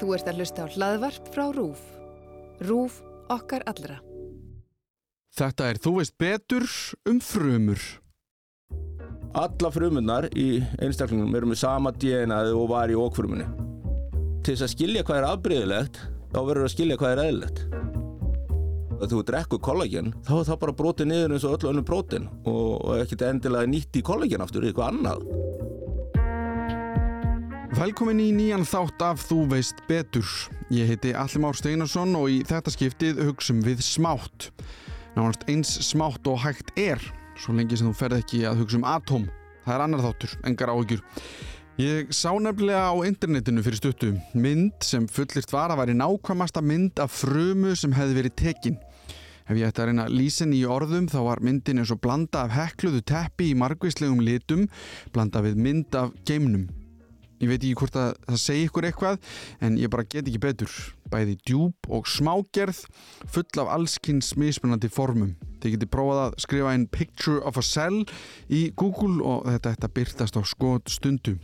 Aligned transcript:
Þú 0.00 0.14
ert 0.16 0.30
að 0.30 0.40
hlusta 0.40 0.64
á 0.64 0.72
hlaðvarp 0.72 1.28
frá 1.34 1.44
RÚF. 1.54 1.82
RÚF 2.62 3.02
okkar 3.32 3.64
allra. 3.70 3.98
Þetta 5.32 5.68
er 5.72 5.80
Þú 5.80 5.92
veist 5.98 6.16
betur 6.20 6.66
um 7.08 7.20
frumur. 7.24 7.80
Alla 9.32 9.70
frumunnar 9.72 10.26
í 10.36 10.60
einstaklingum 10.82 11.32
eru 11.38 11.48
með 11.48 11.62
sama 11.62 11.92
DNA 11.96 12.42
og 12.52 12.66
var 12.74 12.92
í 12.92 12.98
okkfrumunni. 13.00 13.46
Til 14.44 14.52
þess 14.52 14.66
að 14.66 14.74
skilja 14.74 15.04
hvað 15.08 15.20
er 15.20 15.28
afbreyðilegt, 15.30 16.00
þá 16.34 16.38
verður 16.40 16.66
að 16.66 16.74
skilja 16.74 16.98
hvað 17.00 17.14
er 17.14 17.22
eðlilegt. 17.22 17.62
Þegar 18.92 19.10
þú 19.12 19.22
drekkur 19.30 19.62
kollagen, 19.64 20.12
þá 20.26 20.34
er 20.36 20.44
það 20.50 20.60
bara 20.66 20.74
brotið 20.78 21.08
niður 21.10 21.32
eins 21.34 21.46
og 21.48 21.56
öllu 21.56 21.70
önnu 21.72 21.84
brotin 21.86 22.28
og 22.46 22.92
ekkert 23.00 23.24
endilega 23.30 23.70
nýtt 23.72 23.98
í 23.98 24.04
kollagen 24.06 24.44
aftur, 24.44 24.66
eitthvað 24.68 24.92
annað. 24.92 25.24
Velkomin 27.72 28.18
í 28.20 28.26
nýjan 28.36 28.66
þátt 28.68 29.00
af 29.00 29.22
Þú 29.24 29.36
veist 29.48 29.78
betur. 29.88 30.28
Ég 30.68 30.90
heiti 30.90 31.14
Allimár 31.16 31.56
Steinarsson 31.56 32.10
og 32.18 32.26
í 32.28 32.42
þetta 32.44 32.68
skiptið 32.74 33.22
hugsum 33.24 33.62
við 33.64 33.80
smátt. 33.80 34.50
Nánast 35.14 35.46
eins 35.48 35.70
smátt 35.86 36.28
og 36.28 36.42
hægt 36.42 36.74
er, 36.76 37.00
svo 37.40 37.54
lengi 37.56 37.78
sem 37.80 37.88
þú 37.88 37.94
ferð 37.96 38.18
ekki 38.18 38.42
að 38.44 38.60
hugsa 38.60 38.76
um 38.76 38.84
atóm. 38.84 39.24
Það 39.64 39.72
er 39.72 39.84
annar 39.86 40.02
þáttur, 40.04 40.34
engar 40.50 40.72
áhugjur. 40.74 41.00
Ég 41.80 42.12
sá 42.12 42.28
nefnilega 42.36 42.92
á 42.92 42.96
internetinu 43.08 43.64
fyrir 43.64 43.80
stuttu 43.80 44.12
mynd 44.36 44.84
sem 44.84 45.08
fullirt 45.08 45.56
var 45.56 45.72
að 45.72 45.80
væri 45.80 45.96
nákvæmasta 45.96 46.60
mynd 46.60 47.00
af 47.00 47.16
frumu 47.22 47.72
sem 47.72 47.96
hefði 47.96 48.18
verið 48.20 48.36
tekin. 48.42 48.78
Ef 49.48 49.56
ég 49.56 49.72
ætti 49.72 49.80
að 49.80 49.94
reyna 49.94 50.06
lísin 50.12 50.52
í 50.52 50.60
orðum 50.68 51.08
þá 51.08 51.22
var 51.24 51.40
myndin 51.40 51.80
eins 51.80 51.96
og 51.96 52.04
blanda 52.04 52.44
af 52.44 52.52
hekluðu 52.52 53.00
teppi 53.00 53.54
í 53.54 53.58
margvíslegum 53.64 54.20
litum, 54.20 54.68
blanda 55.16 55.40
við 55.48 55.56
mynd 55.56 55.96
af 55.96 56.12
geimnum. 56.28 56.68
Ég 57.42 57.50
veit 57.50 57.58
ekki 57.58 57.74
hvort 57.80 57.96
að 57.98 58.12
það 58.28 58.38
segi 58.38 58.66
ykkur 58.68 58.86
eitthvað 58.86 59.16
en 59.66 59.78
ég 59.80 59.90
bara 59.90 60.06
get 60.06 60.28
ekki 60.30 60.40
betur. 60.42 60.74
Bæði 61.10 61.34
djúb 61.42 61.88
og 61.90 62.06
smágerð 62.06 62.84
full 63.26 63.58
af 63.58 63.72
allskynns 63.74 64.36
mismunandi 64.38 64.90
formum. 64.92 65.32
Þið 65.58 65.74
geti 65.74 65.88
prófað 65.90 66.20
að 66.22 66.36
skrifa 66.44 66.70
einn 66.70 66.86
picture 66.94 67.42
of 67.42 67.58
a 67.58 67.64
cell 67.66 68.04
í 68.46 68.68
Google 68.78 69.18
og 69.26 69.48
þetta 69.50 69.74
ætti 69.74 69.88
að 69.88 69.96
byrtast 69.98 70.38
á 70.38 70.42
skot 70.46 70.94
stundu. 70.94 71.34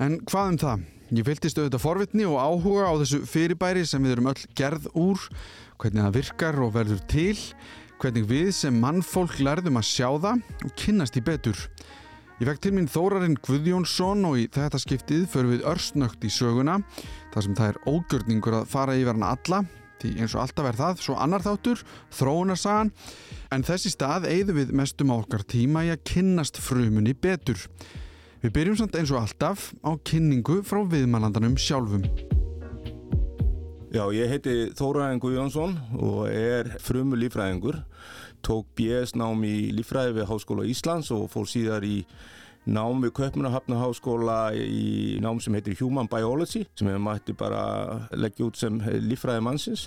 En 0.00 0.16
hvað 0.24 0.54
um 0.54 0.58
það? 0.64 0.86
Ég 1.14 1.26
fylgist 1.28 1.58
auðvitað 1.60 1.82
forvitni 1.84 2.24
og 2.24 2.40
áhuga 2.40 2.88
á 2.88 2.92
þessu 3.02 3.20
fyrirbæri 3.28 3.84
sem 3.86 4.02
við 4.02 4.16
erum 4.16 4.30
öll 4.32 4.46
gerð 4.56 4.88
úr, 4.96 5.20
hvernig 5.78 6.00
það 6.00 6.16
virkar 6.16 6.60
og 6.64 6.72
verður 6.74 7.02
til, 7.12 7.36
hvernig 8.00 8.24
við 8.30 8.48
sem 8.56 8.80
mannfólk 8.80 9.36
lærðum 9.44 9.78
að 9.78 9.86
sjá 9.90 10.08
það 10.24 10.40
og 10.64 10.74
kynnast 10.80 11.20
í 11.20 11.22
betur. 11.28 11.60
Ég 12.40 12.48
fekk 12.48 12.64
til 12.64 12.72
mín 12.74 12.88
Þórarinn 12.90 13.36
Guðjónsson 13.46 14.24
og 14.26 14.40
í 14.42 14.48
þetta 14.50 14.80
skiptið 14.82 15.28
förum 15.30 15.52
við 15.52 15.66
örsnögt 15.70 16.24
í 16.26 16.30
söguna 16.34 16.80
þar 17.30 17.44
sem 17.46 17.54
það 17.54 17.68
er 17.68 17.78
ógjörningur 17.92 18.56
að 18.58 18.70
fara 18.72 18.96
yfir 18.98 19.14
hana 19.14 19.28
alla 19.36 19.60
því 20.02 20.10
eins 20.18 20.34
og 20.34 20.42
alltaf 20.42 20.66
er 20.66 20.78
það 20.80 21.04
svo 21.04 21.14
annar 21.22 21.44
þáttur, 21.44 21.84
þróunarsagan 22.18 22.90
en 23.54 23.66
þessi 23.70 23.94
stað 23.94 24.26
eigðu 24.32 24.58
við 24.58 24.72
mestum 24.80 25.14
á 25.14 25.16
okkar 25.20 25.46
tíma 25.46 25.84
í 25.86 25.92
að 25.94 26.02
kynnast 26.10 26.58
frumunni 26.58 27.14
betur. 27.14 27.62
Við 28.42 28.56
byrjum 28.58 28.80
samt 28.82 28.98
eins 28.98 29.14
og 29.14 29.22
alltaf 29.22 29.70
á 29.86 29.94
kynningu 30.02 30.58
frá 30.66 30.82
viðmælandanum 30.90 31.54
sjálfum. 31.54 32.02
Já, 33.94 34.08
ég 34.10 34.26
heiti 34.26 34.74
Þóraðin 34.74 35.22
Guðjónsson 35.22 35.78
og 36.02 36.26
er 36.26 36.74
frumu 36.82 37.14
lífræðingur. 37.14 37.84
Tók 38.44 38.66
BS 38.76 39.14
nám 39.16 39.40
í 39.48 39.72
lífræði 39.72 40.18
við 40.18 40.26
Háskóla 40.28 40.66
Íslands 40.68 41.08
og 41.14 41.30
fór 41.32 41.46
síðar 41.48 41.84
í 41.88 42.02
nám 42.68 43.00
við 43.00 43.14
Köpmunahafna 43.16 43.78
Háskóla 43.80 44.38
í 44.52 45.16
nám 45.24 45.40
sem 45.40 45.56
heitir 45.56 45.78
Human 45.80 46.10
Biology 46.12 46.66
sem 46.76 46.90
hefur 46.90 47.04
mætti 47.06 47.32
bara 47.40 47.62
leggja 48.12 48.48
út 48.50 48.60
sem 48.60 48.82
lífræði 49.08 49.44
mannsins. 49.46 49.86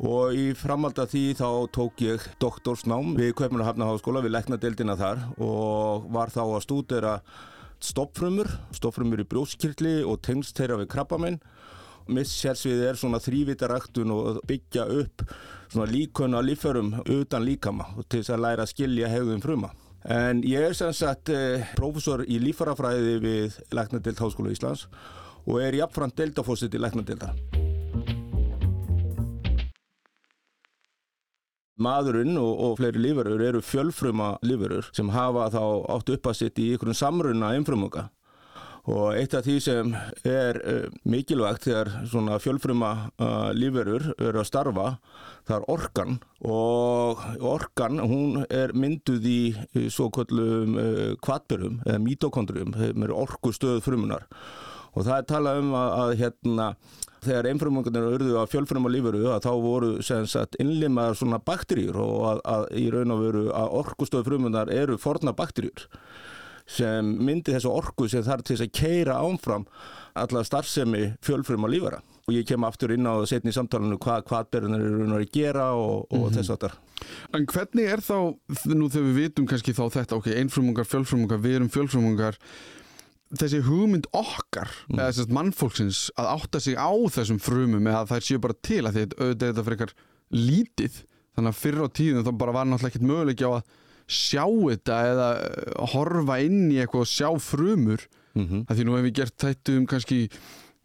Og 0.00 0.32
í 0.32 0.46
framhald 0.56 0.98
af 0.98 1.12
því 1.12 1.24
þá 1.38 1.48
tók 1.76 2.00
ég 2.02 2.24
doktorsnám 2.40 3.12
við 3.18 3.34
Köpmunahafna 3.42 3.90
Háskóla 3.92 4.24
við 4.24 4.32
leknadeildina 4.38 4.96
þar 4.96 5.20
og 5.36 6.08
var 6.16 6.32
þá 6.32 6.42
að 6.46 6.64
stúdera 6.64 7.14
stoppfrumur, 7.84 8.48
stoppfrumur 8.72 9.20
í 9.20 9.28
brjóskirkli 9.28 9.98
og 10.08 10.22
tengst 10.24 10.56
þeirra 10.56 10.80
við 10.80 10.90
krabbamenn 10.96 11.38
Missérsvið 12.12 12.82
er 12.90 12.98
svona 13.00 13.20
þrývitaræktun 13.22 14.12
og 14.12 14.42
byggja 14.48 14.84
upp 15.00 15.24
svona 15.72 15.88
líkunna 15.88 16.42
líförum 16.44 16.92
utan 17.08 17.46
líkama 17.46 17.86
til 18.08 18.20
þess 18.20 18.34
að 18.34 18.44
læra 18.44 18.66
að 18.66 18.72
skilja 18.74 19.10
hegðum 19.12 19.42
fruma. 19.44 19.72
En 20.04 20.42
ég 20.44 20.60
er 20.60 20.74
sem 20.76 20.92
sagt 20.92 21.30
eh, 21.32 21.64
prófessor 21.78 22.26
í 22.28 22.36
lífarafræði 22.42 23.14
við 23.24 23.60
Læknadelt 23.72 24.20
Háskóla 24.20 24.52
Íslands 24.52 24.84
og 25.48 25.62
er 25.64 25.78
jafnframt 25.78 26.18
deltafósitt 26.20 26.76
í 26.76 26.82
Læknadelta. 26.82 27.32
Maðurinn 31.74 32.36
og, 32.38 32.52
og 32.52 32.76
fleiri 32.78 33.00
lífurur 33.02 33.40
eru 33.42 33.62
fjölfruma 33.64 34.34
lífurur 34.46 34.92
sem 34.94 35.08
hafa 35.10 35.48
þá 35.56 35.62
átt 35.96 36.12
upp 36.14 36.28
að 36.30 36.38
sitt 36.38 36.60
í 36.62 36.68
einhverjum 36.74 37.00
samrunna 37.00 37.54
einfrumunga. 37.56 38.10
Og 38.84 39.14
eitt 39.16 39.32
af 39.32 39.46
því 39.46 39.54
sem 39.64 39.94
er 40.28 40.58
uh, 40.60 40.88
mikilvægt 41.08 41.70
þegar 41.70 41.90
svona 42.10 42.36
fjölfruma 42.42 42.90
uh, 43.16 43.48
lífverur 43.56 44.10
eru 44.18 44.42
að 44.42 44.48
starfa, 44.50 44.88
það 45.48 45.56
er 45.56 45.64
orkan 45.72 46.18
og 46.44 47.22
orkan 47.48 48.02
hún 48.04 48.42
er 48.52 48.74
mynduð 48.76 49.28
í, 49.28 49.38
svo 49.88 50.10
kvöllum 50.12 50.76
uh, 50.76 51.14
kvatberum 51.24 51.80
eða 51.86 52.02
mitokondrium, 52.04 52.76
þeim 52.76 53.08
eru 53.08 53.16
orkustöð 53.22 53.80
frumunar. 53.86 54.28
Og 54.92 55.08
það 55.08 55.16
er 55.16 55.26
talað 55.32 55.62
um 55.62 55.72
að, 55.80 55.88
að 56.02 56.14
hérna, 56.20 56.68
þegar 57.24 57.48
einfrumungarnir 57.50 58.10
auðvitað 58.10 58.38
að 58.42 58.52
fjölfruma 58.52 58.92
lífveru 58.92 59.24
að 59.32 59.48
þá 59.48 59.52
voru 59.64 59.90
sagt, 60.04 60.60
innlimaðar 60.60 61.16
svona 61.18 61.40
bakterjur 61.40 61.96
og 62.04 62.28
að, 62.34 62.44
að 62.52 62.68
í 62.84 62.84
raun 62.92 63.16
og 63.16 63.24
veru 63.24 63.48
að 63.56 63.74
orkustöð 63.80 64.28
frumunar 64.28 64.76
eru 64.76 65.00
forna 65.00 65.32
bakterjur 65.32 65.88
sem 66.66 67.10
myndi 67.20 67.52
þessu 67.52 67.72
orku 67.72 68.08
sem 68.08 68.24
þarf 68.24 68.44
til 68.44 68.56
þess 68.56 68.66
að 68.66 68.74
keira 68.78 69.18
ánfram 69.20 69.66
alla 70.14 70.44
starfsemi 70.46 71.14
fjölfrum 71.24 71.66
á 71.66 71.68
lífara 71.68 72.00
og 72.24 72.32
ég 72.32 72.46
kem 72.48 72.64
aftur 72.64 72.94
inn 72.94 73.04
á 73.04 73.20
setni 73.28 73.52
samtalenu 73.52 73.98
hvað 74.00 74.24
hvaðberðunar 74.30 74.84
eru 74.84 75.18
að 75.18 75.32
gera 75.34 75.72
og, 75.76 76.06
og 76.08 76.18
mm 76.18 76.24
-hmm. 76.24 76.36
þess 76.38 76.50
að 76.50 76.60
það 76.64 76.80
En 77.36 77.46
hvernig 77.46 77.84
er 77.84 78.00
þá, 78.00 78.16
nú 78.72 78.88
þegar 78.88 79.08
við 79.08 79.18
vitum 79.18 79.46
kannski 79.46 79.74
þá 79.76 79.90
þetta, 79.92 80.16
ok, 80.16 80.26
einfrumungar, 80.40 80.86
fjölfrumungar 80.88 81.42
við 81.42 81.54
erum 81.54 81.68
fjölfrumungar 81.68 82.38
þessi 83.34 83.60
hugmynd 83.66 84.06
okkar 84.14 84.70
mm. 84.88 84.98
eða 84.98 85.08
þess 85.10 85.24
að 85.24 85.34
mannfólksins 85.36 86.00
að 86.16 86.30
átta 86.36 86.60
sig 86.60 86.78
á 86.78 86.92
þessum 87.16 87.40
frumum 87.42 87.86
eða 87.90 88.06
það 88.12 88.26
séu 88.28 88.42
bara 88.42 88.56
til 88.62 88.82
að 88.86 89.00
þetta 89.00 89.18
auðvitað 89.20 89.48
þetta 89.48 89.66
frekar 89.68 89.94
lítið 90.30 91.00
þannig 91.34 91.50
að 91.50 91.60
fyrr 91.62 91.82
á 91.82 91.88
tíðum 91.98 92.26
þá 92.26 92.32
bara 92.38 92.54
var 92.54 92.68
náttúrulega 92.68 92.94
ekkert 92.94 93.08
möguleik 93.10 93.42
á 93.42 93.50
að 93.50 93.62
sjá 94.10 94.44
þetta 94.44 94.98
eða 95.12 95.30
eh, 95.44 95.72
horfa 95.94 96.40
inn 96.44 96.68
í 96.72 96.80
eitthvað 96.82 97.06
og 97.06 97.10
sjá 97.10 97.28
frumur 97.40 98.04
mm 98.34 98.44
-hmm. 98.44 98.66
því 98.68 98.84
nú 98.84 98.96
hefum 98.96 99.08
við 99.08 99.16
gert 99.20 99.36
þetta 99.46 99.78
um 99.78 99.86
kannski 99.86 100.18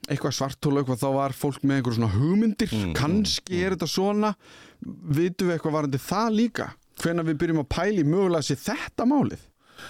eitthvað 0.10 0.36
svartóla 0.38 0.82
eitthvað 0.82 1.04
þá 1.04 1.10
var 1.14 1.36
fólk 1.36 1.64
með 1.64 1.76
einhver 1.76 1.96
svona 1.98 2.14
hugmyndir. 2.14 2.72
Mm 2.72 2.80
-hmm. 2.80 2.96
kannski 2.96 3.62
er 3.64 3.76
þetta 3.76 3.88
svona. 3.88 4.34
Vitum 4.80 5.48
við 5.48 5.54
eitthvað 5.54 5.78
varandi 5.78 5.98
það 5.98 6.30
líka? 6.34 6.74
Hvenna 7.04 7.24
við 7.24 7.38
byrjum 7.38 7.64
að 7.64 7.70
pæli 7.70 8.04
mögulega 8.04 8.40
að 8.40 8.48
sé 8.48 8.56
þetta 8.56 9.06
málið? 9.06 9.44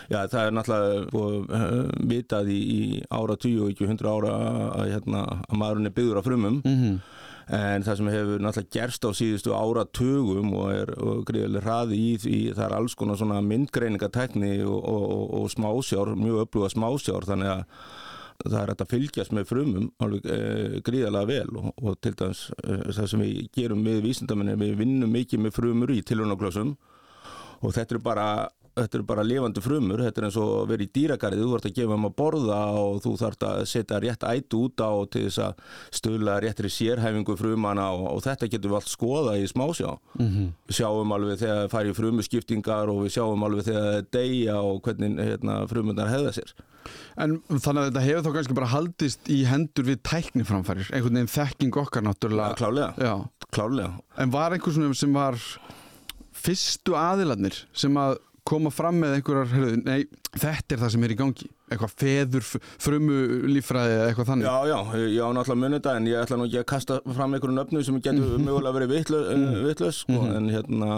Já, 0.09 0.27
það 0.27 0.45
er 0.45 0.51
náttúrulega 0.53 0.95
uh, 1.49 1.89
vitað 2.05 2.49
í, 2.53 2.59
í 2.77 3.03
ára 3.09 3.35
20 3.35 3.61
og 3.61 3.69
ekki 3.71 3.87
100 3.87 4.05
ára 4.05 4.33
að, 4.77 4.91
hérna, 4.93 5.21
að 5.49 5.57
maðurinn 5.57 5.89
er 5.89 5.95
byggður 5.97 6.19
á 6.21 6.27
frumum. 6.27 6.61
Mm 6.65 6.77
-hmm 6.77 6.99
en 7.49 7.85
það 7.85 7.97
sem 7.97 8.09
hefur 8.13 8.43
náttúrulega 8.43 8.75
gerst 8.75 9.05
á 9.05 9.09
síðustu 9.17 9.55
áratugum 9.57 10.51
og 10.59 10.67
er 10.73 10.91
greiðileg 11.25 11.65
hraði 11.65 11.97
í 11.97 12.11
því 12.21 12.41
það 12.53 12.65
er 12.67 12.75
alls 12.77 12.95
konar 12.99 13.17
svona 13.17 13.39
myndgreiningatækni 13.45 14.51
og, 14.67 14.77
og, 14.77 15.23
og 15.39 15.49
smásjár, 15.55 16.13
mjög 16.19 16.43
öfluga 16.45 16.69
smásjár 16.75 17.25
þannig 17.25 17.53
að 17.55 17.65
það 18.45 18.59
er 18.61 18.73
að 18.75 18.91
fylgjast 18.93 19.33
með 19.35 19.49
frumum 19.49 19.89
alveg 19.99 20.29
e, 20.29 20.37
gríðalega 20.85 21.27
vel 21.27 21.57
og, 21.59 21.71
og 21.81 21.97
til 21.99 22.13
dæmis 22.21 22.45
e, 22.61 22.77
það 22.95 23.09
sem 23.11 23.25
við 23.25 23.41
gerum 23.57 23.81
með 23.83 23.99
vísindamenni, 24.05 24.55
við 24.61 24.77
vinnum 24.79 25.11
mikið 25.17 25.43
með 25.43 25.57
frumur 25.57 25.91
í 25.91 25.99
tilhörnaklössum 26.05 26.75
og 27.59 27.75
þetta 27.75 27.97
er 27.97 28.03
bara 28.05 28.29
þetta 28.75 28.99
eru 28.99 29.05
bara 29.09 29.25
lifandi 29.25 29.63
frumur, 29.63 30.03
þetta 30.05 30.21
er 30.21 30.27
eins 30.27 30.37
og 30.39 30.69
verið 30.69 30.87
í 30.87 30.93
dýragarið, 30.97 31.43
þú 31.43 31.51
þarfst 31.53 31.69
að 31.69 31.75
gefa 31.79 31.97
um 31.97 32.07
að 32.09 32.15
borða 32.21 32.59
og 32.79 33.01
þú 33.03 33.13
þarfst 33.23 33.45
að 33.49 33.59
setja 33.73 33.99
rétt 34.03 34.25
ætu 34.29 34.63
út 34.65 34.83
á 34.83 34.91
til 35.13 35.25
þess 35.27 35.41
að 35.45 35.63
stöðla 35.99 36.39
réttri 36.45 36.71
sérhæfingu 36.73 37.37
frumana 37.39 37.89
og, 37.95 38.07
og 38.13 38.23
þetta 38.27 38.49
getur 38.51 38.73
við 38.73 38.79
allt 38.79 38.93
skoða 38.93 39.37
í 39.39 39.45
smásjá 39.49 39.91
mm 39.91 40.27
-hmm. 40.27 40.49
við 40.67 40.79
sjáum 40.79 41.13
alveg 41.15 41.39
þegar 41.43 41.61
það 41.61 41.71
fær 41.75 41.91
í 41.91 41.97
frumuskiptingar 41.99 42.89
og 42.89 43.03
við 43.05 43.15
sjáum 43.17 43.43
alveg 43.43 43.69
þegar 43.69 43.85
það 43.87 43.99
er 43.99 44.09
deyja 44.11 44.57
og 44.61 44.81
hvernig 44.81 45.19
hérna, 45.19 45.61
frumunar 45.67 46.11
hefða 46.11 46.33
sér 46.33 46.53
En 47.19 47.35
þannig 47.49 47.81
að 47.81 47.89
þetta 47.89 48.03
hefur 48.05 48.23
þá 48.25 48.31
kannski 48.37 48.55
bara 48.57 48.71
haldist 48.73 49.31
í 49.31 49.41
hendur 49.49 49.87
við 49.89 49.99
tækniframfærir, 50.07 50.91
einhvern 50.93 51.19
veginn 51.19 51.33
þekking 51.33 51.79
okkar 51.81 52.05
náttúrulega. 52.05 52.55
Klálega, 52.59 52.93
Já. 52.95 53.13
klálega. 53.51 53.91
En 54.17 54.33
var 54.33 54.55
einhvern 54.55 54.95
sem 54.95 55.13
var 55.13 55.39
fyrstu 56.39 56.95
aðiladnir 56.95 57.65
sem 57.75 57.95
að 57.99 58.17
koma 58.49 58.71
fram 58.73 58.99
með 59.03 59.19
einhverjar, 59.19 59.77
nei, 59.85 60.03
þetta 60.37 60.75
er 60.75 60.81
það 60.83 60.91
sem 60.93 61.05
er 61.07 61.13
í 61.13 61.17
gangi 61.17 61.47
eitthvað 61.69 61.93
feður 62.01 62.45
frumu 62.81 63.17
líffræði 63.49 63.93
eða 63.95 64.07
eitthvað 64.09 64.27
þannig 64.29 64.47
Já, 64.47 64.55
já, 64.69 64.77
ég 65.01 65.21
á 65.25 65.29
náttúrulega 65.33 65.61
munið 65.63 65.79
þetta 65.79 65.93
en 65.97 66.09
ég 66.09 66.21
ætla 66.23 66.37
nú 66.37 66.45
ekki 66.47 66.59
að 66.61 66.67
kasta 66.69 66.97
fram 67.17 67.35
einhverju 67.35 67.55
nöfnu 67.55 67.83
sem 67.85 67.99
getur 68.05 68.35
mögulega 68.41 68.75
verið 68.77 68.93
mm. 69.09 69.57
vitlaus 69.65 70.01
sko, 70.03 70.21
en 70.37 70.49
hérna, 70.53 70.97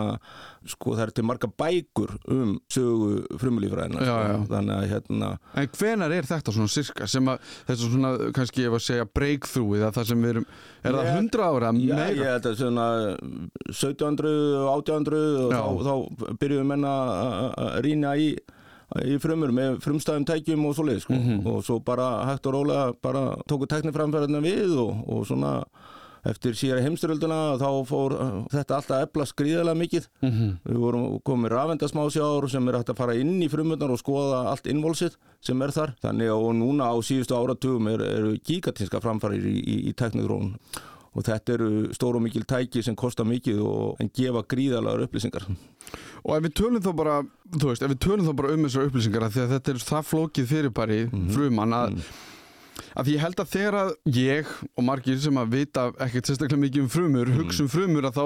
sko 0.73 0.95
það 0.95 1.03
er 1.05 1.13
til 1.15 1.25
marga 1.27 1.49
bækur 1.63 2.13
um 2.31 2.53
sögu 2.71 3.39
frumulífræðina, 3.41 4.05
sko, 4.07 4.45
þannig 4.51 4.77
að 4.77 4.87
hérna, 4.93 5.31
En 5.59 5.71
hvenar 5.79 6.15
er 6.15 6.29
þetta 6.29 6.55
svona 6.55 6.75
sirka 6.75 7.09
sem 7.11 7.31
að 7.31 7.51
þetta 7.71 7.79
svona 7.81 8.13
kannski 8.35 8.67
ef 8.67 8.77
að 8.79 8.85
segja 8.87 9.09
breakthrough 9.11 9.75
eða 9.79 9.91
það 9.99 10.09
sem 10.11 10.23
við 10.23 10.35
erum, 10.35 10.47
er 10.83 10.97
það 10.97 11.11
Ég- 11.11 11.19
100 11.19 11.45
ára 11.47 11.73
já, 11.75 11.95
meira? 11.95 12.15
ég 12.15 12.31
held 12.31 12.49
að 12.51 12.57
svona 12.63 12.87
1700 13.71 14.33
og 14.61 14.71
1800 14.77 15.21
og 15.41 15.51
Já. 15.51 15.61
þá, 15.61 15.91
þá 15.91 16.39
byrjuðum 16.41 16.73
menn 16.75 16.87
að 16.87 17.13
að 17.61 17.77
rýna 17.85 18.15
í 18.19 18.31
í 19.07 19.15
frumur 19.23 19.51
með 19.55 19.79
frumstæðum 19.85 20.25
tækjum 20.27 20.65
og 20.67 20.75
svoleið 20.75 21.01
sko. 21.05 21.13
Mhm. 21.15 21.47
og 21.47 21.63
svo 21.63 21.79
bara 21.83 22.25
hægt 22.27 22.45
og 22.47 22.53
rólega 22.59 22.93
bara 23.01 23.35
tóku 23.47 23.67
tekniframferðina 23.71 24.41
við 24.43 24.77
og, 24.77 25.03
og 25.07 25.25
svona 25.29 25.63
eftir 26.23 26.53
síðara 26.53 26.83
heimstyrölduna 26.85 27.37
þá 27.57 27.69
fór 27.89 28.13
uh, 28.13 28.43
þetta 28.53 28.75
alltaf 28.77 28.91
að 28.99 29.05
efla 29.07 29.25
skrýðalega 29.25 29.79
mikið 29.79 30.03
Mhm. 30.21 30.51
við 30.69 30.77
vorum 30.83 31.19
komið 31.25 31.49
rafendasmásjár 31.55 32.49
sem 32.51 32.67
er 32.69 32.77
hægt 32.77 32.91
að 32.93 32.97
fara 33.01 33.15
inn 33.17 33.41
í 33.41 33.49
frumurnar 33.49 33.89
og 33.89 33.97
skoða 34.03 34.43
allt 34.51 34.67
innvolsið 34.69 35.15
sem 35.41 35.61
er 35.61 35.71
þar 35.73 35.95
þannig 36.03 36.29
og 36.29 36.53
núna 36.53 36.91
á 36.93 36.95
síðustu 37.01 37.33
áratugum 37.33 37.87
er, 37.89 38.01
eru 38.05 38.37
gigatinska 38.37 39.01
framfarir 39.01 39.41
í, 39.49 39.57
í, 39.65 39.77
í 39.89 39.93
teknidrón 39.97 40.53
og 41.15 41.25
þetta 41.25 41.53
eru 41.57 41.69
stór 41.91 42.15
og 42.15 42.21
mikil 42.23 42.45
tæki 42.45 42.83
sem 42.85 42.95
kosta 42.95 43.23
mikið 43.27 43.57
og 43.65 43.97
en 43.99 44.11
gefa 44.13 44.43
gríðalegar 44.47 45.07
upplýsingar 45.07 45.49
Og 46.23 46.35
ef 46.37 46.43
við 46.45 46.53
tölum 46.59 46.81
þá 46.83 46.91
bara, 46.95 47.15
þú 47.57 47.69
veist, 47.71 47.81
ef 47.81 47.89
við 47.89 47.99
tölum 48.05 48.27
þá 48.27 48.33
bara 48.41 48.51
um 48.53 48.65
þessar 48.67 48.89
upplýsingar 48.89 49.23
að 49.25 49.39
þetta 49.55 49.71
er 49.71 49.79
það 49.87 50.09
flókið 50.11 50.51
fyrirbæri 50.51 50.99
frumann 51.33 51.73
að, 51.73 51.95
að 52.95 53.05
því 53.07 53.15
ég 53.15 53.21
held 53.23 53.39
að 53.39 53.49
þegar 53.55 53.77
að 53.79 53.91
ég 54.17 54.51
og 54.77 54.83
margir 54.85 55.17
sem 55.19 55.37
að 55.41 55.51
vita 55.55 55.87
ekkert 56.05 56.25
sérstaklega 56.29 56.61
mikið 56.61 56.81
um 56.83 56.89
frumur, 56.89 57.31
hugsa 57.39 57.63
um 57.63 57.69
frumur 57.69 58.05
að 58.05 58.19
þá 58.19 58.25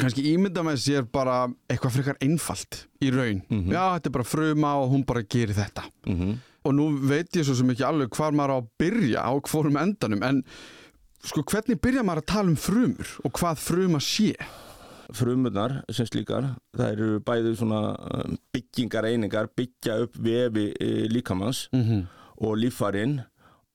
kannski 0.00 0.24
ímynda 0.32 0.62
með 0.64 0.76
sér 0.80 1.04
bara 1.12 1.46
eitthvað 1.68 1.92
frekar 1.98 2.16
einfalt 2.24 2.86
í 3.04 3.10
raun. 3.12 3.42
Já, 3.70 3.84
þetta 3.98 4.08
er 4.08 4.16
bara 4.18 4.24
fruma 4.24 4.74
og 4.80 4.90
hún 4.94 5.04
bara 5.06 5.22
gerir 5.22 5.54
þetta. 5.54 5.82
mm 6.06 6.16
-hmm. 6.18 6.36
Og 6.64 6.74
nú 6.74 6.84
veit 7.08 7.34
ég 7.36 7.44
svo 7.44 7.54
sem 7.54 7.70
ekki 7.70 7.82
alveg 7.84 8.08
hvar 8.14 8.32
maður 8.32 8.54
á 8.54 8.58
að 8.62 8.68
byrja 8.78 9.20
á 9.26 9.32
hvorum 9.40 9.76
endanum, 9.76 10.22
en 10.22 10.44
sko 11.22 11.42
hvernig 11.42 11.80
byrja 11.80 12.02
maður 12.02 12.22
að 12.22 12.26
tala 12.26 12.48
um 12.50 12.56
frumur 12.56 13.08
og 13.24 13.32
hvað 13.32 13.56
fruma 13.58 13.98
sé? 14.00 14.34
Frumurnar 15.16 15.82
sem 15.90 16.06
slíkar 16.06 16.54
það 16.76 16.92
eru 16.92 17.20
bæði 17.20 17.56
svona 17.56 17.82
um, 17.96 18.36
byggingar 18.52 19.04
einingar 19.10 19.48
byggja 19.56 19.98
upp 20.04 20.16
vefi 20.18 20.72
e, 20.80 21.08
líkamanns 21.08 21.68
Mm 21.72 21.82
-hmm. 21.82 22.02
og 22.36 22.56
líffarinn 22.58 23.20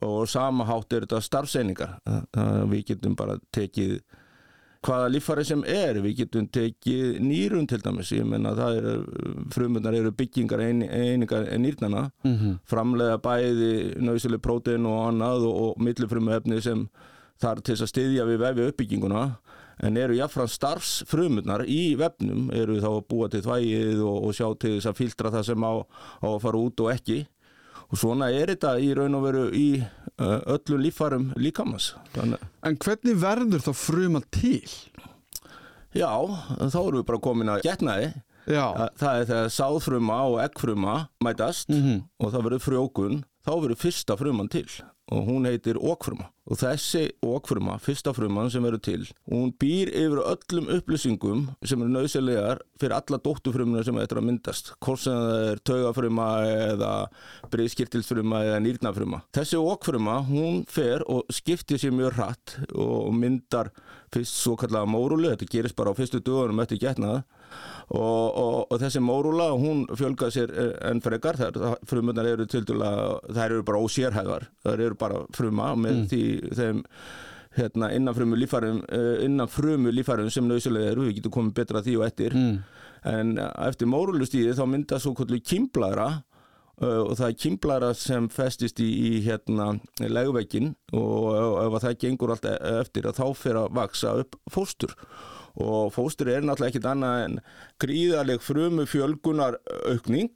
og 0.02 0.28
sama 0.30 0.64
hátt 0.66 0.94
er 0.94 1.02
þetta 1.06 1.22
starfseiningar. 1.22 1.98
Við 2.70 2.86
getum 2.86 3.16
bara 3.16 3.38
tekið 3.52 4.02
hvaða 4.86 5.10
líffari 5.10 5.44
sem 5.46 5.64
er 5.66 5.98
við 6.04 6.18
getum 6.18 6.48
tekið 6.48 7.20
nýrun 7.20 7.68
til 7.68 7.82
dæmis. 7.82 8.12
Ég 8.12 8.24
menna 8.26 8.54
það 8.56 8.78
eru 8.78 8.94
frumurnar 9.50 9.94
eru 9.94 10.12
byggingar 10.12 10.60
ein, 10.60 10.82
einingar 10.84 11.50
nýrnana 11.58 12.12
framlega 12.66 13.18
bæði 13.18 13.96
nöðsileg 14.00 14.40
prótein 14.40 14.86
og 14.86 15.08
annað 15.10 15.48
og, 15.50 15.56
og 15.62 15.82
millifrumu 15.82 16.32
efni 16.32 16.62
sem 16.62 16.88
þar 17.42 17.62
til 17.62 17.74
að 17.76 17.88
styðja 17.90 18.26
við 18.26 18.38
vefi 18.38 18.68
uppbygginguna 18.70 19.38
en 19.84 19.98
eru 19.98 20.16
jáfnfram 20.18 20.48
starfsfrumurnar 20.50 21.66
í 21.70 21.96
vefnum 22.00 22.48
eru 22.56 22.80
þá 22.82 22.88
að 22.96 23.08
búa 23.12 23.30
til 23.30 23.42
þvægið 23.46 24.00
og, 24.02 24.18
og 24.28 24.34
sjá 24.38 24.48
til 24.60 24.76
þess 24.78 24.90
að 24.92 24.98
filtra 25.02 25.32
það 25.36 25.46
sem 25.52 25.64
á, 25.68 25.74
á 26.24 26.28
að 26.34 26.42
fara 26.42 26.58
út 26.66 26.82
og 26.86 26.92
ekki 26.96 27.20
og 27.88 27.98
svona 28.02 28.32
er 28.36 28.50
þetta 28.52 28.74
í 28.84 28.90
raun 28.98 29.16
og 29.16 29.24
veru 29.28 29.44
í 29.56 29.68
uh, 29.80 30.40
öllum 30.58 30.82
líffarum 30.84 31.28
líkamans 31.40 31.94
þannig 32.18 32.42
En 32.68 32.76
hvernig 32.84 33.20
verður 33.22 33.64
þá 33.64 33.72
fruma 33.80 34.20
til? 34.34 34.66
Já, 35.96 36.10
þá 36.58 36.78
erum 36.82 37.00
við 37.00 37.06
bara 37.08 37.22
komin 37.24 37.50
að 37.54 37.62
getnaði. 37.66 38.10
Já, 38.48 38.66
Þa- 38.76 38.90
Það 39.00 39.20
er 39.22 39.26
þegar 39.30 39.48
sáðfruma 39.56 40.18
og 40.30 40.36
eggfruma 40.44 40.98
mætast 41.24 41.70
Mhm. 41.72 42.02
og 42.20 42.32
það 42.34 42.44
verður 42.48 42.64
frjókun, 42.66 43.24
þá 43.48 43.52
verður 43.56 43.80
fyrsta 43.82 44.18
fruman 44.20 44.50
til 44.52 44.66
og 45.14 45.30
hún 45.30 45.48
heitir 45.48 45.80
okfruma. 45.80 46.32
Og 46.48 46.56
þessi 46.62 47.02
okfruma, 47.28 47.76
fyrsta 47.84 48.14
fruman 48.16 48.48
sem 48.52 48.64
verður 48.64 48.84
til, 48.86 49.02
hún 49.28 49.50
býr 49.60 49.90
yfir 49.92 50.22
öllum 50.24 50.70
upplýsingum 50.78 51.42
sem 51.68 51.82
eru 51.84 51.92
nöðsynlegar 51.92 52.62
fyrir 52.80 52.96
alla 52.96 53.20
dóttufrumuna 53.24 53.84
sem 53.84 54.00
þetta 54.00 54.16
er 54.16 54.22
að 54.22 54.28
myndast. 54.30 54.72
Hvort 54.84 55.04
sem 55.04 55.18
það 55.18 55.48
er 55.50 55.62
taugafruma 55.68 56.30
eða 56.48 56.92
breiðskirtilsfruma 57.52 58.46
eða 58.48 58.62
nýrnafruma. 58.64 59.22
Þessi 59.36 59.60
okfruma, 59.60 60.22
hún 60.30 60.64
fer 60.72 61.04
og 61.12 61.28
skiptir 61.36 61.84
sér 61.84 61.96
mjög 61.96 62.16
hratt 62.20 62.56
og 62.72 63.12
myndar 63.16 63.74
fyrst 64.16 64.40
svo 64.40 64.56
kallega 64.60 64.88
mórúlu, 64.88 65.34
þetta 65.34 65.52
gerist 65.52 65.76
bara 65.76 65.92
á 65.92 66.00
fyrstu 66.00 66.24
dögunum 66.24 66.64
eftir 66.64 66.80
getnaða 66.80 67.26
og, 67.88 68.26
og, 68.28 68.58
og 68.72 68.82
þessi 68.82 69.02
mórúla 69.04 69.50
hún 69.58 69.86
fjölgað 69.98 70.34
sér 70.36 70.54
eh, 70.54 70.74
enn 70.90 71.04
frekar. 71.04 71.40
Þær 71.40 71.78
frumurnar 71.88 72.28
eru 72.34 72.48
til 72.50 72.66
dæla 72.68 72.92
þær 73.30 73.48
eru 73.48 73.64
bara 73.68 73.84
ósérhæðar, 73.84 74.50
þær 74.66 74.86
eru 74.90 75.00
bara 75.00 75.24
fruma 75.36 75.74
með 75.80 76.04
því 76.12 76.24
þeim 76.60 76.84
hérna, 77.58 77.92
innan 77.96 78.14
frumu 78.14 78.38
lífærum 78.38 78.84
innan 79.26 79.50
frumu 79.50 79.90
lífærum 79.94 80.30
sem 80.34 80.46
nöðsilega 80.46 80.92
eru. 80.94 81.08
Við 81.08 81.22
getum 81.22 81.38
komið 81.40 81.56
betra 81.62 81.82
því 81.86 81.96
og 82.02 82.10
eftir. 82.10 82.36
Mm. 82.38 82.58
en 83.08 83.38
eftir 83.40 83.88
mórulustíði 83.88 84.56
þá 84.58 84.66
myndast 84.68 85.06
svo 85.06 85.14
kvöldu 85.16 85.38
kimblara 85.46 86.08
uh, 86.82 87.04
og 87.06 87.14
það 87.20 87.28
er 87.28 87.38
kimblara 87.44 87.92
sem 87.98 88.28
festist 88.34 88.82
í, 88.84 88.88
í 88.90 89.12
hérna 89.26 89.70
legveikin 90.02 90.74
og 90.98 91.30
ef 91.62 91.78
að 91.78 91.84
það 91.86 91.98
gengur 92.04 92.34
allt 92.34 92.48
e- 92.50 92.58
eftir 92.82 93.08
að 93.08 93.20
þá 93.22 93.26
fyrir 93.38 93.62
að 93.62 93.78
vaksa 93.80 94.16
upp 94.24 94.40
fóstur 94.52 94.96
og 95.58 95.94
fóstur 95.96 96.30
er 96.30 96.46
náttúrulega 96.46 96.74
ekkit 96.76 96.90
annað 96.92 97.24
en 97.26 97.40
gríðarleg 97.82 98.44
frumu 98.46 98.86
fjölgunar 98.90 99.58
aukning 99.90 100.32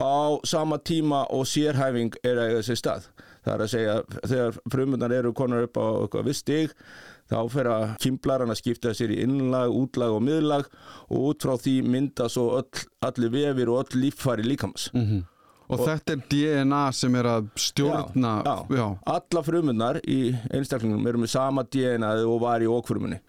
á 0.00 0.38
sama 0.48 0.78
tíma 0.78 1.26
og 1.34 1.44
sérhæfing 1.50 2.14
er 2.24 2.38
að 2.40 2.52
eiga 2.52 2.62
sér 2.64 2.78
stað. 2.80 3.08
Það 3.44 3.54
er 3.54 3.64
að 3.64 3.72
segja 3.72 3.96
þegar 4.20 4.60
frumunar 4.72 5.14
eru 5.16 5.32
konar 5.36 5.66
upp 5.66 5.80
á 5.80 5.86
eitthvað 6.04 6.28
viss 6.30 6.44
stig 6.44 6.74
þá 7.30 7.38
fer 7.52 7.68
að 7.70 7.84
kimblaran 8.02 8.52
að 8.52 8.60
skipta 8.60 8.94
sér 8.96 9.12
í 9.14 9.20
innlag, 9.24 9.72
útlag 9.74 10.14
og 10.16 10.24
miðlag 10.26 10.70
og 11.08 11.26
út 11.30 11.44
frá 11.46 11.54
því 11.60 11.76
mynda 11.86 12.28
svo 12.32 12.48
öll, 12.58 12.86
allir 13.06 13.34
vefir 13.34 13.70
og 13.70 13.84
öll 13.84 14.00
líffari 14.06 14.46
líkams. 14.46 14.90
Mhm. 14.94 15.26
Og, 15.70 15.78
þetta 15.86 16.16
er 16.16 16.22
DNA 16.26 16.92
sem 16.98 17.14
er 17.14 17.26
að 17.30 17.50
stjórna 17.54 18.32
Já, 18.42 18.54
já. 18.74 18.86
Alla 19.06 19.42
frumunar 19.46 20.00
í 20.02 20.34
einstaklingum 20.50 21.06
eru 21.06 21.20
með 21.22 21.30
sama 21.30 21.62
DNA 21.62 22.10
og 22.26 22.40
var 22.42 22.58
í 22.58 22.66
okfrumunni. 22.66 23.20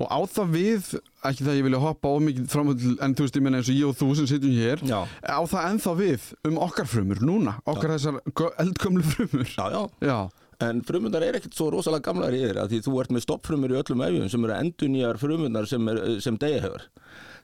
Og 0.00 0.06
á 0.08 0.18
það 0.32 0.52
við, 0.56 0.90
ekki 1.28 1.44
það 1.46 1.58
ég 1.58 1.66
vilja 1.68 1.82
hoppa 1.82 2.12
ómikið 2.16 2.48
fram 2.48 2.70
en 2.72 3.14
þú 3.18 3.26
veist 3.26 3.38
ég 3.38 3.44
meina 3.44 3.60
eins 3.60 3.68
og 3.68 3.76
ég 3.78 3.88
og 3.90 3.96
þú 4.00 4.10
sem 4.16 4.28
sitjum 4.30 4.56
hér 4.56 4.82
Já. 4.88 5.00
á 5.28 5.40
það 5.44 5.68
ennþá 5.70 5.94
við 5.98 6.28
um 6.48 6.60
okkar 6.64 6.88
frumur 6.88 7.20
núna, 7.20 7.58
okkar 7.68 7.94
þessar 7.96 8.20
gö- 8.32 8.54
eldgömlu 8.64 9.04
frumur 9.04 9.48
Já, 9.52 9.66
já. 9.74 9.82
Já, 10.08 10.18
En 10.58 10.80
frumunar 10.82 11.22
er 11.22 11.36
ekkert 11.38 11.54
svo 11.54 11.68
rosalega 11.70 12.08
gamlar 12.08 12.34
í 12.34 12.40
þér 12.42 12.56
að 12.64 12.72
því 12.72 12.78
þú 12.82 12.94
ert 12.98 13.12
með 13.14 13.22
stoppfrumur 13.22 13.70
í 13.70 13.76
öllum 13.78 14.00
efjum 14.08 14.30
sem 14.32 14.46
eru 14.48 14.54
endurnýjar 14.56 15.20
frumunar 15.20 15.68
sem, 15.70 15.84
er, 15.92 16.00
sem 16.24 16.38
degja 16.42 16.64
hefur. 16.64 16.88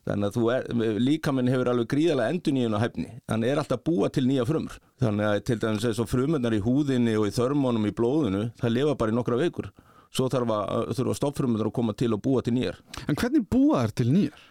Þannig 0.05 0.35
að 0.41 0.49
er, 0.57 0.99
líkaminn 0.99 1.53
hefur 1.53 1.71
alveg 1.71 1.87
gríðalega 1.93 2.35
endurnýjun 2.35 2.75
á 2.75 2.81
hefni. 2.83 3.07
Þannig 3.31 3.53
er 3.53 3.61
alltaf 3.63 3.85
búa 3.87 4.11
til 4.11 4.27
nýja 4.27 4.49
frumur. 4.49 4.75
Þannig 4.99 5.29
að 5.31 5.39
til 5.47 5.59
dæmis 5.63 6.03
frumunar 6.11 6.59
í 6.59 6.61
húðinni 6.67 7.15
og 7.21 7.29
í 7.31 7.37
þörmónum 7.39 7.87
í 7.87 7.95
blóðinu, 7.95 8.43
það 8.59 8.75
lifa 8.75 8.97
bara 8.99 9.15
í 9.15 9.17
nokkra 9.21 9.39
vikur. 9.45 9.71
Svo 10.15 10.31
þarf 10.31 10.51
að, 10.55 10.91
þurfa 10.99 11.15
stoppfrumunar 11.19 11.71
að 11.71 11.77
koma 11.77 11.95
til 11.99 12.13
og 12.15 12.23
búa 12.23 12.43
til 12.47 12.55
nýjar. 12.57 12.83
en 13.09 13.17
hvernig 13.19 13.47
búa 13.51 13.85
þær 13.85 13.95
til 14.01 14.11
nýjar? 14.13 14.43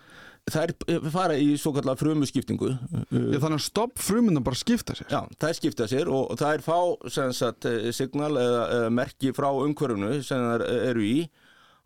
Það 0.51 0.73
er 0.91 1.05
fara 1.07 1.35
í 1.39 1.53
svo 1.55 1.71
kallar 1.71 1.95
frumuskiptingu. 1.95 2.73
Já, 2.75 3.37
þannig 3.39 3.61
að 3.61 3.63
stopp 3.63 4.01
frumuna 4.03 4.41
bara 4.43 4.59
skipta 4.59 4.91
sér 4.97 5.07
Já, 5.07 5.21
það 5.39 5.53
skipta 5.55 5.87
sér 5.87 6.11
og 6.11 6.33
það 6.35 6.57
er 6.57 6.65
fá 6.65 6.79
sagt, 7.31 7.69
eh, 7.69 7.93
signal 7.95 8.33
eða, 8.35 8.65
eða 8.75 8.89
merki 8.91 9.31
frá 9.31 9.47
umhverfunu 9.53 10.17
sem 10.19 10.43
það 10.43 10.65
eru 10.91 11.07
í 11.07 11.15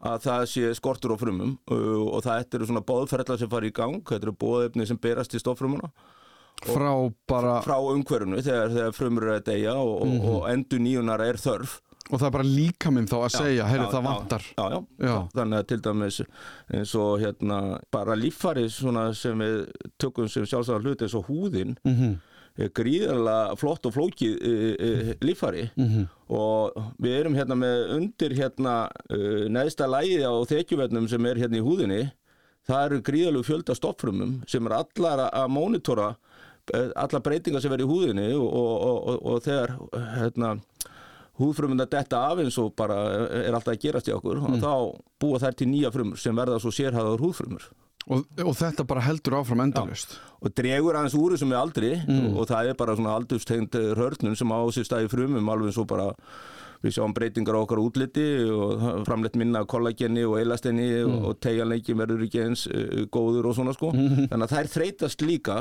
að 0.07 0.25
það 0.25 0.43
sé 0.49 0.73
skortur 0.77 1.13
á 1.13 1.17
frumum 1.17 1.55
og 1.73 2.19
það 2.25 2.53
eru 2.57 2.69
svona 2.69 2.85
bóðferðlar 2.85 3.39
sem 3.41 3.49
fara 3.49 3.69
í 3.69 3.73
gang, 3.73 4.01
þetta 4.05 4.27
eru 4.29 4.37
bóðefni 4.41 4.85
sem 4.89 4.99
berast 5.01 5.33
til 5.33 5.41
stofrumuna 5.41 5.89
frá 6.65 6.91
bara, 7.29 7.59
frá 7.65 7.77
umhverfunu 7.81 8.41
þegar, 8.41 8.71
þegar 8.73 8.95
frumur 8.97 9.25
eru 9.27 9.35
að 9.37 9.47
deyja 9.51 9.75
og, 9.77 10.05
mm 10.05 10.29
og 10.33 10.47
endur 10.51 10.81
nýjunar 10.81 11.23
er 11.25 11.37
þörf 11.41 11.79
og 12.11 12.19
það 12.21 12.27
er 12.29 12.35
bara 12.37 12.47
líka 12.47 12.91
minn 12.93 13.07
þá 13.09 13.15
að 13.19 13.33
segja, 13.35 13.65
heyrðu 13.67 13.87
já, 13.87 13.91
það 13.91 14.03
já, 14.03 14.07
vantar 14.07 14.43
já, 14.47 14.65
já. 14.71 14.79
Já. 15.09 15.15
þannig 15.35 15.57
að 15.59 15.67
til 15.67 15.79
dæmis 15.87 16.21
eins 16.73 16.95
og 16.95 17.19
hérna 17.19 17.59
bara 17.91 18.15
líffari 18.15 18.65
svona 18.71 19.09
sem 19.13 19.37
við 19.43 19.57
tökum 19.99 20.29
sem 20.31 20.45
sjálfsagt 20.47 20.83
hluti 20.87 21.03
eins 21.07 21.15
og 21.19 21.27
húðin 21.27 21.75
Mhm. 21.83 22.17
er 22.57 22.69
gríðarlega 22.73 23.57
flott 23.61 23.85
og 23.85 23.93
flókið 23.93 24.37
e, 24.41 24.53
e, 24.81 25.15
Mhm. 25.77 26.07
og 26.29 26.73
við 27.01 27.19
erum 27.19 27.35
hérna 27.35 27.55
með 27.55 27.91
undir 27.97 28.33
hérna 28.33 28.89
e, 29.09 29.17
neðsta 29.49 29.85
lægi 29.87 30.23
á 30.25 30.33
þekjuvernum 30.47 31.07
sem 31.09 31.25
er 31.25 31.35
hérna 31.35 31.57
í 31.59 31.65
húðinni 31.65 32.11
það 32.67 32.85
eru 32.85 33.01
gríðarlegu 33.01 33.45
fjölda 33.45 33.75
stoffrumum 33.75 34.41
sem 34.47 34.65
er 34.65 34.73
allar 34.73 35.29
að 35.31 35.47
mónitora 35.53 36.15
eh, 36.73 36.89
alla 36.95 37.19
breytingar 37.23 37.61
sem 37.61 37.71
verður 37.71 37.85
í 37.85 37.91
húðinni 37.93 38.33
og, 38.35 38.49
og, 38.53 39.07
og, 39.07 39.25
og 39.25 39.43
þegar 39.45 39.77
hérna, 40.17 40.49
húðfrumunda 41.37 41.85
detta 41.89 42.23
af 42.31 42.41
eins 42.43 42.57
og 42.61 42.73
bara 42.77 42.97
er 43.43 43.53
alltaf 43.53 43.75
að 43.75 43.81
gerast 43.85 44.09
í 44.09 44.15
okkur 44.15 44.41
og 44.41 44.57
þá 44.61 44.71
búa 45.21 45.41
þær 45.43 45.57
til 45.59 45.69
nýja 45.71 45.91
frumur 45.93 46.21
sem 46.21 46.35
verða 46.37 46.59
svo 46.63 46.73
sérhæðar 46.73 47.21
húðfrumur. 47.21 47.67
Og, 48.07 48.21
og 48.39 48.53
þetta 48.55 48.85
bara 48.87 49.01
heldur 49.03 49.35
áfram 49.41 49.65
endalust. 49.65 50.13
og 50.39 50.53
dregur 50.55 50.95
aðeins 50.95 51.15
úr 51.19 51.33
þessum 51.35 51.49
með 51.51 51.59
aldri 51.59 51.89
og 52.37 52.45
það 52.47 52.69
er 52.69 52.77
bara 52.79 52.95
svona 52.95 53.15
aldurstengt 53.19 53.75
hörnun 53.99 54.37
sem 54.39 54.53
á 54.55 54.59
sér 54.71 54.87
stæði 54.87 55.09
frumum 55.11 55.49
alveg 55.51 55.73
eins 55.73 55.81
og 55.81 55.89
bara 55.91 56.05
við 56.85 56.93
sjáum 56.93 57.13
breytingar 57.17 57.57
á 57.57 57.63
okkar 57.65 57.81
útliti 57.81 58.23
og 58.53 59.03
framleitt 59.07 59.35
minna 59.35 59.63
kollageni 59.65 60.23
og 60.29 60.37
eilastenni 60.39 60.87
og 61.03 61.39
tegjanleikin 61.43 61.97
verður 61.99 62.23
ekki 62.27 62.43
eins 62.45 62.67
uh, 62.69 63.03
góður 63.11 63.49
og 63.49 63.57
svona 63.57 63.73
sko. 63.75 63.89
Þannig 63.97 64.45
að 64.45 64.53
þær 64.55 64.69
þreytast 64.77 65.25
líka 65.25 65.57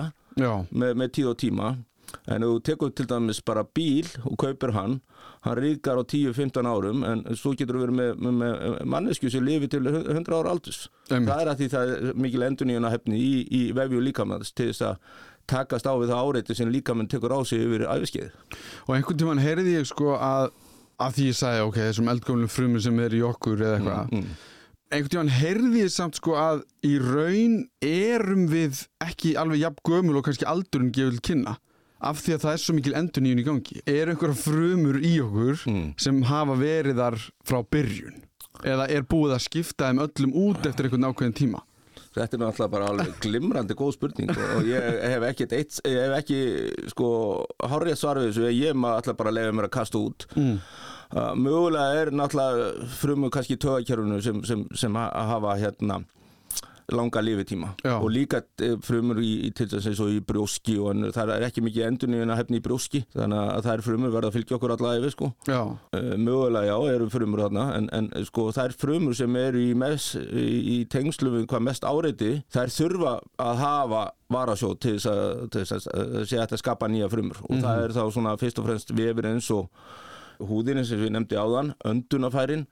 með, 0.71 0.93
með 1.01 1.13
tíð 1.17 1.31
og 1.33 1.39
tíma 1.41 1.71
en 2.27 2.47
þú 2.47 2.57
tekur 2.69 2.93
til 2.97 3.07
dæmis 3.11 3.41
bara 3.47 3.65
bíl 3.77 4.09
og 4.25 4.37
kaupir 4.43 4.73
hann 4.77 4.99
hann 5.47 5.59
ríkar 5.61 6.01
á 6.01 6.05
10-15 6.05 6.67
árum 6.71 7.05
en 7.07 7.23
svo 7.39 7.55
getur 7.55 7.79
þú 7.79 7.85
verið 7.87 7.99
með, 8.01 8.13
með, 8.27 8.35
með 8.41 8.83
mannesku 8.97 9.31
sem 9.31 9.45
lifi 9.47 9.69
til 9.73 9.87
100 9.87 10.35
ára 10.35 10.53
aldurs 10.55 10.87
Einmitt. 11.11 11.31
það 11.31 11.41
er 11.45 11.53
að 11.53 11.63
því 11.63 11.71
það 11.77 11.95
er 11.95 12.21
mikil 12.27 12.47
enduníuna 12.49 12.93
hefni 12.95 13.21
í, 13.23 13.33
í 13.47 13.63
vefju 13.77 14.03
líkamanns 14.09 14.53
til 14.57 14.71
þess 14.73 14.87
að 14.91 15.23
takast 15.47 15.87
á 15.87 15.95
við 15.95 16.11
það 16.11 16.25
áreiti 16.27 16.57
sem 16.59 16.71
líkamann 16.75 17.07
tekur 17.11 17.35
á 17.35 17.41
sig 17.47 17.63
yfir 17.63 17.87
æfiskeið 17.87 18.33
og 18.89 18.97
einhvern 18.97 19.21
tímann 19.23 19.43
heyrði 19.45 19.77
ég 19.77 19.87
sko 19.87 20.17
að, 20.19 20.51
að 20.99 21.17
því 21.19 21.29
ég 21.31 21.39
sagði, 21.39 21.65
ok, 21.69 21.79
þessum 21.85 22.11
eldgömlum 22.15 22.51
frumum 22.51 22.83
sem 22.83 22.99
er 23.05 23.15
í 23.15 23.23
okkur 23.27 23.63
eða 23.63 23.77
eitthvað. 23.79 24.15
mm. 24.17 24.35
Einhvern 24.87 25.13
tímann 25.15 25.33
heyrði 25.35 25.85
ég 25.85 25.93
samt 25.95 26.19
sko 26.19 26.35
að 26.39 26.65
í 26.87 26.97
raun 27.03 27.57
erum 27.83 28.45
við 28.51 28.85
ekki 29.07 29.37
alveg 29.39 29.63
jafn 29.65 29.81
gömul 29.87 30.19
og 30.21 30.27
kannski 30.27 30.47
aldurinn 30.51 30.93
gefur 30.95 31.17
til 31.19 31.25
kynna. 31.31 31.57
Af 32.01 32.19
því 32.21 32.35
að 32.37 32.43
það 32.45 32.53
er 32.53 32.61
svo 32.61 32.75
mikil 32.77 32.93
endurníun 32.99 33.41
í 33.41 33.45
gangi. 33.47 33.79
Er 33.89 34.11
einhverja 34.13 34.37
frumur 34.37 34.99
í 35.01 35.15
okkur 35.25 35.63
Mm. 35.67 35.95
sem 35.99 36.23
hafa 36.23 36.57
verið 36.61 36.97
þar 37.01 37.17
frá 37.45 37.63
byrjun? 37.71 38.23
Eða 38.65 38.91
er 38.91 39.03
búið 39.03 39.35
að 39.37 39.45
skipta 39.47 39.89
þeim 39.91 40.03
öllum 40.05 40.33
út 40.35 40.67
eftir 40.67 40.85
einhvern 40.91 41.09
ákveðin 41.13 41.35
tíma? 41.37 41.63
Þetta 42.17 42.35
er 42.35 42.41
náttúrulega 42.41 42.71
bara 42.73 42.87
alveg 42.89 43.19
glimrandi 43.21 43.75
góð 43.77 43.93
spurning 43.93 44.31
og 44.31 44.65
ég 44.65 45.03
hef 45.05 45.23
ekki, 45.29 45.47
eitt, 45.53 45.81
ég 45.85 45.99
hef 46.01 46.15
ekki 46.23 46.39
sko, 46.89 47.09
hárið 47.61 47.97
svar 48.01 48.17
við 48.17 48.31
þessu 48.33 48.53
ég 48.57 48.73
maður 48.77 48.97
alltaf 49.03 49.17
bara 49.19 49.31
að 49.33 49.37
leiða 49.37 49.53
mér 49.59 49.69
að 49.69 49.75
kasta 49.77 49.99
út 50.01 50.27
Mm. 50.37 50.59
uh, 51.13 51.35
mögulega 51.37 52.01
er 52.01 52.11
náttúrulega 52.17 52.89
frumur 52.89 53.31
kannski 53.31 53.57
tögakjörunu 53.61 54.23
sem, 54.23 54.43
sem, 54.45 54.65
sem 54.75 54.95
ha- 54.95 55.13
hafa 55.13 55.57
hérna 55.61 56.05
langa 56.93 57.21
lifitíma 57.23 57.73
Já. 57.83 57.97
og 57.99 58.11
líka 58.15 58.43
eh, 58.63 58.77
frumur 58.85 59.19
í, 59.19 59.31
í 59.49 59.51
til 59.57 59.67
þess 59.73 59.99
að 60.03 60.13
í 60.15 60.21
brjóski 60.27 60.77
og 60.79 60.93
annað, 60.93 61.15
það 61.17 61.33
er 61.35 61.47
ekki 61.49 61.65
mikið 61.67 61.87
endurniðin 61.89 62.33
að 62.35 62.41
hefni 62.43 62.61
í 62.61 62.63
brjóski 62.63 63.03
þannig 63.15 63.41
að 63.43 63.67
það 63.67 63.73
er 63.73 63.85
frumur 63.87 64.15
verða 64.15 64.31
að 64.31 64.37
fylgja 64.39 64.59
okkur 64.59 64.75
allavega 64.77 65.03
yfir 65.03 65.17
sko. 65.17 65.33
Já, 65.51 65.61
Uh, 65.97 66.15
mögulega 66.19 66.67
já, 66.67 66.77
eru 66.95 67.07
frumur 67.11 67.43
þarna 67.45 67.65
en, 67.77 67.87
en 67.95 68.27
sko 68.27 68.47
það 68.55 68.69
er 68.69 68.75
frumur 68.81 69.17
sem 69.17 69.37
eru 69.39 69.61
í, 69.63 69.73
í, 69.73 70.47
í 70.77 70.77
tengslu 70.93 71.33
við 71.35 71.47
hvað 71.51 71.65
mest 71.67 71.87
áreiti 71.87 72.33
þær 72.53 72.73
þurfa 72.75 73.13
að 73.43 73.61
hafa 73.63 74.03
varasjóð 74.33 74.75
til 74.83 74.97
þess 74.97 75.11
að, 75.11 75.23
til 75.55 75.63
þess 75.63 75.91
að 75.91 76.03
uh, 76.03 76.25
sé 76.27 76.41
hægt 76.41 76.57
að 76.57 76.63
skapa 76.63 76.91
nýja 76.91 77.11
frumur. 77.13 77.43
Og 77.49 77.63
það 77.63 77.85
er 77.85 77.97
þá 77.97 78.03
svona 78.15 78.35
fyrst 78.41 78.61
og 78.63 78.69
fremst 78.69 78.95
vefir 78.97 79.31
eins 79.31 79.51
og 79.55 79.71
húðin 80.43 80.85
sem 80.87 81.01
við 81.01 81.15
nefndi 81.17 81.39
áðan, 81.41 81.73
öndunafærin 81.87 82.67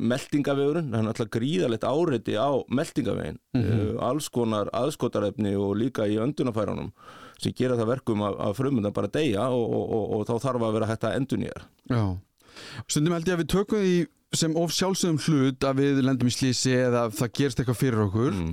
meldingavegurinn, 0.00 0.90
það 0.92 1.00
er 1.00 1.06
náttúrulega 1.06 1.36
gríðalegt 1.36 1.86
áreiti 1.88 2.36
á 2.40 2.50
meldingavegin 2.68 3.40
uh, 3.58 3.96
alls 4.08 4.30
konar 4.32 4.70
aðskotarefni 4.76 5.56
og 5.60 5.76
líka 5.80 6.08
í 6.08 6.18
öndunafærunum 6.22 6.92
sem 7.40 7.54
gera 7.56 7.76
það 7.78 7.92
verkum 7.94 8.24
að, 8.26 8.38
að 8.46 8.56
frumundar 8.58 8.94
bara 8.96 9.12
deyja 9.12 9.48
og, 9.48 9.66
og, 9.66 9.84
og, 9.96 10.04
og 10.16 10.24
þá 10.28 10.34
þarf 10.46 10.66
að 10.66 10.74
vera 10.78 10.90
hægt 10.90 11.06
að 11.08 11.20
endurnýjar 11.20 11.68
já. 11.90 12.02
Stundum 12.90 13.14
held 13.16 13.28
ég 13.28 13.36
að 13.36 13.44
við 13.44 13.52
tökum 13.54 13.84
því 13.84 13.94
sem 14.36 14.54
of 14.58 14.74
sjálfsögum 14.74 15.18
hlut 15.24 15.66
að 15.66 15.82
við 15.82 16.02
lendum 16.06 16.30
í 16.30 16.34
slísi 16.34 16.74
eða 16.76 17.08
það 17.14 17.32
gerist 17.38 17.62
eitthvað 17.62 17.80
fyrir 17.80 18.04
okkur 18.04 18.36
mm. 18.36 18.52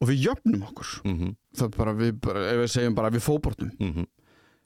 og 0.00 0.10
við 0.10 0.28
jöfnum 0.28 0.64
okkur. 0.70 0.94
Mm 1.04 1.34
Það 1.58 1.66
er 1.66 1.74
bara, 1.74 1.92
við, 1.98 2.10
bara, 2.22 2.40
ef 2.52 2.58
við 2.60 2.68
segjum 2.70 2.94
bara 2.94 3.10
við 3.10 3.22
fótbortum. 3.24 3.70
-hmm. 3.78 4.06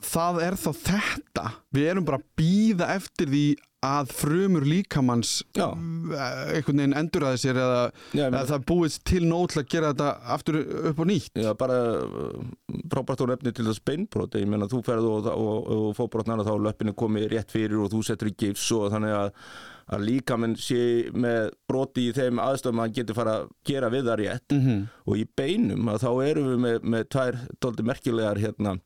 Það 0.07 0.41
er 0.47 0.57
þá 0.61 0.71
þetta 0.83 1.51
við 1.75 1.91
erum 1.93 2.09
bara 2.09 2.21
að 2.21 2.31
býða 2.39 2.95
eftir 2.97 3.31
því 3.33 3.47
að 3.83 4.13
frumur 4.15 4.63
líkamanns 4.67 5.41
Já. 5.57 5.73
eh, 5.75 6.55
einhvern 6.57 6.79
veginn 6.79 6.97
enduraði 7.01 7.41
sér 7.43 7.59
eða, 7.59 7.81
Já, 8.15 8.25
eða 8.29 8.43
það 8.53 8.67
búið 8.71 8.99
til 9.11 9.23
nót 9.27 9.57
að 9.59 9.67
gera 9.75 9.91
þetta 9.91 10.11
aftur 10.37 10.59
upp 10.93 11.03
á 11.03 11.05
nýtt 11.11 11.41
Já, 11.43 11.51
bara 11.59 11.79
uh, 12.07 12.45
frábært 12.93 13.25
og 13.25 13.33
nefni 13.33 13.53
til 13.57 13.67
þess 13.67 13.83
beinbrot 13.91 14.39
ég 14.39 14.47
meina 14.47 14.71
þú 14.71 14.85
ferð 14.87 15.09
og, 15.11 15.29
og, 15.35 15.71
og 15.75 15.87
fóbrotnar 15.99 16.45
þá 16.47 16.53
er 16.55 16.65
löppinu 16.69 16.95
komið 16.95 17.29
rétt 17.35 17.55
fyrir 17.55 17.83
og 17.83 17.91
þú 17.91 18.05
setur 18.07 18.31
í 18.31 18.37
gifs 18.39 18.69
og 18.77 18.93
þannig 18.95 19.17
að, 19.19 19.33
að 19.97 20.07
líka 20.07 20.39
menn 20.39 20.55
sé 20.55 21.11
með 21.11 21.51
broti 21.67 22.07
í 22.13 22.15
þeim 22.15 22.39
aðstöðum 22.45 22.85
að 22.85 22.87
hann 22.87 22.97
getur 23.01 23.19
fara 23.19 23.35
að 23.41 23.51
gera 23.67 23.91
við 23.91 24.07
það 24.13 24.23
rétt 24.23 24.55
mm 24.55 24.63
-hmm. 24.63 24.87
og 25.11 25.19
í 25.19 25.27
beinum 25.43 25.91
að 25.91 26.07
þá 26.07 26.11
erum 26.29 26.49
við 26.53 26.63
með, 26.69 26.79
með 26.95 27.11
tvær 27.17 27.43
doldi 27.59 27.89
merkilegar 27.91 28.39
hérna 28.39 28.79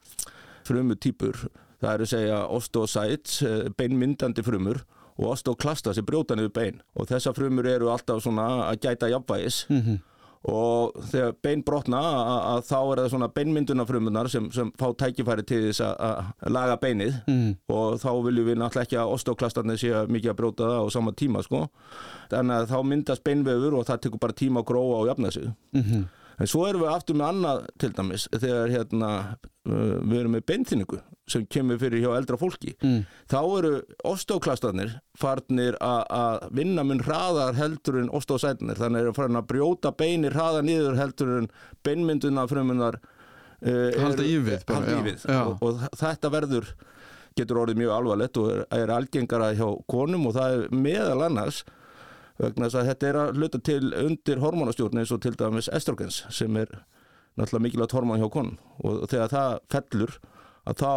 frumu 0.66 0.96
típur 0.98 1.46
það 1.82 1.92
er 1.94 2.04
að 2.04 2.12
segja 2.12 2.42
osteocytes, 2.56 3.40
eh, 3.46 3.68
beinmyndandi 3.78 4.42
frumur 4.46 4.82
og 5.16 5.30
osteoklasta 5.32 5.94
sem 5.96 6.04
brjóta 6.04 6.36
niður 6.36 6.52
bein 6.52 6.82
og 6.96 7.08
þessar 7.08 7.34
frumur 7.36 7.66
eru 7.70 7.88
alltaf 7.92 8.20
svona 8.24 8.46
að 8.70 8.80
gæta 8.84 9.08
jafnvægis 9.12 9.62
og 10.46 10.92
þegar 11.10 11.32
bein 11.42 11.62
brotna 11.66 12.00
að, 12.00 12.60
þá 12.68 12.76
er 12.92 13.00
það 13.00 13.08
svona 13.10 13.28
beinmyndunarfrumunar 13.34 14.28
sem, 14.30 14.44
sem 14.54 14.68
fá 14.78 14.92
tækifæri 15.00 15.42
til 15.48 15.62
þess 15.70 15.80
að, 15.88 16.28
laga 16.54 16.76
beinið 16.82 17.16
Mm. 17.26 17.56
og 17.72 17.96
þá 17.98 18.10
viljum 18.28 18.46
við 18.52 18.60
náttúrulega 18.60 18.86
ekki 18.86 18.98
að 19.00 19.14
osteoklastarnir 19.16 19.80
sé 19.80 19.90
mikið 20.06 20.30
að 20.30 20.38
brjóta 20.38 20.68
það 20.68 20.84
á 20.86 20.92
sama 20.94 21.12
tíma 21.12 21.42
sko. 21.42 21.64
þannig 22.30 22.60
að 22.60 22.68
þá 22.70 22.78
myndast 22.92 23.24
beinvefur 23.24 23.74
og 23.80 23.86
það 23.88 24.00
tekur 24.06 24.20
bara 24.22 24.32
tíma 24.38 24.62
að 24.62 24.68
gróa 24.70 25.00
og 25.00 25.08
jafna 25.10 25.32
sig 25.32 25.50
Mhm. 25.74 26.04
En 26.40 26.46
svo 26.50 26.66
erum 26.68 26.82
við 26.84 26.92
aftur 26.92 27.16
með 27.16 27.28
annað 27.32 27.66
til 27.80 27.92
dæmis 27.96 28.26
þegar 28.34 28.72
hérna 28.74 29.10
uh, 29.32 29.98
við 30.04 30.18
erum 30.20 30.34
með 30.36 30.44
beinþynningu 30.50 30.98
sem 31.26 31.46
kemur 31.50 31.78
fyrir 31.80 32.04
hjá 32.04 32.12
eldra 32.18 32.36
fólki 32.38 32.74
Mm. 32.84 33.00
þá 33.32 33.38
eru 33.58 33.70
osteoklastarnir 34.06 34.92
farnir 35.18 35.76
að- 35.82 36.06
að 36.18 36.48
vinna 36.58 36.84
mun 36.86 37.00
hraðar 37.02 37.56
heldur 37.58 37.98
en 38.02 38.10
osteosætnir 38.14 38.78
þannig 38.78 39.00
eru 39.06 39.14
farin 39.16 39.40
að 39.40 39.48
brjóta 39.50 39.92
beinir 39.96 40.36
hraðar 40.36 40.62
niður 40.68 40.98
heldur 41.00 41.32
en 41.40 41.48
beinmynduna 41.86 42.46
frumunar 42.50 43.00
uh, 43.00 43.90
Halda 44.02 44.22
í 44.26 44.36
við 44.44 44.64
bara, 44.68 44.84
halda 44.84 45.00
í 45.10 45.16
já, 45.16 45.32
já. 45.32 45.40
og, 45.46 45.62
og 45.62 45.98
þetta 45.98 46.30
verður 46.36 46.70
getur 47.36 47.58
orðið 47.64 47.80
mjög 47.82 47.90
alvarlegt 47.98 48.38
og 48.40 48.50
er, 48.52 48.62
er 48.72 48.92
algengara 48.94 49.50
hjá 49.58 49.66
konum 49.92 50.28
og 50.30 50.36
það 50.38 50.54
er 50.60 50.70
meðal 50.72 51.26
annars 51.26 51.64
vegna 52.38 52.68
þess 52.68 52.80
að 52.80 52.90
þetta 52.90 53.08
er 53.08 53.18
að 53.20 53.40
hluta 53.40 53.60
til 53.64 53.82
undir 54.02 54.42
hormonastjórn 54.42 55.00
eins 55.00 55.12
og 55.14 55.22
til 55.24 55.34
dæmis 55.38 55.70
estrogens 55.72 56.22
sem 56.34 56.56
er 56.60 56.72
náttúrulega 57.36 57.64
mikilvægt 57.66 57.96
hormon 57.96 58.20
hjá 58.20 58.28
konum. 58.32 58.58
Og 58.84 59.06
þegar 59.10 59.32
það 59.32 59.56
fellur 59.72 60.18
að 60.66 60.82
þá 60.82 60.92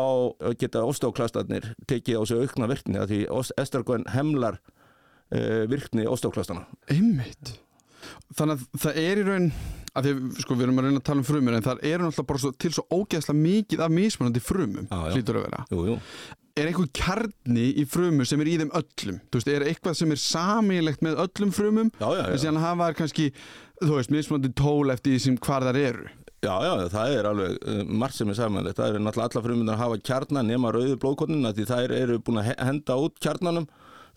geta 0.60 0.84
osteoklastarnir 0.88 1.72
tekið 1.90 2.20
á 2.20 2.24
sig 2.26 2.44
aukna 2.44 2.70
virkni 2.72 3.00
að 3.00 3.14
því 3.14 3.24
estrogen 3.62 4.06
hemlar 4.14 4.60
uh, 4.60 5.66
virkni 5.70 6.08
osteoklastana 6.10 6.66
einmitt. 6.90 7.58
Þannig 8.38 8.56
að 8.56 8.82
það 8.84 9.00
er 9.04 9.20
í 9.20 9.26
raun 9.28 9.50
að 9.98 10.06
því, 10.06 10.14
sko, 10.44 10.56
við 10.56 10.66
erum 10.66 10.80
að 10.80 10.88
reyna 10.88 11.02
að 11.02 11.08
tala 11.10 11.22
um 11.22 11.28
frumur 11.28 11.56
en 11.58 11.66
það 11.66 11.82
eru 11.90 12.06
náttúrulega 12.06 12.30
bara 12.30 12.42
svo, 12.44 12.52
til 12.64 12.72
svo 12.76 12.86
ógeðslega 12.94 13.44
mikið 13.44 13.84
af 13.84 13.94
mismunandi 13.94 14.44
frumum, 14.44 14.88
hlýtur 14.90 15.40
að 15.40 15.46
vera. 15.48 15.64
Jú, 15.74 15.82
jú. 15.90 15.98
Er 16.62 16.70
einhver 16.72 16.90
kjarni 17.00 17.66
í 17.82 17.86
frumum 17.90 18.28
sem 18.28 18.42
er 18.44 18.52
í 18.52 18.58
þeim 18.62 18.72
öllum 18.80 19.18
þú 19.32 19.40
veist, 19.42 19.52
er 19.56 19.66
eitthvað 19.70 19.98
sem 20.00 20.14
er 20.16 20.22
samílegt 20.24 21.04
með 21.06 21.20
öllum 21.26 21.52
frumum 21.56 21.92
Já, 22.00 22.08
já, 22.20 22.24
en 22.28 22.36
já. 22.38 22.42
síðan 22.46 22.62
hafa 22.64 22.88
þær 22.92 22.98
kannski 23.02 23.28
þú 23.82 23.92
veist, 23.98 24.14
mismunandi 24.16 24.54
tól 24.60 24.94
eftir 24.94 25.16
því 25.16 25.22
sem 25.26 25.38
hvar 25.48 25.68
þær 25.70 25.82
eru 25.84 26.08
Já, 26.40 26.54
já, 26.64 26.74
það 26.94 27.14
er 27.20 27.28
alveg 27.28 27.56
uh, 27.68 27.80
margt 28.00 28.16
sem 28.16 28.30
er 28.32 28.38
samanlegt. 28.38 28.78
Það 28.80 28.94
er 28.96 29.02
náttúrulega 29.04 29.28
alla 29.36 29.42
frumunar 29.44 29.74
að 29.76 29.82
hafa 29.82 29.98
kjarnan 30.08 30.48
nema 30.48 30.70
rauðu 30.72 30.94
blóðkornina 31.02 31.50
því 31.58 31.66
þær 31.68 31.94
eru 31.98 32.16
búin 32.24 32.40
að 32.40 32.46
he- 32.48 32.56
henda 32.64 32.96
út 32.96 33.18
kjarnanum. 33.20 33.66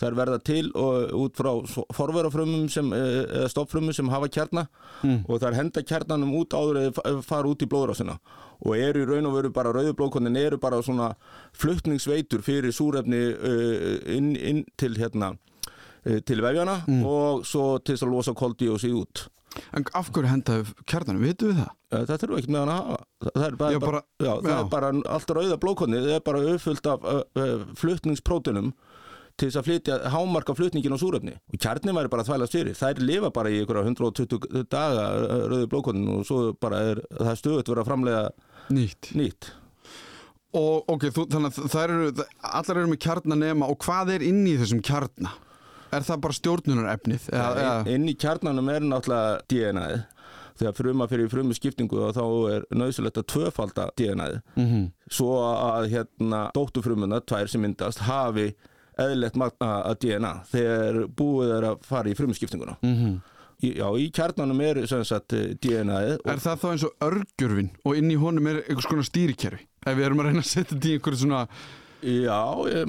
Þær 0.02 0.16
verða 0.18 0.38
til 0.42 0.64
og 0.74 1.12
út 1.14 1.36
frá 1.38 1.50
forverafrumum 1.94 2.64
sem, 2.72 2.88
uh, 2.90 3.22
eða 3.38 3.50
stoppfrumum 3.52 3.94
sem 3.94 4.08
hafa 4.10 4.26
kjarna 4.34 4.64
og 5.06 5.36
þær 5.42 5.54
henda 5.60 5.82
kjarnanum 5.86 6.32
út 6.40 6.56
áður 6.58 6.80
eða 6.80 6.94
fa- 6.96 7.12
fara 7.22 7.46
út 7.52 7.62
í 7.62 7.68
blóðrásina 7.70 8.16
og 8.66 8.74
eru 8.78 9.04
í 9.04 9.06
raun 9.08 9.26
og 9.30 9.36
veru 9.36 9.52
bara 9.54 9.70
rauðu 9.74 9.94
blóðkornin 9.98 10.36
eru 10.42 10.58
bara 10.62 10.80
svona 10.82 11.12
fluttningsveitur 11.54 12.42
fyrir 12.42 12.74
súrefni 12.74 13.20
uh, 13.30 14.00
inn, 14.16 14.32
inn 14.36 14.64
til 14.80 14.96
hérna 14.98 15.32
uh, 15.36 16.18
til 16.26 16.42
vefjana 16.42 16.80
og 17.06 17.46
svo 17.46 17.76
til 17.78 17.94
þess 17.96 18.06
að 18.08 18.12
losa 18.16 18.34
koldíósið 18.38 18.98
út. 19.04 19.24
en 19.76 19.84
af 19.94 20.08
hverju 20.10 20.30
hendaðu 20.32 20.74
kjarnanum, 20.88 21.22
vitum 21.26 21.50
við 21.52 21.58
það? 21.60 21.72
Eh, 21.92 22.04
Það 22.08 22.22
þurfa 22.22 22.38
ekki 22.40 22.52
með 22.54 22.60
hann 22.62 22.70
að 22.72 22.78
hafa. 22.80 23.02
Það 23.34 23.42
er 23.46 23.56
bara, 23.60 23.72
Já, 23.74 23.78
bara- 23.82 24.04
já, 24.24 24.30
það 24.32 24.48
já. 24.48 24.58
er 24.62 24.70
bara 24.72 24.92
allt 25.16 25.32
rauða 25.36 25.58
blókonni, 25.60 25.98
það 26.06 26.14
er 26.16 26.22
bara 26.30 26.40
uppfullt 26.54 26.88
af 26.88 27.04
uh, 27.04 27.18
uh, 27.36 27.66
flutningsprótunum 27.82 28.70
til 29.36 29.48
þess 29.48 29.58
að 29.60 29.66
flytja, 29.68 29.96
hámarka 30.12 30.54
flutningin 30.54 30.94
á 30.94 30.98
súrefni. 31.00 31.34
Og 31.52 31.58
kjarnin 31.62 31.96
væri 31.96 32.10
bara 32.12 32.22
að 32.24 32.30
þvælast 32.32 32.52
fyrir. 32.56 32.76
Þær 32.78 33.00
lifa 33.02 33.30
bara 33.34 33.50
í 33.50 33.62
ykkur 33.64 33.80
120 33.82 34.66
daga 34.70 35.06
rauðu 35.50 35.68
blókonnin 35.72 36.12
og 36.18 36.26
svo 36.28 36.52
bara 36.60 36.82
er 36.92 37.00
það 37.18 37.38
stöðut 37.40 37.72
verið 37.72 37.82
að 37.84 37.90
framlega 37.90 38.24
Nýtt 38.72 39.12
nýtt. 39.18 39.50
Og 40.52 40.84
ok, 40.92 41.06
þú, 41.16 41.24
þannig 41.32 41.56
að 41.58 41.70
það 41.72 41.82
eru, 41.88 42.26
allar 42.52 42.78
eru 42.82 42.90
með 42.92 43.00
kjarnanema 43.06 43.68
og 43.72 43.78
hvað 43.86 44.10
er 44.18 44.24
inn 44.28 44.42
í 44.46 44.56
þessum 44.60 44.82
kjarna? 44.84 45.32
Er 45.92 46.04
það 46.06 46.20
bara 46.24 46.36
stjórnunarefnið? 46.38 47.28
Eða? 47.32 47.72
inn 47.92 48.06
í 48.08 48.14
kjarnanum 48.20 48.68
er 48.72 48.84
náttúrulega 48.84 49.40
DNA-ið 49.52 50.02
þegar 50.60 50.76
fruma 50.76 51.06
fyrir 51.08 51.30
frumu 51.32 51.56
skiptingu 51.56 51.98
og 52.04 52.12
þá 52.16 52.24
er 52.52 52.66
nöðsulegt 52.76 53.18
að 53.22 53.26
tvöfalda 53.32 53.86
DNA-ið 53.98 54.38
Mhm. 54.60 54.82
svo 55.10 55.38
að 55.40 55.88
hérna 55.94 56.42
dóttufrumuna, 56.56 57.20
tvær 57.24 57.48
sem 57.48 57.60
myndast, 57.64 58.04
hafi 58.04 58.52
eðlilegt 59.00 59.36
magna 59.40 59.68
að 59.88 59.98
DNA 60.04 60.32
þegar 60.52 61.02
búið 61.18 61.52
er 61.58 61.68
að 61.72 61.84
fara 61.88 62.12
í 62.12 62.16
frumuskiptinguna. 62.18 62.78
Mhm. 62.84 63.20
Í, 63.62 63.68
já, 63.78 63.86
í 63.94 64.08
kjarnanum 64.10 64.58
er 64.66 64.80
sagt 64.90 65.36
eh, 65.38 65.52
DNA-ið 65.62 66.24
Er 66.26 66.40
það 66.42 66.56
þá 66.58 66.64
eins 66.72 66.84
og 66.88 67.04
örgjörfin 67.06 67.68
og 67.86 67.94
inn 68.00 68.10
í 68.10 68.16
honum 68.18 68.48
er 68.50 68.64
einhvers 68.64 68.88
konar 68.90 69.06
stýrikerfi? 69.06 69.68
Ef 69.86 69.94
við 69.94 70.06
erum 70.08 70.22
að 70.22 70.26
reyna 70.28 70.42
að 70.42 70.48
setja 70.48 70.72
þetta 70.72 70.90
í 70.90 70.96
einhverju 70.96 71.20
svona, 71.20 71.44
Já, 72.02 72.38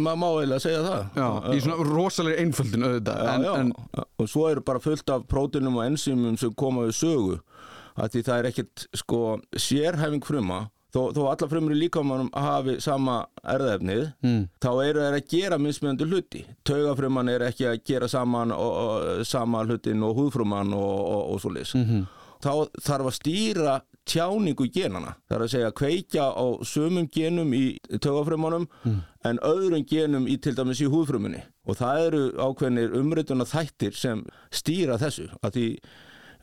maður 0.02 0.18
má 0.18 0.26
eiginlega 0.32 0.64
segja 0.64 0.82
það. 0.82 1.02
já, 1.22 1.28
í 1.54 1.60
svona 1.62 1.86
rosalega 1.86 2.42
einföldin 2.42 2.86
auðvitað. 2.88 3.20
Já, 3.22 3.34
en, 3.36 3.44
já. 3.46 3.54
en 3.62 4.08
og 4.24 4.30
svo 4.32 4.48
eru 4.50 4.64
bara 4.66 4.82
fullt 4.82 5.14
af 5.14 5.28
prótinum 5.30 5.78
og 5.78 5.86
enzýmum 5.86 6.38
sem 6.42 6.54
koma 6.58 6.88
við 6.88 6.96
sögu 6.98 7.36
að 7.94 8.16
því 8.16 8.24
það 8.26 8.40
er 8.40 8.50
ekkert 8.50 8.86
sko 8.98 9.20
sérhæfing 9.54 10.26
fruma 10.26 10.64
þó, 10.94 11.12
þó 11.16 11.22
alla 11.32 11.48
frumur 11.50 11.74
í 11.76 11.80
líkamannum 11.84 12.30
hafi 12.34 12.76
sama 12.82 13.26
erðefnið 13.44 14.14
Mm. 14.24 14.48
þá 14.62 14.70
eru 14.86 15.00
þeir 15.06 15.18
að 15.20 15.28
gera 15.30 15.58
mismunandi 15.58 16.06
hluti. 16.10 16.46
Taugafruman 16.64 17.30
er 17.30 17.48
ekki 17.50 17.66
að 17.72 17.80
gera 17.86 18.08
saman 18.08 18.52
og, 18.52 18.74
og, 18.84 19.26
sama 19.26 19.64
hlutin 19.66 20.04
og 20.04 20.16
húðfruman 20.18 20.74
og, 20.74 21.00
og, 21.16 21.24
og 21.34 21.42
svo 21.42 21.50
leys 21.54 21.74
Mhm. 21.76 22.06
þá 22.44 22.68
þarf 22.84 23.08
að 23.08 23.18
stýra 23.20 23.82
tjáningu 24.06 24.66
genana 24.68 25.14
það 25.30 25.36
er 25.38 25.44
að 25.46 25.52
segja 25.54 25.72
kveikja 25.72 26.24
á 26.36 26.46
sömum 26.68 27.06
genum 27.10 27.54
í 27.56 27.78
taugafrumanum 28.04 28.68
en 29.24 29.38
öðrum 29.40 29.86
genum 29.88 30.26
í 30.28 30.36
til 30.42 30.54
dæmis 30.54 30.82
í 30.84 30.90
húðfrumunni. 30.92 31.40
Og 31.66 31.78
það 31.80 32.02
eru 32.08 32.24
ákveðnir 32.36 32.98
umrituna 33.00 33.46
þættir 33.48 33.96
sem 33.96 34.26
stýra 34.52 34.98
þessu. 35.00 35.30
Að 35.42 35.52
því 35.56 35.68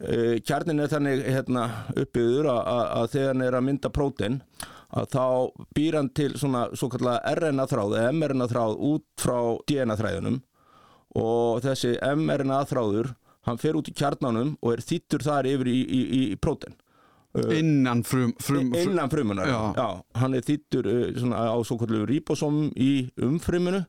kjarnin 0.00 0.80
er 0.80 0.88
þannig 0.88 1.25
hérna, 1.28 1.64
uppbyggður 1.92 2.50
að, 2.54 3.09
þegar 3.12 3.33
hann 3.35 3.45
er 3.45 3.57
að 3.59 3.66
mynda 3.66 3.90
prótein 3.92 4.38
að 4.90 5.11
þá 5.12 5.25
býr 5.76 5.97
hann 5.99 6.12
til 6.16 6.30
svona 6.40 6.66
svo 6.75 6.88
kallega 6.90 7.35
RNA 7.37 7.66
þráð 7.71 7.97
eða 8.00 8.14
mRNA 8.16 8.49
þráð 8.50 8.78
út 8.90 9.07
frá 9.21 9.38
DNA 9.69 9.97
þræðunum 10.00 10.38
og 11.21 11.61
þessi 11.66 11.97
mRNA 12.16 12.62
þráður 12.71 13.12
hann 13.49 13.61
fer 13.61 13.78
út 13.78 13.88
í 13.90 13.97
kjarnanum 13.97 14.54
og 14.61 14.75
er 14.75 14.85
þýttur 14.85 15.25
þar 15.25 15.49
yfir 15.50 15.71
í, 15.71 15.78
í, 15.80 16.00
í, 16.21 16.23
prótein. 16.40 16.76
Innan 17.54 18.02
frum, 18.02 18.33
frum, 18.42 18.73
frum 18.73 18.90
innan 18.90 19.11
frumunar 19.12 19.47
Já. 19.47 19.87
hann 20.19 20.35
er 20.35 20.42
þýttur 20.42 20.88
svona, 21.14 21.45
á 21.47 21.59
svo 21.62 21.76
kallu 21.78 22.02
ribosóm 22.09 22.64
í 22.75 23.07
umfrumunu 23.23 23.85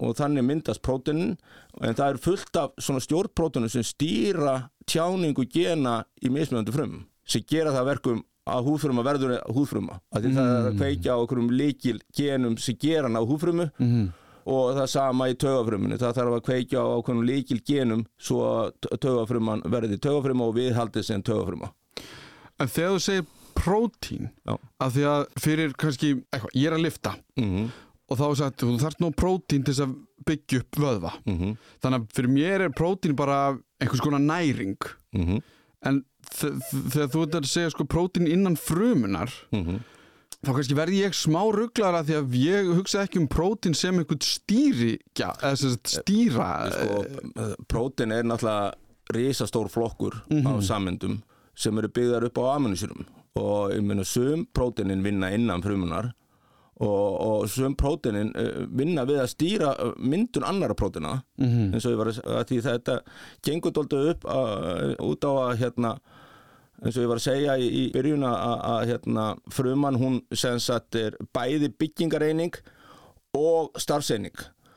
og 0.00 0.14
þannig 0.18 0.44
myndast 0.44 0.82
próteinin. 0.82 1.36
En 1.80 1.94
það 1.94 2.08
er 2.14 2.20
fullt 2.22 2.56
af 2.60 2.72
svona 2.78 3.00
stjórnpróteinu 3.04 3.68
sem 3.70 3.82
stýra 3.86 4.68
tjáningu 4.86 5.44
gena 5.50 6.04
í 6.22 6.30
mismunandi 6.30 6.72
frum 6.74 7.04
sem 7.26 7.42
gera 7.48 7.72
það 7.74 7.82
að 7.82 7.90
verkum 7.90 8.20
að 8.46 8.66
húðfruma 8.68 9.02
verður 9.02 9.32
húðfruma. 9.50 9.96
Að 10.14 10.22
því 10.28 10.34
það 10.36 10.50
er 10.52 10.68
að 10.70 10.76
kveikja 10.78 11.14
á 11.16 11.22
okkurum 11.24 11.48
líkil 11.50 11.96
genum 12.14 12.56
sem 12.62 12.76
gera 12.78 13.08
hann 13.08 13.18
á 13.18 13.22
húðfrumu 13.26 13.70
Mhm. 13.80 14.04
og 14.46 14.76
það 14.76 14.86
sama 14.88 15.24
í 15.28 15.34
taugafruminu. 15.34 15.98
Það 15.98 16.14
þarf 16.20 16.36
að 16.36 16.44
kveikja 16.46 16.78
á 16.78 16.86
okkurum 17.00 17.24
líkil 17.26 17.58
genum 17.66 18.04
svo 18.18 18.44
að 18.46 18.98
taugafruman 19.02 19.62
verði 19.66 19.98
taugafruma 19.98 20.46
og 20.46 20.54
viðhaldið 20.54 21.04
sem 21.04 21.22
taugafruma. 21.22 21.72
En 22.60 22.68
þegar 22.68 22.94
þú 22.94 23.00
segir 23.02 23.26
prótín 23.56 24.30
að 24.46 24.92
því 24.94 25.04
að 25.10 25.26
fyrir 25.42 25.72
kannski, 25.80 26.12
eitthvað, 26.30 26.54
ég 26.54 26.66
er 26.70 26.76
að 26.76 26.84
lifta 26.86 27.14
mm 27.36 27.68
og 28.08 28.18
þá 28.18 28.24
er 28.30 28.34
sagt, 28.42 28.60
þú 28.62 28.78
þarft 28.78 29.00
nú 29.02 29.10
prótín 29.12 29.64
til 29.64 29.74
að 29.82 29.94
byggja 30.26 30.60
upp 30.60 30.76
vöðva. 30.82 31.12
-hmm. 31.26 31.56
þannig 31.82 32.00
að 32.00 32.06
fyrir 32.14 32.30
mér 32.30 32.60
er 32.66 32.70
prótín 32.70 33.14
bara 33.16 33.58
einhvers 33.80 34.00
konar 34.00 34.20
næring. 34.20 34.76
Mm 35.14 35.40
en 35.86 36.04
þ- 36.34 36.56
þ- 36.58 36.90
þegar 36.90 37.08
þú 37.12 37.22
ert 37.22 37.34
að 37.34 37.44
segja 37.46 37.70
sko 37.70 37.84
prótín 37.84 38.26
innan 38.26 38.56
frumunar 38.56 39.30
-hmm. 39.52 39.78
þá 40.42 40.50
kannski 40.54 40.74
verði 40.74 41.02
ég 41.04 41.12
smá 41.14 41.42
rugglara 41.52 42.02
því 42.02 42.14
að 42.16 42.34
ég 42.34 42.74
hugsa 42.74 43.02
ekki 43.04 43.18
um 43.20 43.28
prótín 43.28 43.74
sem 43.74 43.94
einhvern 43.98 44.18
stýri 44.20 44.98
ja, 45.18 45.32
eða 45.42 45.56
sem 45.56 45.70
sagt 45.70 45.86
stýra 45.88 46.70
sko, 46.72 47.04
prótin 47.68 48.10
er 48.12 48.22
náttúrulega 48.24 48.72
risastór 49.14 49.68
flokkur 49.68 50.14
af 50.46 50.64
sammyndum 50.64 51.22
sem 51.54 51.78
eru 51.78 51.88
byggðar 51.88 52.24
upp 52.24 52.38
á 52.38 52.56
aminosýrum 52.56 53.04
og 53.36 53.70
ég 53.72 53.82
meina 53.82 54.04
sum 54.04 54.46
prótinin 54.54 55.02
vinna 55.04 55.30
innan 55.34 55.62
frumunar 55.62 56.12
og, 56.80 57.20
og 57.26 57.48
sum 57.48 57.74
prótinin 57.74 58.32
uh, 58.36 58.66
vinna 58.76 59.04
við 59.08 59.20
að 59.22 59.30
stýra 59.32 59.70
uh, 59.80 59.92
myndun 59.98 60.44
annara 60.44 60.74
prótina 60.76 61.22
Mhm. 61.38 61.72
eins 61.74 61.86
og 61.86 61.92
ég 61.92 61.96
var 62.02 62.06
að, 62.12 62.20
að 62.24 62.44
því 62.50 62.58
þetta 62.66 62.98
gengur 63.42 63.72
dóldu 63.72 64.02
upp 64.10 64.24
uh, 64.24 64.94
út 65.00 65.24
á 65.24 65.32
að 65.48 65.58
hérna 65.62 65.94
eins 66.84 66.96
og 66.98 67.02
ég 67.02 67.08
var 67.08 67.16
að 67.16 67.24
segja 67.30 67.54
í, 67.56 67.68
í 67.68 67.84
byrjun 67.94 68.24
að, 68.28 68.60
að 68.74 68.86
hérna, 68.90 69.24
fruman 69.50 69.96
hún 69.96 70.18
sem 70.36 70.58
sagt 70.60 70.94
er 71.00 71.16
bæði 71.32 71.72
byggingareining 71.78 72.52
og 73.36 73.72
starfseining 73.80 74.36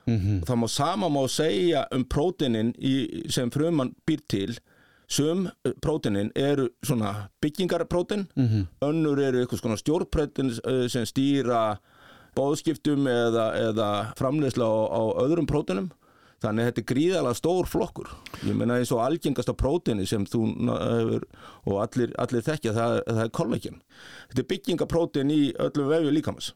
Mhm. 0.09 0.39
það 0.47 0.57
má 0.57 0.67
sama 0.69 1.07
má 1.09 1.21
segja 1.29 1.83
um 1.93 2.03
prótinin 2.03 2.71
í, 2.81 3.27
sem 3.29 3.51
fruman 3.51 3.91
býr 4.07 4.21
til 4.27 4.55
sum 5.09 5.49
prótinin 5.81 6.31
eru 6.35 6.69
svona 6.85 7.29
byggingarprótin 7.41 8.25
Mhm. 8.35 8.63
önnur 8.81 9.19
eru 9.19 9.43
eitthvað 9.43 9.59
svona 9.61 9.77
stjórnprótin 9.77 10.49
eh, 10.65 10.87
sem 10.87 11.03
stýra 11.05 11.77
bóðskiptum 12.39 13.07
eða, 13.11 13.49
eða 13.69 13.89
framleiðsla 14.19 14.65
á, 14.65 14.77
á 14.95 15.01
öðrum 15.25 15.49
prótinum 15.49 15.91
þannig 16.39 16.63
að 16.63 16.69
þetta 16.69 16.81
er 16.81 16.87
gríðalega 16.93 17.35
stór 17.35 17.67
flokkur. 17.67 18.11
Ég 18.47 18.55
meina 18.55 18.77
eins 18.79 18.93
og 18.95 19.01
algengasta 19.03 19.51
prótini 19.59 20.05
sem 20.07 20.23
þú 20.23 20.45
hefur 20.69 21.25
og 21.67 21.81
allir, 21.83 22.13
allir 22.21 22.45
þekkja 22.45 22.75
það, 22.77 22.95
það 23.09 23.23
er 23.25 23.33
kollagen 23.35 23.81
þetta 24.29 24.43
er 24.43 24.49
byggingaprótin 24.53 25.33
í 25.35 25.41
öllum 25.59 25.91
vefju 25.91 26.15
líkamans 26.15 26.53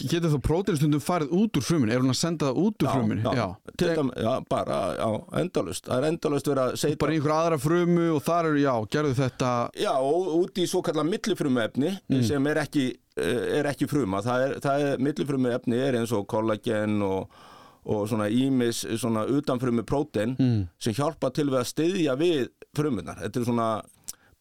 getur 0.00 0.32
þá 0.32 0.38
prótín 0.44 0.78
stundum 0.78 1.02
farið 1.04 1.32
út 1.36 1.58
úr 1.58 1.64
frumunni? 1.66 1.92
Er 1.92 2.00
hún 2.00 2.12
að 2.12 2.18
senda 2.18 2.48
það 2.48 2.60
út 2.62 2.84
úr 2.84 2.90
frumunni? 2.90 3.22
já, 3.36 3.44
til 3.76 3.90
dæmis, 3.92 4.16
já, 4.24 4.32
bara, 4.48 4.78
já, 4.96 5.08
endalust 5.42 5.88
það 5.88 5.98
er 5.98 6.08
endalust 6.08 6.48
verið 6.48 6.62
að 6.64 6.76
segja 6.80 7.00
bara 7.02 7.16
einhver 7.16 7.34
aðra 7.36 7.58
frumu 7.60 8.08
og 8.16 8.20
þar 8.24 8.50
eru, 8.50 8.62
já, 8.62 8.72
gerðu 8.96 9.14
þetta. 9.20 9.52
Já, 9.84 9.92
út 10.38 10.60
í 10.62 10.66
svo 10.70 10.82
kallar 10.86 11.08
millifrumuefni 11.08 11.94
sem 12.24 12.50
er 12.52 12.62
ekki, 12.64 12.86
eh, 13.20 13.40
er 13.60 13.70
ekki 13.72 13.88
fruma. 13.90 14.22
Það 14.24 14.46
er, 14.46 14.54
það 14.64 14.86
er 14.88 15.02
millifrumuefni 15.08 15.80
er 15.88 15.98
eins 16.00 16.14
og 16.16 16.24
kollagen 16.30 17.02
og, 17.06 17.42
og 17.84 18.06
svona 18.08 18.30
ímis 18.32 18.84
svona 18.96 19.26
utanfrumu 19.28 19.84
prótein 19.84 20.36
sem 20.80 20.96
hjálpa 20.96 21.32
til 21.36 21.50
við 21.50 21.60
að 21.60 21.68
styðja 21.74 22.16
við 22.20 22.48
frumunar. 22.76 23.20
Þetta 23.26 23.42
er 23.42 23.50
svona 23.50 23.68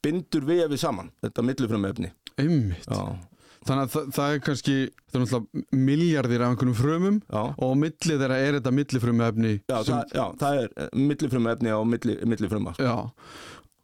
bindur 0.01 0.47
við 0.47 0.77
saman, 0.79 1.11
þetta 1.21 1.43
millifrumuefni. 1.45 2.13
einmitt. 2.39 2.87
Já, 2.87 3.17
þannig 3.67 3.85
að 3.85 3.93
það, 3.93 4.11
það 4.15 4.33
er 4.35 4.43
kannski 4.47 4.75
er 5.11 5.77
miljardir 5.77 6.43
af 6.43 6.53
einhvernum 6.53 6.77
frumum 6.77 7.17
já. 7.27 7.41
og 7.41 7.61
á 7.61 7.75
milli 7.77 8.17
þeirra 8.17 8.37
er 8.41 8.57
þetta 8.57 8.73
millifrumu 8.73 9.25
efni 9.27 9.53
Já, 9.59 9.77
það, 9.85 10.13
já, 10.17 10.23
það 10.41 10.61
er 10.61 10.93
millifrumuefni 10.97 11.73
á 11.75 11.79
milli, 11.85 12.15
millifruma. 12.31 12.73
já, 12.81 12.95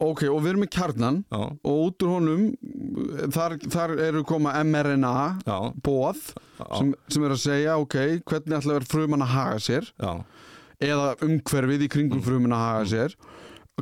ok, 0.08 0.24
og 0.32 0.42
við 0.42 0.52
erum 0.54 0.64
með 0.66 0.72
kjarnan 0.78 1.20
Já, 1.30 1.42
og 1.44 1.84
út 1.84 2.08
úr 2.08 2.14
honum 2.16 2.48
þar, 3.36 3.58
þar 3.78 3.96
eru 4.08 4.26
koma 4.28 4.56
mRNA 4.66 5.16
bóð 5.86 6.24
sem, 6.58 6.94
sem 7.14 7.28
er 7.28 7.38
að 7.38 7.44
segja, 7.46 7.78
ok, 7.84 7.98
hvernig 8.26 8.58
ætla 8.58 8.74
að 8.74 8.80
vera 8.80 8.92
fruman 8.96 9.26
að 9.28 9.34
haga 9.36 9.64
sér 9.68 9.92
já. 9.94 10.14
eða 10.90 11.12
umhverfið 11.28 11.86
í 11.86 11.92
kringum 11.94 12.26
frumun 12.26 12.58
að 12.58 12.66
haga 12.66 12.90
sér 12.96 13.20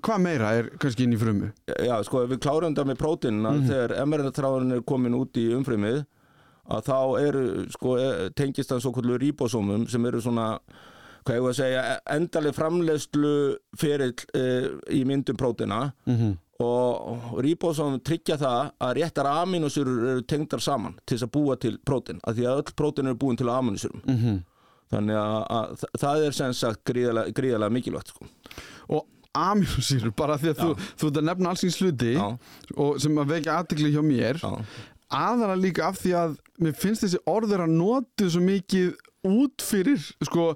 hvað 0.02 0.20
meira 0.22 0.50
er 0.60 0.70
kannski 0.82 1.04
inn 1.04 1.14
í 1.16 1.20
frumu 1.20 1.52
Já, 1.86 1.96
sko, 2.04 2.26
við 2.28 2.40
klárum 2.44 2.74
þetta 2.76 2.86
með 2.90 2.98
prótínina 3.00 3.54
þegar 3.68 3.94
mRNA-þráðurinn 4.06 4.74
er 4.76 4.82
komin 4.82 5.14
út 5.16 5.38
í 5.38 5.48
umfrymið 5.56 6.06
að 6.66 6.82
þá 6.88 6.98
eru, 7.22 7.44
sko, 7.72 7.98
e- 8.02 8.30
tengist 8.36 8.72
það 8.72 8.82
svo 8.82 8.92
kvöldu 8.96 9.18
ribosómum 9.22 9.88
sem 9.88 10.06
eru 10.06 10.22
svona 10.22 10.60
hvað 11.26 11.36
ég 11.38 11.42
var 11.46 11.54
að 11.54 11.60
segja, 11.60 11.84
endaleg 12.14 12.54
framleiðslu 12.54 13.30
ferill 13.78 14.14
e, 14.38 14.44
í 14.94 15.04
myndum 15.06 15.38
prótina 15.38 15.92
mm 16.06 16.16
-hmm. 16.18 16.34
og 16.66 17.40
ribosóm 17.42 18.00
tryggja 18.06 18.38
það 18.38 18.72
að 18.80 18.94
réttar 19.00 19.26
aminosýrur 19.32 20.04
eru 20.12 20.22
tengdar 20.22 20.60
saman 20.62 20.94
til 21.06 21.18
þess 21.18 21.24
að 21.28 21.32
búa 21.38 21.56
til 21.60 21.78
prótin, 21.86 22.20
af 22.24 22.36
því 22.36 22.46
að 22.46 22.60
öll 22.62 22.76
prótin 22.78 23.08
eru 23.08 23.16
búin 23.16 23.38
til 23.38 23.48
aminosýrum 23.50 24.02
Mhm. 24.06 24.44
þannig 24.92 25.16
að, 25.18 25.46
að 25.50 25.76
þa- 25.82 25.98
það 26.00 26.26
er 26.28 26.32
sem 26.32 26.54
sagt 26.54 26.84
gríðalega 26.86 27.70
mikilvægt 27.72 28.08
sko. 28.08 28.26
og 28.90 29.06
aminosýrur, 29.42 30.14
bara 30.18 30.38
því 30.42 30.52
að 30.54 30.60
þú, 30.64 30.70
þú 31.02 31.10
ert 31.12 31.20
að 31.22 31.28
nefna 31.30 31.54
alls 31.54 31.64
íns 31.68 31.80
hluti 31.84 32.14
Já, 32.16 32.28
og 32.76 33.00
sem 33.04 33.22
að 33.24 33.32
vekja 33.36 33.60
aðtekli 33.62 33.94
hjá 33.96 34.02
mér. 34.06 34.42
Já, 34.42 34.52
aðra 35.16 35.56
líka 35.60 35.88
af 35.92 36.00
því 36.02 36.14
að 36.24 36.36
mér 36.66 36.76
finnst 36.82 37.06
þessi 37.06 37.20
orður 37.30 37.66
að 37.68 37.74
notu 37.78 38.30
svo 38.34 38.42
mikið 38.46 38.94
út 39.26 39.64
fyrir 39.66 40.02
sko 40.26 40.52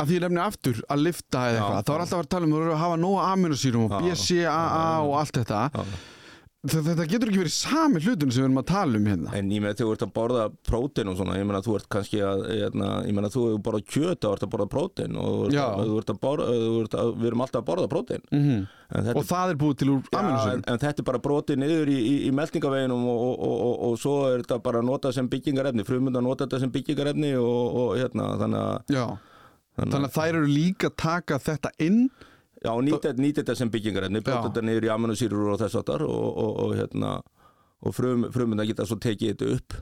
að 0.00 0.06
því 0.08 0.14
ég 0.16 0.22
nefni 0.24 0.40
aftur 0.44 0.78
að 0.88 1.02
lifta 1.04 1.40
eða 1.50 1.56
Já, 1.58 1.64
eitthvað. 1.64 1.84
Þá 1.84 1.90
er 1.90 1.98
já. 1.98 2.02
alltaf 2.04 2.14
að 2.14 2.20
vera 2.20 2.26
að 2.26 2.32
tala 2.34 2.46
um 2.48 2.54
að 2.60 2.78
hafa 2.84 2.96
nóga 3.02 3.26
aminosýrum 3.34 3.82
og 3.84 3.90
Já, 3.92 3.98
BCAA 4.00 4.44
já, 4.46 4.54
já. 4.54 5.02
og 5.04 5.14
allt 5.20 5.38
þetta. 5.40 5.60
Já. 5.74 5.84
þe- 5.84 6.19
þetta 6.68 7.06
getur 7.08 7.30
ekki 7.30 7.40
verið 7.40 7.54
sami 7.54 8.00
hlutun 8.04 8.32
sem 8.34 8.42
við 8.42 8.46
erum 8.50 8.60
að 8.60 8.66
tala 8.68 8.98
um 9.00 9.06
hérna. 9.08 9.30
En 9.38 9.52
ég 9.54 9.62
meina 9.62 9.72
þegar 9.72 9.86
þú 9.86 9.94
ert 9.94 10.02
að 10.04 10.12
borða 10.18 10.42
prótein 10.68 11.08
og 11.08 11.16
svona, 11.16 11.38
ég 11.40 11.46
meina 11.48 11.62
þú 11.64 11.76
ert 11.78 11.88
kannski 11.94 12.20
að, 12.20 12.42
hérna, 12.50 12.90
ég 13.06 13.16
meina 13.16 13.30
þú 13.32 13.44
hefur 13.46 13.62
borðað 13.68 13.86
kjöt 13.94 14.26
og 14.28 14.36
ert 14.36 14.44
að 14.44 14.52
borða 14.52 14.68
prótein 14.74 15.16
og 15.20 15.38
þú 15.46 15.46
ert 15.48 15.56
að, 15.70 15.94
ert 16.02 16.12
borða, 16.26 16.50
ert 16.82 16.98
við 17.22 17.30
erum 17.30 17.44
alltaf 17.46 17.62
að 17.62 17.70
borða 17.72 17.88
prótein. 17.94 18.28
mm 18.34 18.60
þetta, 18.90 19.14
og 19.16 19.26
það 19.28 19.52
er 19.52 19.58
búið 19.60 19.76
til 19.80 19.90
úr 19.92 20.00
já, 20.10 20.20
en, 20.50 20.62
en 20.66 20.80
þetta 20.82 21.02
er 21.02 21.06
bara 21.06 21.22
brotið 21.22 21.60
niður 21.62 21.90
í, 21.92 21.98
í, 22.02 22.14
í 22.26 22.30
meltingaveginum 22.34 23.04
og, 23.06 23.20
og, 23.22 23.36
og, 23.46 23.52
og, 23.66 23.74
og 23.86 24.00
svo 24.02 24.14
er 24.26 24.42
þetta 24.42 24.58
bara 24.64 24.80
notað 24.82 25.14
sem 25.16 25.28
byggingarefni, 25.30 25.84
frumund 25.86 26.18
að 26.18 26.26
nota 26.26 26.48
þetta 26.48 26.62
sem 26.64 26.72
byggingarefni 26.74 27.30
og, 27.38 27.78
og 27.82 27.92
hérna, 28.00 28.32
þannig 28.40 28.64
að, 28.64 29.14
þannig 29.78 30.08
að 30.08 30.16
þær 30.18 30.40
eru 30.40 30.50
líka 30.50 30.90
að 30.90 30.96
taka 31.04 31.38
þetta 31.46 31.72
inn 31.86 32.02
Já, 32.60 32.72
nýta 32.84 33.40
þetta 33.40 33.54
sem 33.56 33.70
byggingarefni, 33.72 34.20
Já. 34.20 34.24
brota 34.26 34.48
þetta 34.50 34.64
niður 34.68 34.84
í 34.88 34.90
aminosýrur 34.94 35.52
og 35.54 35.60
þess 35.62 35.78
áttar 35.80 36.02
og, 36.04 36.26
og, 36.44 36.58
og, 36.66 36.74
hérna, 36.76 37.12
og 37.80 37.94
frum, 37.96 38.26
frumund 38.34 38.60
að 38.60 38.72
geta 38.74 38.84
svo 38.88 38.98
tekið 39.00 39.32
þetta 39.32 39.54
upp. 39.56 39.78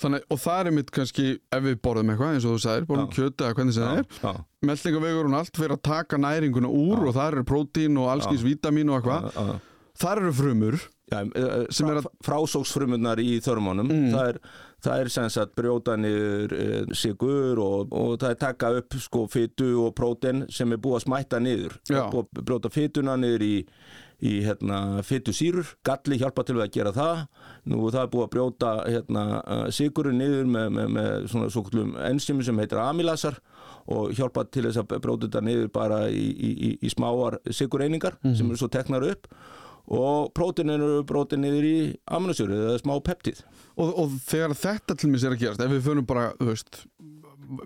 Þannig, 0.00 0.22
og 0.32 0.38
það 0.40 0.60
er 0.70 0.72
mitt 0.72 0.90
kannski 0.96 1.24
ef 1.52 1.60
við 1.66 1.74
borðum 1.84 2.08
eitthvað 2.14 2.30
eins 2.38 2.46
og 2.48 2.54
þú 2.56 2.60
sagðir, 2.64 2.86
borðum 2.88 3.10
Já. 3.10 3.16
kjöt 3.18 3.42
eða 3.44 3.56
hvernig 3.58 3.74
sem 3.76 3.84
það 3.84 3.98
er, 4.00 4.06
Já, 4.22 4.44
meldingavegur 4.70 5.28
og 5.28 5.34
allt 5.42 5.60
fyrir 5.60 5.74
að 5.76 5.82
taka 5.90 6.20
næringuna 6.24 6.70
úr 6.72 7.02
og 7.10 7.12
það 7.18 7.28
eru 7.34 7.44
prótín 7.50 7.98
og 8.00 8.08
allskins 8.14 8.44
vítamín 8.46 8.88
og 8.88 9.02
eitthvað, 9.02 9.26
já, 9.36 9.44
já. 9.52 9.58
þar 10.06 10.22
eru 10.24 10.32
frumur 10.40 10.78
Já, 11.06 11.20
eh, 11.22 11.66
Sem 11.70 11.86
er 11.92 12.00
frá, 12.02 12.08
frásóksfrumundnar 12.26 13.20
í 13.22 13.36
þörmónum 13.44 13.86
Mm. 13.92 14.08
það, 14.16 14.30
er, 14.32 14.38
það 14.84 15.02
er 15.02 15.10
sem 15.12 15.28
sagt 15.32 15.54
brjóta 15.58 15.96
niður 15.98 16.54
e, 16.56 16.64
sigur 16.96 17.60
og, 17.62 17.92
og 17.94 18.16
það 18.20 18.32
er 18.32 18.40
taka 18.40 18.72
upp 18.80 18.96
sko 19.02 19.26
fytu 19.32 19.70
og 19.86 19.94
próten 19.96 20.44
sem 20.52 20.72
er 20.72 20.80
búið 20.82 21.00
að 21.00 21.06
smætta 21.06 21.40
niður. 21.42 21.78
Brjóta 22.36 22.72
fytuna 22.72 23.16
niður 23.20 23.46
í, 23.46 23.54
í 24.26 24.34
hérna, 24.46 25.02
fytusýrur 25.06 25.74
galli 25.86 26.20
hjálpa 26.20 26.44
til 26.46 26.58
við 26.58 26.66
að 26.66 26.72
gera 26.76 26.94
það. 26.96 27.26
Nú 27.72 27.82
það 27.88 28.02
er 28.02 28.12
búið 28.14 28.26
að 28.26 28.32
brjóta 28.36 28.72
hérna, 28.84 29.26
sigurinn 29.74 30.20
niður 30.22 30.50
með, 30.52 30.72
með, 30.78 30.94
með 30.98 31.28
svona 31.32 31.52
svoklum 31.52 31.94
enzimi 32.10 32.46
sem 32.46 32.62
heitir 32.62 32.82
amylasar 32.84 33.40
og 33.86 34.10
hjálpa 34.18 34.46
til 34.50 34.66
þess 34.66 34.82
að 34.82 34.96
brjóta 34.98 35.28
þetta 35.28 35.44
niður 35.46 35.70
bara 35.74 36.06
í, 36.10 36.26
í, 36.26 36.72
í, 36.80 36.90
smáar 36.90 37.40
sigureiningar 37.54 38.18
sem 38.26 38.48
eru 38.48 38.58
svo 38.60 38.70
teknar 38.72 39.06
upp 39.06 39.30
og 39.86 40.32
prótin 40.34 40.72
eru 40.74 41.02
brotin 41.06 41.44
niður 41.44 41.66
í 41.68 41.76
aminosjöru 42.10 42.56
eða 42.56 42.80
smá 42.82 42.96
peptið 43.06 43.42
og, 43.76 43.92
og 43.92 44.16
þegar 44.26 44.54
þetta 44.58 44.96
til 44.98 45.10
mér 45.12 45.26
er 45.28 45.36
að 45.36 45.42
gerast, 45.44 45.62
ef 45.62 45.70
við 45.76 45.84
förum 45.86 46.06
bara, 46.08 46.30
þú 46.40 46.48
veist, 46.50 46.80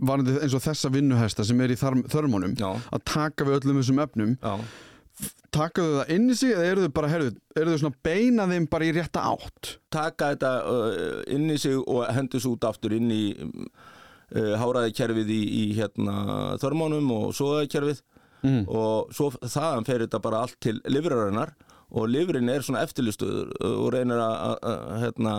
varandi 0.05 0.35
eins 0.43 0.55
og 0.59 0.65
þessa 0.67 0.91
vinnuhesta 0.93 1.47
sem 1.49 1.61
er 1.65 1.73
í 1.73 1.79
þörmónum, 1.81 2.57
að 2.61 3.05
taka 3.09 3.47
við 3.49 3.61
öllum 3.61 3.81
þessum 3.81 4.03
efnum, 4.05 4.35
já, 4.43 5.31
taka 5.55 5.83
þau 5.87 5.95
það 6.01 6.13
inn 6.17 6.29
í 6.31 6.37
sig 6.43 6.53
eða 6.57 6.67
eru 6.75 6.85
þau 6.85 6.93
bara, 7.01 7.13
herðu, 7.15 7.33
eru 7.57 7.73
þau 7.73 7.81
svona 7.85 7.95
að 7.97 8.03
beina 8.11 8.49
þeim 8.53 8.69
bara 8.75 8.87
í 8.91 8.93
rétta 8.99 9.25
átt? 9.33 9.73
taka 9.97 10.35
þetta 10.35 10.53
uh, 10.69 11.25
inn 11.35 11.49
í 11.51 11.59
sig 11.63 11.81
og 11.81 12.05
hendis 12.15 12.47
út 12.51 12.69
aftur 12.69 12.95
inn 12.99 13.09
í 13.15 13.25
uh, 13.41 14.55
háraði 14.61 14.93
kerfið 15.01 15.33
í, 15.35 15.41
í 15.63 15.65
hérna 15.81 16.57
þörmónum 16.63 17.11
og 17.17 17.29
svoðaði 17.39 17.73
kerfið 17.79 18.05
Mm. 18.41 18.63
og 18.73 19.11
svo 19.13 19.27
þaðan 19.37 19.85
fer 19.85 20.01
þetta 20.01 20.17
bara 20.25 20.39
allt 20.47 20.55
til 20.65 20.79
livrarinnar 20.89 21.51
og 21.91 22.11
livrin 22.11 22.51
er 22.53 22.65
svona 22.67 22.85
eftirlistuður 22.87 23.53
og 23.71 23.89
reynir 23.95 24.21
að, 24.23 24.57
hérna, 25.05 25.37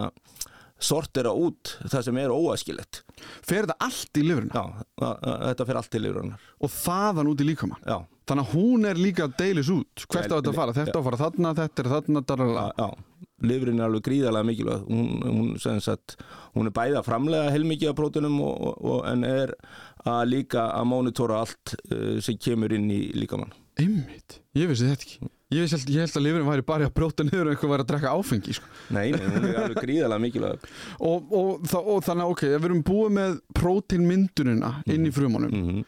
sortera 0.82 1.34
út 1.38 1.76
það 1.86 2.08
sem 2.08 2.18
er 2.18 2.34
óæskilegt 2.34 3.04
Fer 3.46 3.68
þetta 3.68 3.78
allt 3.86 4.18
í 4.18 4.24
lifurina 4.26 4.56
já, 4.56 4.88
þetta 5.52 5.68
fer 5.70 5.82
allt 5.82 5.92
til 5.94 6.02
livrarinnar 6.08 6.48
og 6.62 6.74
þaðan 6.74 7.30
út 7.32 7.44
í 7.44 7.48
líkamann? 7.52 7.86
já, 7.86 8.00
Þannig 8.32 8.48
að 8.48 8.54
hún 8.56 8.88
er 8.88 9.00
líka 9.02 9.26
að 9.26 9.34
deilis 9.42 9.70
út. 9.74 10.04
Hvert 10.08 10.30
á 10.32 10.38
þetta 10.38 10.52
að 10.54 10.58
fara? 10.60 10.74
Þetta 10.78 10.94
á 10.96 11.00
að 11.02 11.08
fara 11.08 11.18
þarna, 11.20 11.50
þetta 11.58 11.82
er 11.82 11.90
þarna, 11.92 12.22
darala. 12.30 12.62
já. 12.78 13.26
Lifrin 13.50 13.82
er 13.82 13.88
alveg 13.90 14.04
gríðarlega 14.06 14.48
mikilvæg 14.48 14.84
hún, 14.86 15.08
hún, 15.26 15.80
sagt, 15.82 16.16
hún 16.54 16.70
er 16.70 16.76
bæði 16.78 17.00
að 17.00 17.08
framlega 17.10 17.50
heilmikið 17.52 17.90
af 17.90 17.98
prótunum 17.98 18.38
en 19.10 19.26
er 19.26 19.56
að 20.06 20.22
líka 20.30 20.68
að 20.78 20.88
mónitora 20.92 21.42
allt 21.42 21.74
uh, 21.90 22.20
sem 22.22 22.38
kemur 22.38 22.72
inn 22.78 22.86
í 22.94 23.02
líkamann 23.18 23.52
Einmitt. 23.82 24.38
Ég 24.56 24.70
vissi 24.70 24.86
þetta 24.86 25.08
ekki. 25.08 25.32
Ég, 25.52 25.66
vissi, 25.66 25.80
ég 25.92 26.06
held 26.06 26.16
að 26.16 26.24
lifurinn 26.24 26.48
væri 26.48 26.64
bara 26.64 26.86
að 26.88 26.94
brjóta 26.96 27.26
niður 27.28 27.50
og 27.50 27.54
eitthvað 27.54 27.72
væri 27.74 27.84
að 27.84 27.90
drekka 27.90 28.12
áfengi. 28.16 28.54
Sko. 28.56 28.70
Nei, 28.96 29.10
nei, 29.12 29.24
hún 29.26 29.48
er 29.50 29.58
alveg 29.66 29.82
gríðarlega 29.84 30.24
mikilvæg 30.24 30.70
Og, 31.10 31.34
og, 31.36 31.66
og 31.82 32.06
þannig 32.06 32.24
að 32.24 32.36
ok, 32.36 32.44
við 32.54 32.68
erum 32.70 32.84
búið 32.88 33.18
með 33.18 33.34
prótínmyndunina 33.60 34.70
inn 34.88 35.10
í 35.10 35.12
frumunum 35.12 35.52
mm 35.52 35.66
-hmm. 35.68 35.82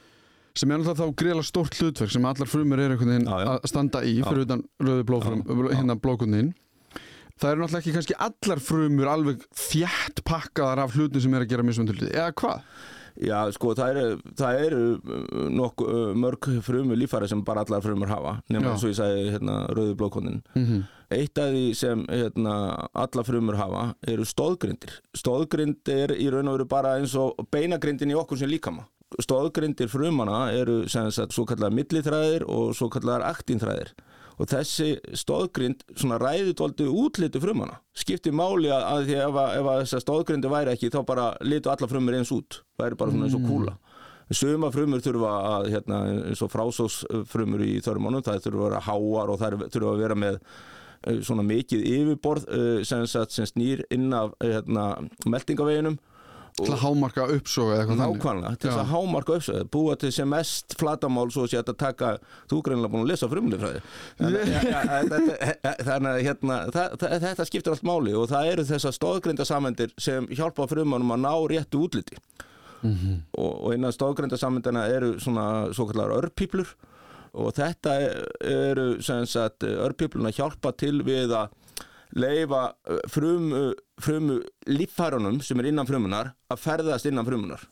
sem 0.59 0.71
er 0.71 0.81
náttúrulega 0.81 0.99
þá 0.99 1.21
greiðlega 1.21 1.47
stórt 1.47 1.79
hlutverk 1.79 2.11
sem 2.11 2.25
allar 2.25 2.51
frumur 2.51 2.79
eru 2.83 2.97
einhvern 2.97 3.13
veginn 3.13 3.31
að 3.31 3.69
standa 3.71 4.03
í 4.03 4.17
fyrir 4.19 4.43
utan 4.43 4.65
Já, 4.83 5.05
já. 5.07 5.77
hérna 5.77 5.95
blókunnin 5.95 6.53
það 7.39 7.51
eru 7.51 7.61
náttúrulega 7.63 7.81
ekki 7.81 7.95
kannski 7.95 8.19
allar 8.19 8.59
frumur 8.59 9.07
alveg 9.07 9.47
þjætt 9.55 10.23
pakkaðar 10.27 10.83
af 10.83 10.97
hlutum 10.97 11.23
sem 11.23 11.33
er 11.33 11.45
að 11.45 11.53
gera 11.53 11.63
mismunandi 11.63 11.97
hluti, 11.97 12.13
eða 12.13 12.35
hvað? 12.39 12.61
Já, 13.21 13.37
sko, 13.53 13.75
það 13.77 13.91
eru, 13.93 14.33
það 14.39 14.59
eru 14.67 14.81
uh, 14.97 15.45
nokk 15.53 15.83
uh, 15.85 16.13
mörg 16.17 16.47
frumur 16.65 16.97
líffæri 16.97 17.29
sem 17.29 17.43
bara 17.45 17.61
allar 17.61 17.83
frumur 17.85 18.09
hafa 18.09 18.39
nema 18.49 18.71
eins 18.71 18.85
og 18.85 18.89
ég 18.89 18.97
sagði 18.97 19.27
hérna, 19.35 19.59
rauðu 19.69 19.95
blóðkonin 19.99 20.41
Mm 20.55 20.65
-hmm. 20.65 20.83
Eitt 21.13 21.37
af 21.37 21.51
því 21.51 21.73
sem 21.75 22.05
hérna, 22.09 22.53
alla 22.93 23.23
frumur 23.23 23.55
hafa 23.55 23.95
eru 24.07 24.25
stóðgrindir. 24.25 24.95
Stóðgrind 25.13 25.89
er 25.89 26.09
í 26.15 26.29
raun 26.31 26.47
og 26.47 26.57
veru 26.57 26.65
bara 26.65 26.95
eins 26.97 27.15
og 27.15 27.35
beinagrindin 27.51 28.11
í 28.11 28.17
okkur 28.17 28.37
sem 28.37 28.49
líkama. 28.49 28.87
Stóðgrindir 29.21 29.91
frumana 29.91 30.51
eru 30.51 30.87
sem 30.89 31.11
sagt 31.11 31.35
svo 31.35 31.45
kallar 31.45 31.71
millithræðir 31.71 32.47
og 32.49 32.73
svo 32.75 32.89
kallar 32.89 33.21
aktínþræðir. 33.21 33.93
Og 34.43 34.49
þessi 34.51 34.89
stóðgrind 35.15 35.83
ræði 36.19 36.51
tóldi 36.59 36.83
útliti 36.89 37.39
frumana. 37.39 37.77
Skipti 37.95 38.33
máli 38.35 38.67
að, 38.73 38.83
að 38.89 39.05
því 39.07 39.15
ef, 39.23 39.37
að- 39.39 39.53
ef 39.61 39.69
að 39.71 39.77
þessa 39.85 40.01
stóðgrindi 40.03 40.51
væri 40.51 40.73
ekki 40.75 40.89
þá 40.91 40.99
bara 41.07 41.27
litu 41.47 41.71
alla 41.71 41.87
frumur 41.87 42.17
eins 42.17 42.31
út. 42.35 42.57
Væri 42.81 42.97
bara 42.99 43.13
svona 43.13 43.29
eins 43.29 43.37
og 43.39 43.45
kúla. 43.47 43.77
Suma 44.33 44.69
frumur 44.73 45.01
þurfa 45.03 45.31
að, 45.53 45.67
hérna, 45.75 45.97
eins 46.31 46.41
og 46.43 46.49
frásósfrumur 46.51 47.61
í 47.63 47.73
þörmónum, 47.85 48.23
það 48.25 48.41
þurfa 48.47 48.61
að 48.63 48.69
vera 48.69 48.83
háar 48.87 49.31
og 49.33 49.39
það 49.43 49.57
þurfa 49.75 49.91
að 49.93 50.01
vera 50.03 50.15
með 50.17 50.37
eh, 50.41 51.19
svona 51.27 51.43
mikið 51.45 51.83
yfirborð 51.91 52.47
eh, 52.57 52.79
sem, 52.87 53.03
sem 53.07 53.47
snýr 53.51 53.83
inn 53.93 54.09
af 54.17 54.33
hérna, 54.41 54.87
meldingaveginum 55.29 55.99
til 56.59 56.69
að 56.73 56.81
hámarka 56.83 57.25
uppsoga 57.33 57.73
eða 57.73 57.81
eitthvað 57.83 58.01
þannig. 58.03 58.19
Nákvæmlega, 58.19 58.59
til 58.61 58.71
að 58.73 58.91
hámarka 58.91 59.37
uppsöðu 59.39 59.67
búa 59.73 59.95
til 59.99 60.11
sem 60.13 60.29
mest 60.29 60.75
flatamál 60.79 61.31
svo 61.33 61.47
sé 61.47 61.59
þetta 61.59 61.75
taka, 61.79 62.11
þú 62.51 62.61
greinlega 62.67 62.93
búin 62.93 63.05
að 63.05 63.11
lesa 63.13 63.29
frumlifræði 63.31 63.81
þannig 65.87 66.09
að 66.13 66.21
hérna, 66.27 66.59
þetta 67.01 67.47
skiptir 67.49 67.73
allt 67.73 67.85
máli 67.87 68.15
og 68.17 68.29
það 68.31 68.51
eru 68.53 68.67
þessar 68.69 68.97
stóðgrindasamöndir 68.99 69.93
sem 70.01 70.29
hjálpa 70.31 70.67
frumanum 70.71 71.15
að 71.15 71.23
ná 71.25 71.33
réttu 71.53 71.85
útliti. 71.87 72.19
Mhm. 72.83 73.21
og, 73.39 73.51
og 73.63 73.73
innan 73.77 73.93
stóðgrindasamöndina 73.95 74.89
eru 74.91 75.13
svona 75.23 75.71
svo 75.71 75.85
kallar 75.87 76.11
örpíplur 76.17 76.67
og 77.33 77.53
þetta 77.55 77.93
eru 78.43 78.87
sem 79.01 79.23
sagt 79.25 79.63
örpípluna 79.63 80.33
hjálpa 80.35 80.73
til 80.75 80.99
við 81.07 81.31
að 81.31 81.55
leifa 82.19 82.73
frumu, 83.09 83.71
frumu 84.03 84.39
líffærunum 84.69 85.39
sem 85.45 85.59
er 85.63 85.69
innan 85.71 85.87
frumunar 85.89 86.33
að 86.51 86.61
ferðast 86.65 87.07
innan 87.09 87.25
frumunar 87.27 87.63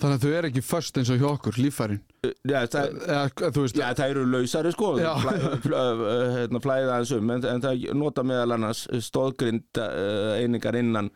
þannig 0.00 0.18
að 0.18 0.24
þau 0.26 0.32
eru 0.36 0.48
ekki 0.50 0.60
först 0.66 0.98
eins 1.00 1.08
og 1.14 1.20
hjá 1.22 1.28
okkur, 1.30 1.56
líffærin. 1.56 2.00
Já, 2.44 2.58
það, 2.68 2.96
eða 3.06 3.50
veist, 3.54 3.78
Já, 3.80 3.86
það 3.96 4.10
eru 4.12 4.24
lausari 4.28 4.72
sko. 4.74 4.90
Hérna, 5.00 6.60
flæða 6.60 6.94
aðeins 6.98 7.12
um. 7.16 7.30
En, 7.34 7.44
en 7.48 7.62
það 7.64 7.84
nota 7.96 8.24
meðal 8.26 8.56
annars 8.56 8.82
stóðgrind 9.06 9.80
einingar 10.36 10.76
innan 10.80 11.08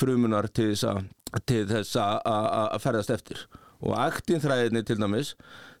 frumunar 0.00 0.48
til 0.54 0.70
þess 0.72 0.86
að 0.88 1.02
til 1.44 1.64
þess 1.68 1.96
að- 2.00 2.20
að 2.32 2.46
að 2.62 2.84
ferðast 2.86 3.10
eftir. 3.18 3.42
Og 3.84 3.92
aktinþræðinni 3.94 4.84
til 4.88 4.96
dæmis 4.98 5.34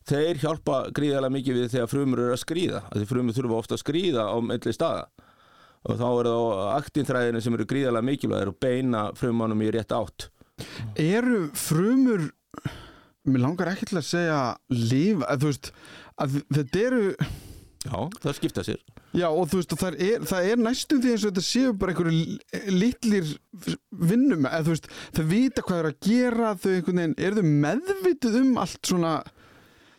þeir 0.08 0.38
hjálpa 0.42 0.82
gríðarlega 0.94 1.34
mikið 1.38 1.56
við 1.62 1.72
þegar 1.76 1.90
frumur 1.94 2.18
eru 2.26 2.36
að 2.36 2.42
skrýða 2.44 2.82
því 2.92 3.06
frumur 3.10 3.36
þurfa 3.36 3.58
ofta 3.62 3.74
að 3.78 3.82
skrýða 3.82 4.22
á 4.28 4.36
milli 4.40 4.72
staða 4.76 5.08
og 5.84 6.00
þá 6.00 6.08
er 6.08 6.30
það 6.30 6.58
aktinþræðinni 6.78 7.44
sem 7.44 7.56
eru 7.58 7.68
gríðarlega 7.70 8.08
mikilvægir 8.08 8.52
og 8.52 8.58
beina 8.62 9.04
frumanum 9.18 9.64
í 9.64 9.70
rétt 9.74 9.94
átt. 9.94 10.28
Eru 10.98 11.46
frumur 11.54 12.28
mér 13.28 13.44
langar 13.44 13.72
ekki 13.72 13.90
til 13.90 14.00
að 14.00 14.08
segja 14.08 14.40
líf, 14.72 15.22
að 15.28 15.42
þú 15.44 15.52
veist 15.52 15.70
að 16.18 16.40
þetta 16.56 16.82
eru, 16.88 17.02
Já, 17.86 17.98
það 18.20 18.34
skipta 18.34 18.62
sér. 18.66 18.80
Já 19.16 19.28
og 19.30 19.46
þú 19.48 19.60
veist 19.60 19.72
og 19.72 19.80
það 19.80 20.00
er, 20.04 20.24
það 20.28 20.48
er 20.50 20.60
næstum 20.60 21.00
því 21.02 21.12
eins 21.14 21.24
og 21.24 21.30
þetta 21.30 21.44
séu 21.46 21.74
bara 21.78 21.94
einhverju 21.94 22.72
litlir 22.74 23.30
vinnum, 24.10 24.48
eða 24.48 24.64
þú 24.66 24.74
veist, 24.74 24.88
þau 25.16 25.24
vita 25.30 25.64
hvað 25.64 25.80
er 25.80 25.88
að 25.88 26.00
gera 26.08 26.50
þau 26.58 26.70
einhvern 26.74 27.00
veginn, 27.02 27.16
eru 27.28 27.38
þau 27.38 27.52
meðvituð 27.64 28.40
um 28.42 28.58
allt 28.64 28.90
svona 28.90 29.12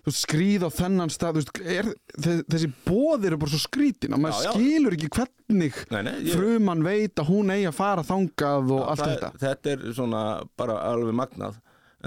þú 0.10 0.16
skrýð 0.18 0.66
á 0.66 0.70
þennan 0.74 1.14
stað, 1.14 1.38
veist, 1.40 1.52
er, 1.64 1.90
þe- 2.20 2.44
þessi 2.52 2.70
bóð 2.90 3.26
eru 3.30 3.40
bara 3.42 3.54
svo 3.54 3.62
skrítin 3.64 4.18
og 4.18 4.24
maður 4.26 4.42
Já, 4.42 4.50
já. 4.50 4.52
skilur 4.58 4.98
ekki 4.98 5.10
hvernig 5.16 5.80
Nei, 5.94 6.02
nei, 6.10 6.14
ég- 6.28 6.36
fruman 6.36 6.84
veit 6.86 7.22
að 7.24 7.30
hún 7.32 7.54
eigi 7.56 7.70
að 7.72 7.78
fara 7.80 8.04
þangað 8.10 8.76
og 8.76 8.84
allt 8.92 9.06
það, 9.06 9.16
þetta 9.16 9.32
þetta 9.46 9.74
er 9.78 9.88
svona 10.02 10.24
bara 10.60 10.80
alveg 10.92 11.18
magnað 11.22 11.58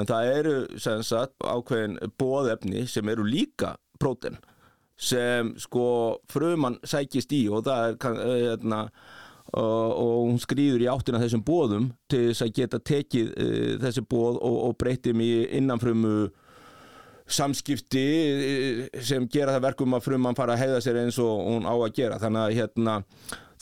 en 0.00 0.08
það 0.08 0.30
eru 0.36 0.54
sagt 1.04 1.34
ákveðin 1.44 1.98
bóðefni 2.18 2.86
sem 2.88 3.08
eru 3.12 3.26
líka 3.28 3.74
próten 4.00 4.38
sem 5.02 5.54
sko 5.60 6.18
fruman 6.30 6.76
sækist 6.86 7.32
í 7.34 7.42
og 7.50 7.64
það 7.66 7.88
er 7.88 8.22
eh, 8.22 8.44
hérna, 8.52 8.78
og, 9.52 9.88
og 9.98 10.12
hún 10.30 10.38
skrýður 10.40 10.84
í 10.84 10.88
áttina 10.92 11.20
þessum 11.20 11.42
bóðum 11.44 11.90
til 12.12 12.28
þess 12.30 12.44
að 12.46 12.52
geta 12.60 12.78
tekið 12.92 13.32
uh, 13.34 13.72
þessi 13.82 14.04
bóð 14.08 14.38
og, 14.38 14.56
og 14.68 14.76
breytið 14.80 15.16
mér 15.18 15.50
innanfrumu 15.58 16.14
samskipti 17.26 18.02
eh, 18.02 19.00
sem 19.04 19.28
gera 19.30 19.54
það 19.56 19.66
verkum 19.68 19.94
að 19.96 20.04
fruman 20.08 20.37
fara 20.38 20.56
að 20.56 20.64
heiða 20.66 20.82
sér 20.85 21.00
eins 21.04 21.18
og 21.22 21.46
hún 21.48 21.66
á 21.68 21.74
að 21.76 21.94
gera. 21.96 22.18
Þannig 22.22 22.42
að 22.46 22.56
hérna 22.58 22.96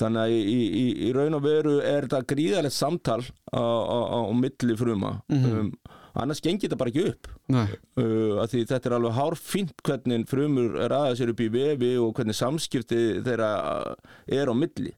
þannig 0.01 0.21
að 0.23 0.33
í, 0.33 0.61
í, 0.81 0.85
í 1.09 1.13
raun 1.13 1.37
og 1.37 1.43
veru 1.45 1.75
er 1.85 2.07
þetta 2.09 2.23
gríðalegt 2.33 2.73
samtal 2.77 3.21
á, 3.53 3.61
á, 3.61 3.99
á 4.17 4.33
milli 4.33 4.77
fruma. 4.81 5.11
Um, 5.29 5.73
annars 6.17 6.41
gengir 6.43 6.71
þetta 6.71 6.79
bara 6.81 6.91
ekki 6.95 7.05
upp. 7.13 7.29
Uh, 8.01 8.41
því 8.49 8.65
þetta 8.71 8.89
er 8.91 8.97
alveg 8.97 9.19
hárfínt 9.19 9.85
hvernig 9.87 10.25
frumur 10.31 10.79
ræða 10.91 11.19
sér 11.21 11.35
upp 11.35 11.43
í 11.45 11.51
vefi 11.53 11.93
og 12.01 12.15
hvernig 12.17 12.39
samskipti 12.39 13.03
þeirra 13.27 13.51
uh, 13.61 13.95
er 14.27 14.49
á 14.49 14.55
milli. 14.57 14.95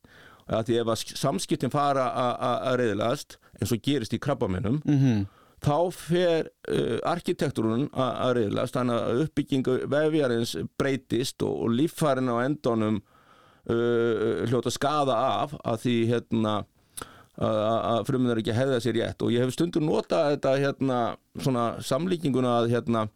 Að 0.53 0.71
því 0.71 0.79
ef 0.83 0.89
að 0.95 1.03
samskiptin 1.19 1.71
fara 1.75 2.07
að- 2.19 2.79
reyðilegast 2.81 3.37
eins 3.61 3.73
og 3.75 3.83
gerist 3.85 4.15
í 4.17 4.19
krabbamennum 4.23 4.81
mhm, 4.87 5.21
þá 5.63 5.79
fer 5.95 6.51
uh, 6.69 6.99
arkitektúrun 7.13 7.89
að 7.95 8.37
reyðilegast 8.39 8.77
þannig 8.77 8.99
að 8.99 9.23
uppbyggingu 9.27 9.79
vefjarins 9.93 10.57
breytist 10.81 11.43
og, 11.47 11.55
og 11.67 11.75
líffærin 11.79 12.31
á 12.33 12.37
endunum 12.43 13.01
uh, 13.01 14.43
hljóta 14.51 14.73
skada 14.75 15.17
af 15.43 15.57
að 15.63 15.83
því 15.87 15.97
hérna 16.11 16.61
að 16.61 16.69
að 17.43 18.03
frumin 18.11 18.31
er 18.33 18.41
ekki 18.43 18.55
hefða 18.55 18.79
sér 18.85 18.99
rétt. 18.99 19.23
Og 19.25 19.33
ég 19.33 19.41
hef 19.41 19.55
stundur 19.55 19.85
notað 19.85 20.35
þetta 20.35 20.53
hérna 20.61 20.99
svona 21.41 21.65
samlíkinguna 21.81 22.59
að 22.61 22.71
hérna 22.75 23.07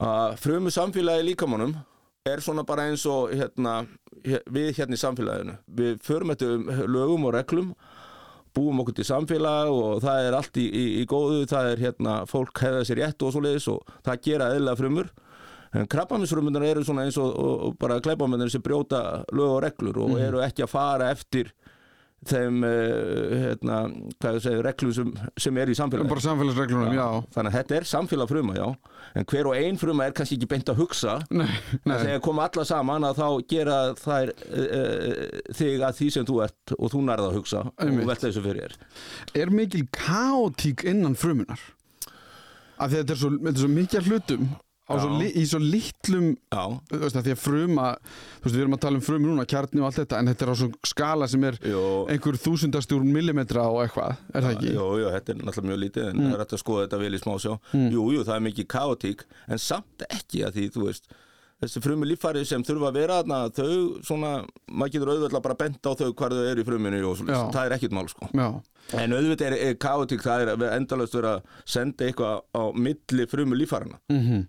að 0.00 0.38
frumu 0.40 0.72
samfélagi 0.72 1.26
líkamannum 1.26 1.74
er 2.28 2.42
svona 2.44 2.64
bara 2.66 2.88
eins 2.88 3.04
og 3.08 3.32
hérna 3.34 3.82
við 4.24 4.72
hérna 4.78 4.96
í 4.96 5.00
samfélaginu. 5.00 5.56
Við 5.66 6.00
förum 6.04 6.32
þetta 6.32 6.88
lögum 6.88 7.28
og 7.28 7.34
reglum 7.36 7.72
búum 8.58 8.82
okkur 8.82 8.98
til 8.98 9.06
samfélag 9.06 9.70
og 9.70 10.02
það 10.04 10.26
er 10.26 10.36
allt 10.38 10.60
í, 10.60 10.66
í, 10.66 10.84
í 11.02 11.06
góðu, 11.08 11.46
það 11.50 11.70
er 11.72 11.82
hérna 11.86 12.18
fólk 12.28 12.62
hefða 12.64 12.84
sér 12.88 13.02
rétt 13.04 13.24
og 13.24 13.34
svo 13.34 13.42
leiðis 13.44 13.70
og 13.72 13.96
það 14.02 14.22
gera 14.26 14.52
eðla 14.56 14.76
frumur. 14.78 15.10
En 15.76 15.88
krabbaminsfrumunar 15.90 16.64
eru 16.64 16.84
svona 16.84 17.04
eins 17.04 17.18
og, 17.20 17.28
og, 17.28 17.56
og 17.66 17.78
bara 17.80 18.00
kleipamennir 18.04 18.50
sem 18.52 18.62
brjóta 18.64 19.22
lög 19.36 19.56
og 19.58 19.62
reglur 19.66 19.98
og 20.06 20.14
eru 20.20 20.40
ekki 20.44 20.64
að 20.64 20.72
fara 20.72 21.10
eftir 21.12 21.52
þeim 22.26 22.64
uh, 22.66 23.34
hérna, 23.44 23.76
segja, 24.42 24.58
reglum 24.64 24.92
sem, 24.96 25.12
sem 25.38 25.60
er 25.62 25.70
í 25.70 25.76
samfélagi 25.78 26.10
bara 26.10 26.24
samfélagsreglunum, 26.24 26.96
já, 26.96 27.06
þannig 27.36 27.52
að 27.52 27.58
þetta 27.58 27.76
er 27.78 27.88
samfélag 27.92 28.32
fruma, 28.32 28.56
já. 28.58 28.66
En 29.18 29.26
hver 29.30 29.48
og 29.48 29.56
ein 29.56 29.78
fruma 29.80 30.08
er 30.08 30.16
kannski 30.16 30.36
ekki 30.38 30.50
beint 30.50 30.72
að 30.72 30.82
hugsa. 30.82 31.16
Nei, 31.30 31.46
en 31.78 31.86
nei, 31.92 31.96
þegar 32.02 32.22
koma 32.26 32.48
alla 32.48 32.66
saman 32.68 33.06
að 33.08 33.22
þá 33.22 33.28
gera 33.54 33.78
þær 34.02 34.34
uh, 34.34 35.40
þig 35.60 35.86
að 35.88 35.98
því 36.00 36.10
sem 36.16 36.28
þú 36.28 36.42
ert 36.48 36.76
og 36.78 36.94
þú 36.94 37.02
nærða 37.06 37.30
að 37.30 37.38
hugsa 37.38 37.64
Einmitt. 37.70 38.02
og 38.02 38.12
velta 38.12 38.28
þessu 38.28 38.44
fyrir 38.44 38.64
þér. 38.66 39.02
Er 39.44 39.54
mikil 39.54 39.84
kaotík 39.94 40.86
innan 40.90 41.16
frumunar 41.18 41.62
af 42.78 42.90
því 42.90 42.94
að 42.94 43.00
þetta 43.00 43.14
er 43.14 43.20
svo, 43.22 43.30
svo 43.62 43.70
mikið 43.72 44.00
af 44.00 44.10
hlutum 44.10 44.50
svo, 44.88 45.18
í 45.28 45.44
svo 45.48 45.60
litlum 45.62 46.30
veist, 46.92 47.18
því 47.18 47.34
að 47.34 47.42
fruma 47.42 47.90
þú 47.98 48.46
veist, 48.46 48.54
við 48.54 48.62
erum 48.62 48.76
að 48.78 48.82
tala 48.86 49.00
um 49.00 49.04
frum 49.04 49.28
núna, 49.28 49.46
kjarni 49.48 49.82
og 49.82 49.88
allt 49.90 50.00
þetta 50.00 50.22
en 50.22 50.32
þetta 50.32 50.46
er 50.46 50.52
á 50.52 50.56
svo 50.62 50.70
skala 50.88 51.28
sem 51.28 51.46
er 51.50 51.60
Jó, 51.68 51.84
einhver 52.08 52.40
þúsundastjúr 52.40 53.06
millimetra 53.06 53.68
og 53.68 53.82
eitthvað 53.84 54.16
er 54.32 54.48
það 54.48 54.50
ekki? 54.56 54.74
Jú, 54.74 54.88
jú, 55.02 55.12
þetta 55.14 55.34
er 55.34 55.40
náttúrulega 55.44 55.70
mjög 55.70 55.80
lítið 55.84 56.10
en 56.10 56.24
það 56.24 56.34
er 56.34 56.44
hægt 56.44 56.58
að 56.58 56.64
skoða 56.64 56.84
þetta 56.86 57.02
vel 57.04 57.14
í 57.14 57.22
smásjá 57.22 57.54
Jú, 57.76 58.10
jú, 58.16 58.26
það 58.28 58.36
er 58.38 58.44
mikið 58.48 58.70
kaotík 58.76 59.24
en 59.48 59.64
samt 59.68 60.06
ekki 60.08 60.44
að 60.48 60.58
því, 60.58 60.68
þú 60.76 60.86
veist 60.88 61.10
þessi 61.58 61.82
frumu 61.82 62.06
líffæri 62.06 62.44
sem 62.46 62.62
þurfa 62.66 62.90
að 62.90 62.98
vera 63.00 63.14
þarna 63.18 63.38
þau 63.54 64.02
svona, 64.06 64.32
maður 64.70 64.92
getur 64.94 65.10
auðvitað 65.12 65.44
bara 65.46 65.56
bent 65.58 65.88
á 65.90 65.92
þau 65.98 66.12
hvar 66.12 66.34
þau 66.36 66.44
eru 66.46 66.62
í 66.62 66.66
fruminu 66.68 67.00
og 67.08 67.16
svo, 67.18 67.26
Já. 67.26 67.40
það 67.54 67.64
er 67.64 67.74
ekkert 67.78 67.96
mál 67.98 68.10
sko. 68.12 68.28
Já, 68.30 68.46
en 69.02 69.16
auðvitað 69.16 69.48
er, 69.48 69.56
er 69.66 69.80
kaotík, 69.82 70.22
það 70.22 70.44
er 70.44 70.66
endalaust 70.76 71.18
vera 71.18 71.32
að 71.38 71.56
senda 71.66 72.06
eitthvað 72.06 72.44
á 72.54 72.62
milli 72.78 73.26
frumu 73.30 73.58
líffærina 73.58 73.98
mhm 74.12 74.46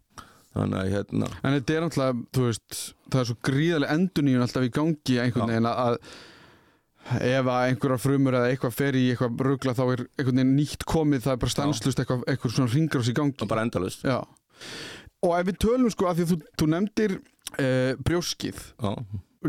þannig 0.64 0.80
að 0.84 0.92
hérna. 0.96 1.30
En 1.44 1.56
þetta 1.58 1.76
er 1.80 1.86
náttúrulega, 1.86 2.26
þú 2.38 2.48
veist, 2.50 2.80
það 3.10 3.22
er 3.24 3.30
svo 3.32 3.38
gríðarlega 3.50 3.96
enduníun 4.00 4.46
alltaf 4.46 4.68
í 4.68 4.74
gangi 4.80 5.20
einhvern 5.24 5.54
veginn 5.54 5.70
að 5.72 6.00
ef 7.10 7.48
að 7.50 7.64
einhverjar 7.70 8.02
frumur 8.04 8.36
eða 8.38 8.50
eitthvað 8.52 8.76
fer 8.76 8.98
í 9.00 9.06
eitthvað 9.14 9.40
rugla 9.48 9.74
þá 9.78 9.82
er 9.96 10.04
einhvern 10.20 10.42
veginn 10.44 10.52
nýtt 10.60 10.84
komið, 10.90 11.24
það 11.26 11.34
er 11.36 11.40
bara 11.46 11.54
stanslust 11.56 12.02
eitthvað, 12.04 12.26
eitthvað 12.30 12.54
svona 12.58 12.74
ringrás 12.76 13.10
í 13.10 13.16
gangi. 13.18 13.38
er 13.42 13.50
bara 13.50 13.64
endalaust. 13.66 14.04
Já. 14.06 14.20
Og 15.26 15.34
ef 15.40 15.48
við 15.50 15.58
tölum 15.64 15.90
sko 15.92 16.08
að 16.12 16.20
því 16.20 16.28
að 16.28 16.30
þú, 16.36 16.38
þú 16.62 16.68
nefndir 16.76 17.16
uh, 17.18 17.96
brjóskið, 18.06 18.62
Já, 18.84 18.92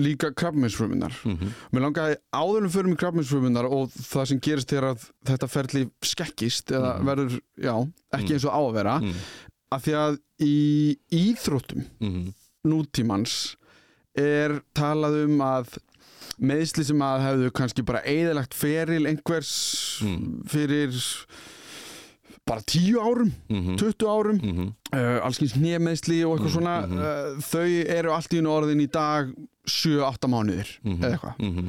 líka 0.00 0.30
krabbmeinsfrumunar. 0.38 1.14
mhm, 1.26 1.52
Mér 1.74 1.84
langaði 1.84 2.16
áðurum 2.32 2.70
fyrir 2.72 2.88
mig 2.92 2.98
krabbmeinsfrumunar 3.02 3.66
og 3.68 3.90
það 3.98 4.28
sem 4.30 4.40
gerist 4.46 4.70
þegar 4.70 4.88
að 4.94 5.06
þetta 5.32 5.48
ferli 5.50 5.84
skekkist 6.06 6.70
eða 6.78 6.92
verður, 7.10 7.36
já, 7.58 7.74
ekki 8.16 8.36
eins 8.38 8.46
og 8.46 8.54
á 8.56 8.60
að 8.62 8.76
vera, 8.78 8.96
mhm, 9.02 9.24
af 9.70 9.84
því 9.86 9.94
að 10.00 10.18
í 10.42 10.54
íþróttum 11.14 11.84
mhm, 12.00 12.32
nútímans 12.66 13.36
er 14.18 14.58
talað 14.76 15.20
um 15.26 15.38
að 15.44 15.76
meðsli 16.40 16.84
sem 16.88 17.02
að 17.04 17.22
hefðu 17.26 17.50
kannski 17.56 17.84
bara 17.86 18.00
eðalagt 18.08 18.56
feril 18.56 19.04
einhvers 19.10 19.50
Mm. 20.00 20.40
fyrir 20.48 20.94
bara 22.48 22.62
tíu 22.64 22.98
árum, 22.98 23.28
mhm, 23.52 23.76
20 23.78 24.06
árum 24.08 24.38
mhm, 24.40 24.68
uh, 24.96 25.18
allskins 25.26 25.52
nýjameðsli 25.60 26.22
og 26.24 26.38
eitthvað 26.38 26.48
Mm, 26.48 26.54
svona 26.56 26.76
mhm. 26.86 26.98
uh, 26.98 27.42
þau 27.44 27.66
eru 27.98 28.12
allt 28.16 28.32
í 28.34 28.40
orðin 28.48 28.80
í 28.82 28.88
dag 28.90 29.30
7-8 29.68 30.30
mánuðir 30.32 30.70
mhm, 30.82 31.04
eða 31.04 31.12
eitthvað. 31.18 31.36
Mhm, 31.44 31.68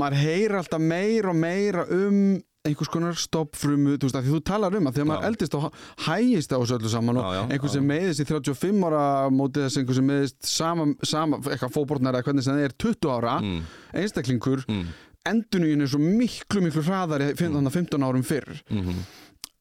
maður 0.00 0.18
heyrir 0.24 0.56
alltaf 0.58 0.80
meira 0.80 1.30
og 1.30 1.36
meira 1.36 1.84
um 1.92 2.22
einhvers 2.66 2.90
konar 2.92 3.14
stoppfrumu 3.16 3.94
þú 3.96 4.08
veist 4.08 4.16
að 4.18 4.26
því 4.26 4.32
þú 4.34 4.40
talar 4.50 4.74
um 4.78 4.88
að 4.90 4.96
þegar 4.98 5.08
maður 5.08 5.22
Já. 5.22 5.28
eldist 5.30 5.54
þá 5.54 5.60
hægist 6.08 6.50
á 6.52 6.58
þessu 6.58 6.76
öllu 6.78 6.90
saman 6.92 7.20
og 7.20 7.24
Já, 7.28 7.30
já, 7.38 7.42
einhver 7.54 7.70
já. 7.70 7.74
sem 7.76 7.86
meiðist 7.92 8.22
í 8.24 8.26
35 8.28 8.88
ára 8.88 9.02
mótið 9.32 9.66
þess 9.68 9.78
einhver 9.82 9.98
sem 10.00 10.08
meiðist 10.10 10.48
sama, 10.50 10.88
sama 11.06 11.38
eitthvað 11.44 11.74
fótbortnar 11.76 12.18
eða 12.18 12.26
hvernig 12.26 12.44
sem 12.48 12.58
það 12.58 12.66
er 12.66 12.74
20 12.84 13.14
ára 13.14 13.36
mm, 13.44 13.62
einstaklingur 14.02 14.64
mm, 14.66 14.84
enduníun 15.32 15.86
er 15.86 15.92
svo 15.94 16.02
miklu 16.02 16.62
miklu 16.66 16.82
hraðari 16.88 17.30
15, 17.38 17.70
15 17.78 18.06
árum 18.08 18.22
fyrr. 18.26 18.52
Mhm, 18.74 19.00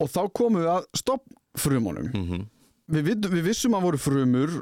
og 0.03 0.11
þá 0.13 0.21
komum 0.37 0.61
við 0.61 0.69
að 0.73 0.85
stoppfrumunum 1.01 2.09
við, 2.87 3.01
við, 3.11 3.29
við 3.33 3.47
vissum 3.49 3.73
að 3.77 3.87
voru 3.87 3.99
frumur 4.01 4.57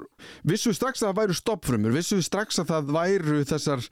vissum 0.48 0.71
við 0.71 0.78
strax 0.80 1.04
að 1.04 1.10
það 1.12 1.19
væru 1.24 1.36
stoppfrumur 1.39 1.93
vissum 1.98 2.21
við 2.21 2.28
strax 2.30 2.62
að 2.63 2.71
það 2.71 2.93
væru 2.95 3.41
þessar 3.52 3.84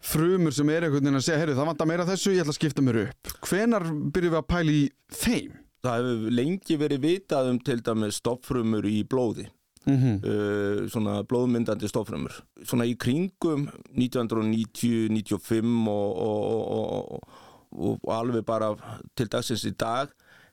frumur 0.00 0.54
sem 0.54 0.68
er 0.70 0.86
einhvern 0.86 1.02
veginn 1.04 1.18
að 1.18 1.24
segja 1.26 1.38
heyrðu 1.42 1.56
það 1.58 1.70
vantar 1.72 1.88
meira 1.90 2.06
þessu, 2.06 2.32
ég 2.34 2.44
ætla 2.44 2.54
að 2.54 2.58
skipta 2.60 2.82
mér 2.86 3.00
upp 3.06 3.32
hvenar 3.48 3.86
byrjum 4.14 4.34
við 4.34 4.38
að 4.38 4.48
pæla 4.52 4.72
í 4.72 4.82
þeim? 5.10 5.52
Það 5.82 5.96
hefur 6.02 6.34
lengi 6.34 6.76
verið 6.78 7.00
vitað 7.04 7.50
um 7.52 7.58
til 7.62 7.80
dæmis 7.86 8.18
stoffrumur 8.22 8.86
í 8.86 9.04
blóði, 9.04 9.48
Mm 9.88 9.96
-hmm. 9.96 10.16
uh, 10.26 10.88
svona 10.90 11.22
blóðmyndandi 11.24 11.88
stoffrumur. 11.88 12.34
Svona 12.64 12.84
í 12.84 12.96
kringum 12.98 13.68
1990, 13.96 15.08
95 15.08 15.88
og, 15.88 16.18
og, 16.18 16.72
og, 16.78 17.22
og, 17.72 17.98
og 18.02 18.12
alveg 18.12 18.44
bara 18.44 18.74
til 19.16 19.26
dagsins 19.28 19.64
í 19.64 19.72
dag 19.78 20.08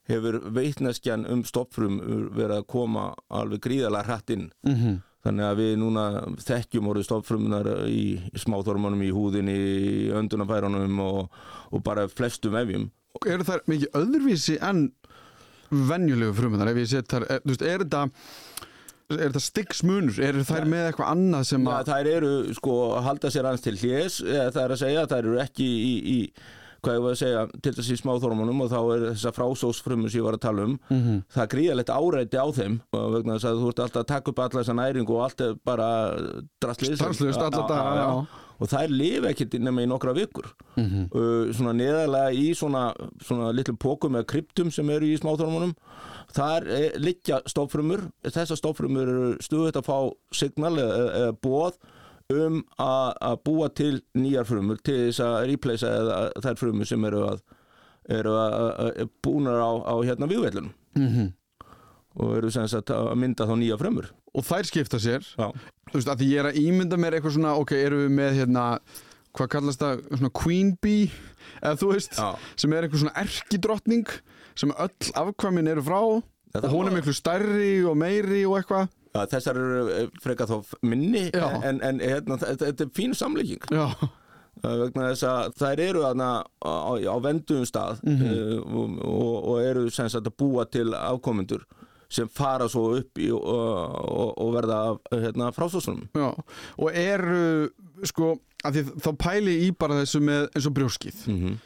hefur 0.08 0.40
veitneskjan 0.54 1.26
um 1.26 1.44
stoffrumur 1.44 2.30
verið 2.36 2.58
að 2.62 2.68
koma 2.68 3.14
alveg 3.30 3.60
gríðalega 3.66 4.06
hratt 4.06 4.30
inn. 4.30 4.52
Mhm. 4.64 5.02
Þannig 5.26 5.48
að 5.48 5.62
við 5.62 5.72
núna 5.82 6.04
þekkjum 6.46 6.92
orðið 6.92 7.08
stoffrumunar 7.08 7.70
í, 7.90 8.04
smáþormunum, 8.38 9.02
í 9.02 9.14
húðinni, 9.16 9.56
í 9.56 9.96
öndunafærunum 10.14 11.00
og, 11.02 11.40
og 11.72 11.86
bara 11.86 12.06
flestum 12.12 12.54
vefjum. 12.54 12.92
eru 13.26 13.48
þær 13.48 13.64
mikið 13.72 13.98
öðruvísi 13.98 14.60
en 14.62 14.90
venjulegu 15.70 16.36
frumunar 16.38 16.70
þar, 16.70 17.26
er, 17.26 17.42
þú 17.42 17.54
veist, 17.54 17.66
er 17.66 17.84
þetta 17.86 18.04
þetta 19.06 19.42
styggsmunur, 19.44 20.20
eru 20.26 20.44
þær 20.46 20.66
með 20.70 20.88
eitthvað 20.90 21.12
annað 21.14 21.48
sem 21.52 21.68
að 21.70 21.90
þær 21.92 22.08
eru 22.10 22.32
sko 22.58 22.78
að 22.96 23.04
halda 23.06 23.32
sér 23.34 23.48
aðeins 23.50 23.66
til 23.66 23.76
hljés 23.78 24.20
eða 24.24 24.48
það 24.56 24.62
er 24.64 24.74
að 24.74 24.82
segja, 24.82 25.04
þær 25.12 25.20
eru 25.22 25.42
ekki 25.44 25.68
í, 25.68 25.92
í 26.16 26.18
hvað 26.86 26.98
ég 27.00 27.04
var 27.06 27.16
að 27.16 27.20
segja, 27.24 27.44
til 27.66 27.74
þess 27.80 27.92
í 27.92 27.98
smáþormunum 28.04 28.62
og 28.66 28.70
þá 28.72 28.80
er 28.96 29.04
þessa 29.12 29.34
frásósfrumur 29.36 30.12
sem 30.14 30.22
ég 30.22 30.28
var 30.30 30.38
að 30.38 30.46
tala 30.46 30.68
um 30.70 30.78
Mhm. 30.94 31.20
það 31.34 31.44
er 31.44 31.52
gríðalegt 31.56 31.94
áreiti 31.98 32.38
á 32.40 32.48
þeim 32.60 32.80
og 32.94 33.12
vegna 33.18 33.36
þess 33.40 33.50
að 33.52 33.62
þú 33.64 33.70
ert 33.74 33.84
alltaf 33.86 34.02
að 34.06 34.10
taka 34.14 34.32
upp 34.32 34.40
alla 34.46 34.62
þessa 34.64 34.78
næringu 34.80 35.16
og 35.18 35.24
allt 35.26 35.42
er 35.42 35.54
bara 35.66 35.90
drastlið 36.62 37.00
og 38.56 38.70
þær 38.72 38.88
lifa 38.88 39.28
ekkert 39.34 39.58
nema 39.60 39.84
í 39.84 39.88
nokkra 39.90 40.14
vikur 40.16 40.46
Mhm. 40.78 41.10
uh, 41.12 41.52
svona 41.52 41.74
neðarlega 41.76 42.32
í 42.36 42.54
svona, 42.56 42.94
svona 43.24 43.52
litlum 43.52 43.78
pókum 43.78 44.16
eða 44.16 44.26
kryptum 44.32 44.72
sem 44.72 44.90
eru 44.90 45.06
í 45.06 45.18
smáþormunum 45.20 45.74
þar 46.36 46.68
er, 46.68 46.92
liggja 47.00 47.42
stofrumur 47.48 48.10
þessar 48.24 48.58
stofrumur 48.60 49.08
eru 49.08 49.38
stuðið 49.44 49.80
að 49.82 49.86
fá 49.88 49.98
signal 50.34 50.74
eða, 50.76 51.06
eða 51.20 51.36
bóð 51.44 51.74
um 52.34 52.62
að 52.82 53.36
búa 53.46 53.68
til 53.78 54.00
nýjar 54.18 54.48
frumur 54.50 54.80
til 54.82 54.96
þess 55.12 55.20
að 55.22 55.36
replacea 55.52 56.22
þær 56.42 56.58
frumur 56.58 56.88
sem 56.90 57.04
eru 57.06 57.20
að 57.30 57.42
eru 58.16 58.34
að, 58.38 59.10
búnar 59.26 59.62
á, 59.62 59.72
á 59.86 59.94
hérna 60.06 60.28
vývellunum 60.30 60.72
Mhm. 60.96 61.34
og 62.22 62.36
eru 62.38 62.50
sem 62.54 62.68
sagt 62.68 62.90
að 62.94 63.12
mynda 63.18 63.46
þá 63.46 63.56
nýja 63.60 63.78
frumur. 63.78 64.06
Og 64.36 64.44
þær 64.44 64.64
skipta 64.70 64.98
sér. 65.00 65.22
Já, 65.38 65.52
þú 65.92 65.94
veist, 66.00 66.08
að 66.08 66.20
því 66.22 66.28
ég 66.32 66.40
er 66.40 66.50
að 66.52 66.60
ímynda 66.62 66.98
mér 66.98 67.14
eitthvað 67.18 67.34
svona, 67.36 67.56
ok, 67.60 67.72
erum 67.76 68.00
við 68.06 68.14
með 68.16 68.38
hérna 68.40 68.80
hvað 69.36 69.50
kallast 69.52 69.80
það, 69.82 70.04
svona 70.18 70.32
queen 70.34 70.78
bee 70.82 71.12
eða 71.62 71.76
þú 71.82 71.90
veist, 71.94 72.14
Já. 72.16 72.36
sem 72.56 72.74
er 72.74 72.84
einhver 72.88 73.02
svona 73.04 73.16
erkidrottning 73.26 74.08
sem 74.56 74.72
öll 74.72 75.12
afkvæmin 75.14 75.68
eru 75.68 75.82
frá. 75.84 76.02
Þetta 76.56 76.70
og 76.70 76.72
hún 76.78 76.88
er 76.88 76.96
miklu 77.02 77.14
stærri 77.14 77.84
og 77.86 77.98
meiri 77.98 78.46
og 78.48 78.62
eitthvað 78.62 78.88
þessar 79.32 79.60
eru 79.62 80.06
frekar 80.24 80.50
þá 80.52 80.76
minni 80.82 81.30
Já. 81.32 81.48
en, 81.64 81.82
en 81.86 82.04
hérna, 82.04 82.38
þetta, 82.42 82.70
þetta 82.70 82.88
er 82.88 82.94
fín 82.98 83.18
samlíking. 83.18 83.68
Já, 83.72 83.90
Uh, 84.64 84.86
vegna 84.86 85.10
þess 85.12 85.26
að 85.28 85.56
þær 85.60 85.80
eru 85.84 86.02
þarna 86.06 86.28
á, 86.64 86.96
á 86.96 87.16
vendum 87.20 87.66
stað 87.68 87.98
uh, 88.08 88.62
og, 88.64 88.94
og, 89.04 89.34
og 89.52 89.58
eru 89.60 89.90
sem 89.92 90.08
sagt 90.08 90.30
að 90.30 90.38
búa 90.40 90.64
til 90.72 90.94
afkomendur 90.96 91.66
sem 92.08 92.30
fara 92.32 92.70
svo 92.72 92.86
upp 93.02 93.20
í, 93.20 93.28
og, 93.36 93.44
og, 93.44 94.32
og 94.40 94.54
verða 94.56 94.80
hérna, 95.12 95.50
frásósunum 95.52 96.06
og 96.16 96.88
eru 97.02 97.68
sko, 98.08 98.36
þá 98.64 99.10
pæli 99.20 99.58
ég 99.58 99.66
í 99.68 99.76
bara 99.76 100.00
þessu 100.00 100.22
með 100.24 100.48
eins 100.54 100.70
og 100.70 100.76
brjóskið. 100.78 101.26
Mm 101.28 101.42
-hmm. 101.42 101.58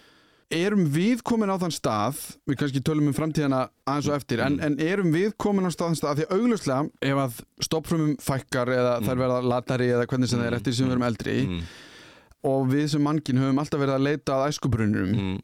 Erum 0.49 0.88
við 0.89 1.19
komin 1.27 1.51
á 1.53 1.62
þann 1.62 1.73
stað 1.75 2.19
við 2.49 2.57
kannski 2.57 2.81
tölum 2.81 3.09
um 3.12 3.13
framtíðina 3.13 3.59
aðeins 3.85 4.07
og 4.09 4.15
eftir 4.17 4.41
en, 4.41 4.55
en 4.65 4.79
erum 4.81 5.12
við 5.13 5.35
komin 5.38 5.67
á 5.67 5.71
þann 5.73 5.97
stað 5.99 6.09
að 6.15 6.21
því 6.23 6.39
augljóslega 6.39 7.12
ef 7.12 7.21
að 7.25 7.38
stoppfrumum 7.67 8.15
fækkar 8.23 8.71
eða 8.73 8.95
þær 9.05 9.21
verða 9.21 9.43
latari 9.51 9.91
eða 9.93 10.07
hvernig 10.09 10.31
sem 10.31 10.41
það 10.41 10.49
er 10.49 10.57
eftir 10.57 10.73
sem 10.79 10.89
við 10.89 10.95
erum 10.95 11.05
eldri 11.09 11.38
mm. 11.45 11.62
og 12.49 12.65
við 12.73 12.88
sem 12.95 13.05
mannkinn 13.05 13.43
höfum 13.43 13.62
alltaf 13.62 13.83
verið 13.83 13.97
að 13.99 14.07
leita 14.09 14.39
að 14.39 14.49
æskubrunum 14.49 15.13
Mm. 15.19 15.39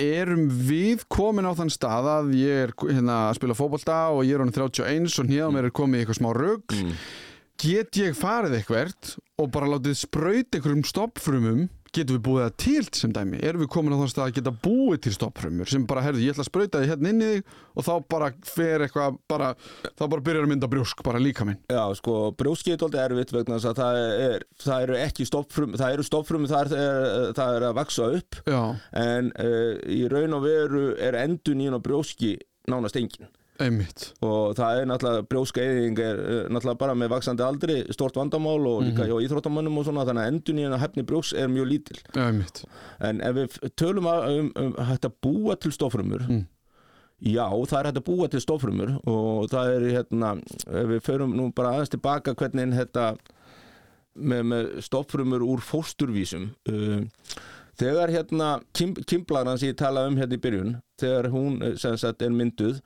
erum 0.00 0.48
við 0.68 1.04
komin 1.12 1.46
á 1.48 1.52
þann 1.56 1.72
stað 1.72 2.08
að 2.14 2.32
ég 2.36 2.64
er 2.66 2.72
hérna, 2.80 3.20
að 3.30 3.38
spila 3.38 3.54
fótbolta 3.56 4.00
og 4.12 4.24
ég 4.28 4.36
er 4.36 4.42
honum 4.44 4.52
31 4.56 5.20
og 5.20 5.28
nýða 5.30 5.52
mér 5.54 5.68
er 5.70 5.76
komið 5.76 6.00
í 6.00 6.04
eitthvað 6.04 6.20
smá 6.22 6.32
rugg 6.36 6.76
Mm. 6.76 6.92
get 7.60 7.96
ég 7.96 8.16
farið 8.16 8.58
eitthvert 8.58 9.14
og 9.40 9.48
bara 9.52 9.68
látið 9.76 9.96
spraut 10.00 10.48
einhverjum 10.52 10.84
stoppfrumum 10.84 11.68
getum 11.96 12.18
við 12.18 12.24
búið 12.26 12.44
það 12.44 12.56
til 12.62 12.84
sem 13.00 13.14
dæmi? 13.16 13.40
Erum 13.46 13.64
við 13.64 13.70
komin 13.74 13.96
á 13.96 14.00
þann 14.00 14.12
stað 14.12 14.26
að 14.26 14.36
geta 14.38 14.54
búið 14.66 15.00
til 15.06 15.14
stoppfrumur 15.16 15.70
sem 15.70 15.86
bara, 15.88 16.04
herðu, 16.06 16.24
ég 16.24 16.36
ætla 16.36 16.44
að 16.44 16.50
sprauta 16.50 16.82
því 16.82 16.90
hérna 16.92 17.12
inn 17.12 17.24
í 17.24 17.30
þig 17.34 17.54
og 17.76 17.86
þá 17.86 17.92
bara 18.14 18.30
fer 18.48 18.86
eitthvað 18.86 19.20
bara, 19.30 19.52
þá 19.92 20.04
bara 20.04 20.26
byrjar 20.28 20.46
að 20.46 20.52
mynda 20.52 20.70
brjósk 20.72 21.02
bara 21.06 21.22
líka 21.22 21.46
minn 21.48 21.60
Já, 21.72 21.84
sko, 21.98 22.16
brjóskið 22.38 22.76
er 22.76 22.82
dálítið 22.82 23.04
erfitt 23.06 23.34
vegna 23.36 23.60
þess 23.60 23.70
að 23.72 23.80
það, 23.80 24.02
er, 24.26 24.46
það 24.66 24.86
eru 24.86 25.00
ekki 25.04 25.28
stoppfrum 25.28 25.76
það 25.80 25.96
eru 25.96 26.06
stoppfrum, 26.06 26.50
það 26.50 26.76
er, 26.76 27.32
það 27.36 27.56
er 27.56 27.66
að 27.68 27.78
vaksa 27.80 28.10
upp. 28.18 28.38
Já, 28.46 28.60
en 29.02 29.32
uh, 29.40 29.72
í 29.92 30.02
raun 30.12 30.36
og 30.36 30.46
veru 30.46 30.84
er 31.02 31.18
endun 31.24 31.64
í 31.64 31.70
á 31.72 31.78
brjóski 31.82 32.36
nánast 32.70 32.98
engin 32.98 33.28
einmitt. 33.62 34.08
Og 34.26 34.54
það 34.58 34.80
er 34.80 34.88
náttúrulega 34.90 35.26
brjóskeiðing 35.30 36.00
er 36.04 36.18
uh, 36.22 36.40
náttúrulega 36.52 36.80
bara 36.82 36.94
með 36.98 37.12
vaksandi 37.14 37.44
aldri 37.46 37.76
stort 37.94 38.18
vandamál 38.18 38.58
og 38.70 38.82
líka 38.86 39.06
hjá 39.08 39.16
íþróttamönnum 39.26 39.78
og 39.80 39.86
svona 39.88 40.04
þannig 40.08 40.24
að 40.26 40.32
endun 40.34 40.60
í 40.62 40.66
hefni 40.82 41.04
brjóks 41.08 41.32
er 41.36 41.48
mjög 41.52 41.70
lítil. 41.70 41.98
Einmitt, 42.16 42.64
en 43.00 43.20
ef 43.24 43.34
við 43.40 43.56
tölum 43.80 44.10
að- 44.12 44.28
um, 44.40 44.52
um 44.64 44.74
hægt 44.90 45.08
að 45.08 45.16
búa 45.24 45.56
til 45.60 45.72
stofrumur 45.72 46.26
Mm. 46.28 46.44
já, 47.22 47.46
það 47.48 47.78
er 47.80 47.86
hægt 47.90 47.98
að 48.02 48.06
búa 48.10 48.28
til 48.30 48.40
stofrumur 48.44 48.90
og 49.08 49.48
það 49.48 49.70
er 49.76 49.86
hérna 49.96 50.34
ef 50.42 50.86
við 50.92 51.00
förum 51.06 51.34
nú 51.34 51.50
bara 51.54 51.70
aðeins 51.72 51.88
tilbaka 51.94 52.34
hvernig 52.34 52.74
þetta 52.76 53.16
með, 54.16 54.42
með 54.52 54.70
stofrumur 54.84 55.42
úr 55.44 55.60
fósturvísum 55.64 56.50
uh, 56.68 57.00
þegar 57.76 58.12
hérna 58.14 58.50
kim, 58.76 58.94
kimblaran 58.94 59.58
sem 59.60 59.70
ég 59.72 59.76
talaði 59.80 60.12
um 60.12 60.16
hérna 60.20 60.36
í 60.38 60.42
byrjun 60.44 60.70
þegar 61.00 61.28
hún 61.32 61.58
eh, 61.62 61.74
sem 61.76 61.96
sagt 62.00 62.22
er 62.24 62.32
mynduð 62.32 62.78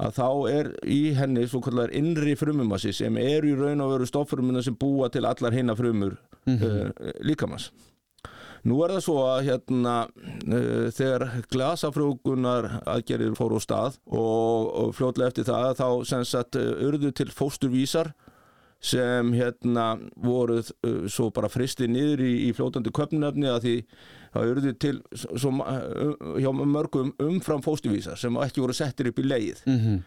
að 0.00 0.18
þá 0.18 0.28
er 0.52 0.72
í 0.88 1.00
henni 1.16 1.46
svo 1.48 1.62
kallar 1.64 1.92
innri 1.96 2.34
frumumassi 2.38 2.92
sem 2.96 3.16
er 3.20 3.46
í 3.46 3.54
raun 3.58 3.84
og 3.84 3.96
veru 3.96 4.08
stofrumuna 4.08 4.62
sem 4.64 4.76
búa 4.78 5.10
til 5.12 5.26
allar 5.28 5.54
hinna 5.54 5.76
frumur 5.78 6.16
uh, 6.48 6.90
líkamans. 7.24 7.70
Nú 8.62 8.78
er 8.84 8.92
það 8.94 9.02
svo 9.02 9.16
að 9.26 9.48
hérna 9.48 9.94
uh, 10.06 10.88
þegar 10.94 11.24
glasafrjókunar 11.50 12.68
aðgerir 12.86 13.34
fóru 13.38 13.58
á 13.58 13.62
stað 13.62 13.98
og, 14.06 14.68
og 14.70 14.92
fljótlega 14.96 15.32
eftir 15.32 15.48
það 15.50 15.72
þá 15.80 15.88
sem 16.12 16.26
sagt 16.28 16.60
uh, 16.60 16.68
urðu 16.86 17.10
til 17.16 17.30
fósturvísar 17.34 18.12
sem 18.82 19.30
hérna 19.36 19.92
voruð 20.18 20.72
uh, 20.82 21.04
svo 21.10 21.30
bara 21.34 21.50
fristi 21.52 21.86
niður 21.90 22.24
í, 22.26 22.32
í 22.48 22.50
fljótandi 22.56 22.90
köpnöfni 22.94 23.46
að 23.50 23.60
því 23.66 23.76
það 24.32 24.54
urðu 24.54 24.72
til 24.82 24.96
svo, 25.14 25.52
uh, 25.62 26.32
hjá 26.42 26.50
mörgum 26.50 27.12
umfram 27.22 27.62
fósturvísar 27.62 28.18
sem 28.18 28.40
ekki 28.42 28.64
voru 28.64 28.76
settir 28.76 29.12
upp 29.12 29.22
í 29.22 29.28
leið 29.28 29.62
mm 29.68 29.78
-hmm. 29.78 30.00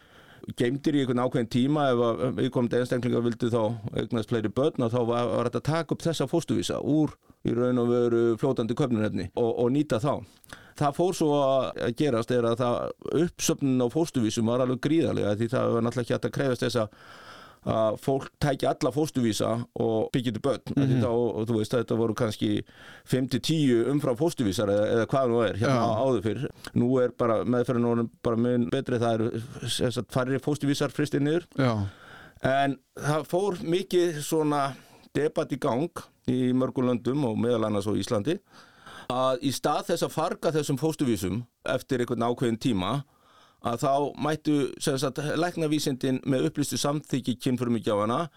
geimdir 0.59 0.95
í 0.95 1.03
einhvern 1.03 1.23
ákveðin 1.23 1.53
tíma 1.55 1.87
ef 1.93 2.03
að 2.09 2.25
viðkomandi 2.41 2.81
einstaklingar 2.81 3.23
vildi 3.23 3.53
þá 3.53 3.63
eignast 3.95 4.29
fleiri 4.29 4.51
börn 4.51 4.83
og 4.83 4.91
þá 4.91 5.01
var, 5.07 5.25
var 5.31 5.49
þetta 5.49 5.63
að 5.63 5.71
taka 5.71 5.95
upp 5.95 6.03
þessa 6.03 6.27
fóstuvísa 6.27 6.81
úr 6.83 7.15
í 7.45 7.53
raun 7.53 7.79
og 7.79 7.89
veru 7.89 8.37
fljótandi 8.37 8.75
köpnunefni 8.75 9.29
og, 9.35 9.51
og 9.59 9.71
nýta 9.71 9.99
þá. 10.01 10.23
Það 10.75 10.95
fór 10.95 11.13
svo 11.15 11.35
að 11.39 11.93
gerast 11.95 12.31
er 12.31 12.43
að 12.43 12.57
það 12.59 12.91
uppsöfnun 13.23 13.85
á 13.85 13.87
fóstuvísum 13.87 14.49
var 14.51 14.59
alveg 14.59 14.81
gríðarlega 14.83 15.37
því 15.39 15.47
það 15.53 15.69
var 15.71 15.85
náttúrulega 15.85 16.15
ekki 16.17 16.27
að 16.27 16.35
krefast 16.35 16.65
þess 16.65 16.75
að 17.65 17.95
að 17.95 17.97
fólk 18.03 18.27
tæki 18.41 18.67
alla 18.69 18.91
fóstuvísa 18.93 19.51
og 19.81 20.09
byggjiti 20.13 20.41
börn 20.43 20.61
mm 20.75 20.83
-hmm. 20.83 21.01
þá, 21.01 21.09
og 21.09 21.47
þú 21.47 21.57
veist 21.57 21.73
þetta 21.73 21.97
voru 21.97 22.13
kannski 22.13 22.63
5-10 23.09 23.89
umfram 23.91 24.17
fóstuvísar 24.17 24.69
eða, 24.69 24.85
eða 24.93 25.05
hvað 25.05 25.29
nú 25.29 25.41
er 25.43 25.55
hérna 25.57 25.81
Já. 25.81 25.97
áður 26.05 26.21
fyrr 26.21 26.47
nú 26.73 26.89
er 27.01 27.11
bara 27.17 27.43
meðferðin 27.43 27.85
orðin 27.85 28.09
bara 28.23 28.35
mun 28.35 28.69
betri 28.69 28.99
það 28.99 29.41
sagt, 29.67 30.13
færri 30.13 30.39
fóstuvísar 30.39 30.91
fristir 30.91 31.21
niður 31.21 31.47
já, 31.57 31.87
en 32.43 32.77
það 32.95 33.25
fór 33.25 33.57
mikið 33.61 34.21
svona 34.21 34.75
debatt 35.13 35.51
í 35.51 35.59
gang 35.59 35.89
í 36.27 36.53
mörgum 36.53 36.85
löndum 36.85 37.25
og 37.25 37.37
meðal 37.37 37.65
annars 37.65 37.87
á 37.87 37.93
Íslandi 37.93 38.39
að 39.09 39.39
í 39.41 39.51
stað 39.51 39.85
þess 39.89 40.03
að 40.03 40.11
farga 40.11 40.51
þessum 40.51 40.77
fóstuvísum 40.77 41.45
eftir 41.63 41.99
einhvern 41.99 42.23
ákveðin 42.23 42.59
tíma 42.59 43.03
að 43.65 43.81
þá 43.81 43.93
mættu 44.21 44.57
sagt 44.83 45.21
læknavísindin 45.41 46.21
með 46.29 46.49
upplýstu 46.49 46.79
samþykki 46.81 47.37
kynfrumugjáfana 47.43 48.27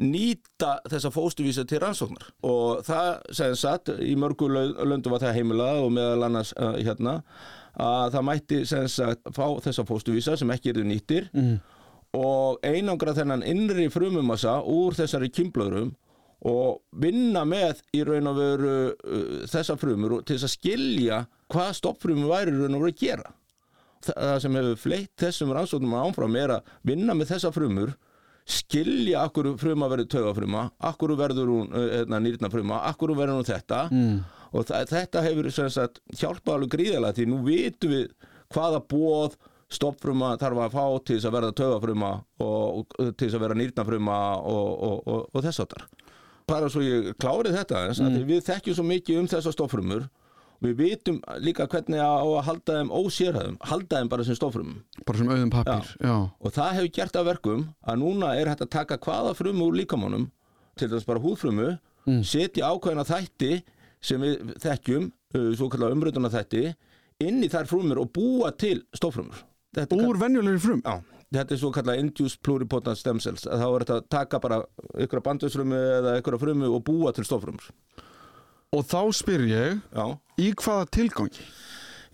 nýta 0.00 0.78
þessa 0.90 1.10
fóstuvísa 1.14 1.64
til 1.70 1.80
rannsóknar 1.84 2.32
og 2.46 2.82
það 2.86 3.10
sem 3.38 3.54
sagt 3.58 3.92
í 4.02 4.14
mörgum 4.18 4.54
löndum 4.54 5.14
var 5.14 5.22
það 5.22 5.36
heimilað 5.38 5.82
og 5.84 5.92
meðal 5.94 6.26
annars 6.28 6.50
uh, 6.58 6.74
hérna 6.80 7.20
að 7.78 8.16
það 8.16 8.26
mætti 8.28 8.62
sem 8.70 8.88
sagt 8.90 9.30
fá 9.34 9.46
þessa 9.62 9.86
fóstuvísa 9.86 10.36
sem 10.38 10.50
ekki 10.54 10.72
eru 10.74 10.86
nýttir 10.86 11.28
mm. 11.34 11.54
og 12.18 12.66
einangra 12.66 13.14
þennan 13.14 13.46
innri 13.46 13.86
frumumassa 13.94 14.60
úr 14.66 14.98
þessari 14.98 15.30
kymblöðrum 15.34 15.94
og 16.44 16.82
vinna 17.00 17.44
með 17.48 17.80
í 17.96 18.02
raun 18.04 18.28
og 18.32 18.40
veru 18.40 18.74
uh, 18.90 19.38
þessa 19.50 19.78
frumur 19.80 20.20
til 20.26 20.36
þess 20.36 20.50
að 20.50 20.56
skilja 20.58 21.22
hvað 21.54 21.72
stoppfrumur 21.78 22.34
væri 22.34 22.58
raun 22.58 22.74
og 22.74 22.82
veru 22.82 22.92
að 22.92 23.00
gera. 23.00 23.30
Þa- 24.04 24.16
Það 24.20 24.40
sem 24.44 24.58
hefur 24.60 24.80
fleitt 24.84 25.12
þessum 25.24 25.52
rannsóknum 25.56 25.94
áfram 26.00 26.36
er 26.40 26.52
að 26.58 26.72
vinna 26.90 27.14
með 27.16 27.32
þessa 27.34 27.52
frumur 27.54 27.94
skilja 28.44 29.22
akkur 29.24 29.54
fruma 29.56 29.86
verður 29.88 30.10
taugafruma, 30.12 30.66
akkur 30.84 31.14
verður 31.16 31.48
hún 31.48 31.70
uh, 31.72 31.84
hérna, 31.94 32.18
nýrnafruma, 32.20 32.82
akkur 32.90 33.14
verður 33.16 33.38
hún 33.40 33.46
þetta 33.48 33.78
Mm. 33.90 34.18
og 34.52 34.66
þetta 34.68 35.22
hefur 35.24 35.48
sagt, 35.72 36.00
hjálpað 36.12 36.54
alveg 36.58 36.74
gríðalega 36.76 37.16
því 37.16 37.26
nú 37.30 37.38
vitum 37.46 37.94
við 37.94 38.10
hvaða 38.52 38.82
bóð 38.92 39.38
stoppfruma 39.74 40.34
þarf 40.38 40.60
að 40.66 40.74
fá 40.76 40.84
til 41.08 41.16
þess 41.16 41.26
að 41.30 41.34
verða 41.38 41.54
taugafruma 41.62 42.10
og, 42.44 42.84
til 43.16 43.24
þess 43.30 43.38
að 43.38 43.44
vera 43.46 43.56
nýrnafruma 43.58 44.18
og, 44.44 44.68
og, 44.90 44.98
og, 45.08 45.22
og 45.32 45.42
þess 45.48 45.64
áttar. 45.64 45.86
Bara 46.46 46.68
svo 46.68 46.84
ég 46.84 47.14
klárið 47.16 47.56
þetta 47.56 47.80
mm. 47.96 48.20
við 48.28 48.44
þekkjum 48.44 48.76
svo 48.76 48.84
mikið 48.84 49.22
um 49.22 49.30
þessar 49.32 49.56
stoffrumur 49.56 50.04
við 50.64 50.76
vitum 50.80 51.20
líka 51.44 51.66
hvernig 51.70 52.00
á 52.00 52.24
að 52.24 52.42
halda 52.48 52.78
þeim 52.78 52.92
ósérhæðum, 52.94 53.56
halda 53.68 54.00
þeim 54.00 54.10
bara 54.12 54.26
sem 54.26 54.38
stoffrumum 54.38 54.78
bara 55.04 55.20
sem 55.20 55.30
auðum 55.30 55.52
pappir 55.52 55.90
já. 56.00 56.14
og 56.24 56.54
það 56.54 56.76
hefur 56.78 56.92
gert 56.98 57.18
að 57.20 57.28
verkum 57.30 57.66
að 57.84 58.00
núna 58.02 58.32
er 58.38 58.50
hægt 58.52 58.64
að 58.64 58.72
taka 58.76 59.00
hvaða 59.04 59.34
frumu 59.38 59.68
úr 59.68 59.78
líkamannum 59.82 60.28
til 60.78 60.90
þess 60.92 61.08
bara 61.08 61.22
húðfrumu 61.22 61.74
setja 62.26 62.70
ákveðina 62.72 63.06
þætti 63.08 63.52
sem 64.04 64.20
við 64.24 64.54
þekkjum 64.64 65.10
svo 65.56 65.70
kallar 65.72 65.94
umrönduna 65.94 66.32
þætti 66.32 66.68
inn 67.24 67.42
í 67.44 67.50
þær 67.50 67.68
frumur 67.70 68.02
og 68.02 68.12
búa 68.14 68.52
til 68.58 68.80
stofrumur 68.96 69.44
þetta, 69.74 69.98
úr 69.98 70.18
venjulegri 70.20 70.62
frum? 70.62 70.82
Já, 70.84 71.00
þetta 71.38 71.54
er 71.56 71.60
svo 71.62 71.70
kallar 71.74 72.00
induced 72.00 72.42
pluripotent 72.46 73.00
stem 73.00 73.20
cells. 73.22 73.46
Þá 73.46 73.66
er 73.66 73.84
þetta 73.84 73.96
að 74.00 74.08
taka 74.12 74.40
bara 74.42 74.60
ykkur 75.02 75.22
bandusfrumu 75.24 75.80
eða 76.00 76.18
ykkur 76.20 76.38
frumu 76.42 76.70
og 76.74 76.84
búa 76.86 77.14
til 77.14 77.26
stofrumur 77.26 77.72
og 78.74 78.82
þá 78.90 79.00
spyr 79.14 79.44
ég 79.46 79.82
já 79.94 80.06
í 80.40 80.52
hvaða 80.58 80.90
tilgangi 80.98 81.46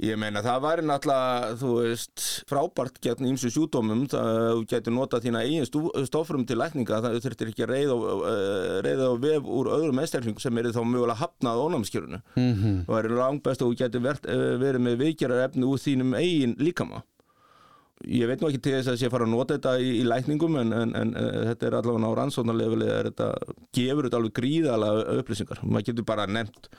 Ég 0.01 0.17
meina 0.17 0.41
það 0.41 0.63
væri 0.65 0.85
náttúrulega, 0.89 1.57
þú 1.61 1.71
veist, 1.77 2.23
frábært 2.49 2.97
gegn 3.05 3.27
ímsu 3.35 3.51
sjúdómum, 3.53 4.07
þú 4.09 4.63
getur 4.71 4.95
notað 4.97 5.27
þína 5.27 5.43
eigin 5.45 5.69
stofrum 6.09 6.47
til 6.49 6.57
lækninga, 6.57 7.03
það 7.05 7.19
þurftir 7.27 7.51
ekki 7.53 7.67
á, 7.69 7.99
uh, 7.99 8.79
reyða 8.87 9.11
á 9.13 9.15
vef 9.21 9.51
úr 9.59 9.69
öðrum 9.75 10.01
einstakling 10.01 10.41
sem 10.41 10.57
eru 10.63 10.73
þá 10.73 10.81
mögulega 10.87 11.21
hafnað 11.21 11.61
ónámskjörunu. 11.67 12.23
mm 12.33 12.55
-hmm. 12.55 12.81
Það 12.87 12.97
væri 12.97 13.13
langt 13.21 13.43
best 13.43 13.61
að 13.61 13.67
þú 13.69 13.77
getur 13.83 14.01
uh, 14.25 14.57
verið 14.65 14.81
með 14.81 14.97
veikjarar 15.05 15.45
efni 15.45 15.65
úr 15.69 15.79
þínum 15.79 16.17
eigin 16.17 16.57
líkama. 16.59 17.03
Ég 18.09 18.27
veit 18.27 18.41
nú 18.41 18.49
ekki 18.49 18.63
til 18.63 18.73
þess 18.73 18.89
að 18.89 19.05
að 19.05 19.11
fara 19.11 19.25
að 19.25 19.31
nota 19.31 19.55
þetta 19.55 19.81
í, 19.81 20.01
í 20.01 20.05
lækningum 20.09 20.57
en, 20.57 20.73
en, 20.73 20.97
en 20.97 21.15
uh, 21.15 21.45
þetta 21.53 21.67
er 21.67 21.75
allavega 21.77 22.09
á 22.09 22.17
rannsóknarlefili, 22.17 22.89
þetta 22.89 23.35
gefur 23.77 24.05
þetta 24.05 24.17
alveg 24.17 24.33
gríðalega 24.33 25.19
upplýsingar. 25.21 25.61
Maður 25.63 25.87
getur 25.93 26.05
bara 26.05 26.27
nefnt 26.27 26.73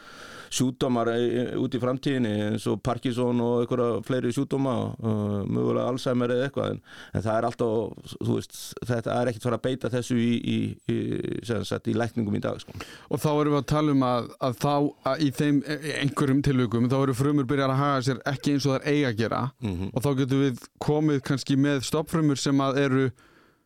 sjúdómar 0.51 1.07
í- 1.15 1.55
út 1.61 1.75
í 1.77 1.79
framtíðinni 1.79 2.31
eins 2.49 2.65
og 2.67 2.81
Parkinson 2.83 3.39
og 3.43 3.61
einhverja 3.63 4.01
fleiri 4.03 4.33
sjúdóma 4.35 4.73
uh, 4.99 5.37
mögulega 5.47 5.85
Alzheimer 5.93 6.33
eða 6.35 6.49
eitthvað 6.49 6.73
en, 6.73 6.81
en 7.15 7.23
það 7.23 7.37
er 7.39 7.47
alltaf, 7.47 8.11
þú 8.19 8.35
veist 8.35 8.59
þetta 8.89 9.15
er 9.21 9.31
ekkert 9.31 9.47
fara 9.47 9.59
að 9.61 9.65
beita 9.69 9.91
þessu 9.93 10.17
í, 10.19 10.31
í, 10.51 10.57
í, 10.91 10.97
í 11.39 11.95
lækningum 11.95 12.35
í 12.35 12.43
dag 12.43 12.59
sko. 12.61 12.75
Og 13.09 13.23
þá 13.23 13.29
erum 13.31 13.55
við 13.55 13.61
að 13.61 13.69
tala 13.71 13.95
um 13.95 14.05
að, 14.09 14.29
að 14.49 14.59
þá 14.65 14.73
að 15.13 15.23
í 15.23 15.31
þeim 15.39 15.63
e- 15.65 15.79
einhverjum 16.03 16.43
tilvikum 16.49 16.91
þá 16.91 16.97
eru 17.05 17.17
frumur 17.21 17.47
byrjar 17.49 17.71
að 17.75 17.81
haga 17.85 18.05
sér 18.09 18.21
ekki 18.35 18.57
eins 18.57 18.67
og 18.67 18.75
það 18.75 18.79
er 18.81 18.91
eiga 18.95 19.13
að 19.13 19.19
gera 19.23 19.41
mm 19.63 19.89
og 19.91 20.03
þá 20.05 20.11
getum 20.21 20.43
við 20.45 20.61
komið 20.83 21.23
kannski 21.31 21.55
með 21.59 21.81
stoppfrumur 21.87 22.39
sem 22.39 22.59
að 22.63 22.77
eru 22.83 23.07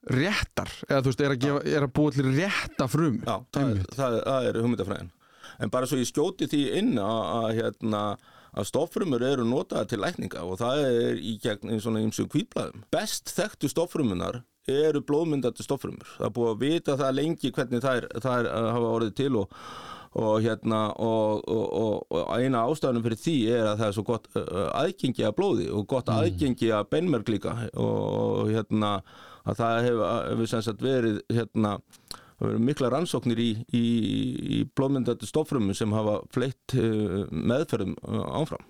réttar 0.05 0.69
eða 0.86 1.01
þú 1.01 1.09
veist, 1.11 1.21
er 1.25 1.33
að, 1.33 1.39
gefa, 1.41 1.61
er 1.65 1.86
að 1.88 1.93
búa 1.97 2.13
til 2.13 2.25
rétta 2.36 2.86
frum 2.91 3.15
Já, 3.25 3.36
það, 3.55 3.71
er- 3.73 4.17
er- 4.29 4.49
er 4.51 4.59
hugmyndafræðin 4.61 5.09
en 5.60 5.74
bara 5.74 5.89
svo 5.89 5.99
ég 6.01 6.10
skjóti 6.10 6.49
því 6.51 6.64
inn 6.80 6.99
að, 7.01 7.49
hérna, 7.60 8.03
að 8.56 8.70
stofrumur 8.72 9.26
eru 9.26 9.47
notaða 9.47 9.89
til 9.91 10.01
lækninga 10.03 10.43
og 10.45 10.60
það 10.62 10.84
er 10.89 11.22
í 11.22 11.38
gegn 11.43 11.74
eins 11.76 11.88
og 11.89 11.99
eins 12.01 12.22
og 12.24 12.32
kvítblæðum 12.34 12.86
best 12.93 13.34
þekktu 13.36 13.72
stofrumunar 13.72 14.43
eru 14.72 15.03
blóðmyndandi 15.06 15.66
stofrumur 15.66 16.16
það 16.16 16.30
er 16.30 16.38
búið 16.38 16.53
að 16.53 16.64
vita 16.64 16.97
það 17.01 17.20
lengi 17.20 17.53
hvernig 17.53 17.84
þær, 17.86 18.10
þær 18.24 18.49
uh, 18.49 18.72
hafa 18.78 18.95
orðið 18.99 19.20
til 19.22 19.36
og 19.43 19.60
og 20.16 20.39
hérna 20.39 20.93
og, 20.95 21.41
og, 21.51 21.64
og, 21.76 22.06
og 22.16 22.30
eina 22.39 22.64
ástæðanum 22.64 23.03
fyrir 23.03 23.20
því 23.20 23.36
er 23.51 23.66
að 23.68 23.82
það 23.82 23.88
er 23.88 23.95
svo 23.97 24.03
gott 24.08 24.30
uh, 24.39 24.68
aðgengi 24.80 25.26
að 25.28 25.34
blóði 25.36 25.66
og 25.76 25.88
gott 25.91 26.12
aðgengi 26.12 26.70
að 26.72 26.88
beinmerg 26.93 27.32
líka. 27.34 27.56
Og, 27.74 28.47
hérna 28.47 28.93
að 29.45 29.60
það 29.60 29.80
hefur, 29.89 30.45
sagt 30.56 30.86
verið 30.86 31.20
hérna 31.36 31.76
það 32.36 32.49
verið 32.49 32.63
mikla 32.69 32.91
rannsóknir 32.93 33.41
í, 33.41 33.49
í, 33.75 33.83
í 34.57 34.59
blóðmyndandi 34.75 35.29
stofrumum 35.29 35.75
sem 35.77 35.93
hafa 35.95 36.17
fleitt 36.36 36.75
uh, 36.77 37.23
meðferðum 37.31 37.95
uh, 38.03 38.25
áfram 38.41 38.65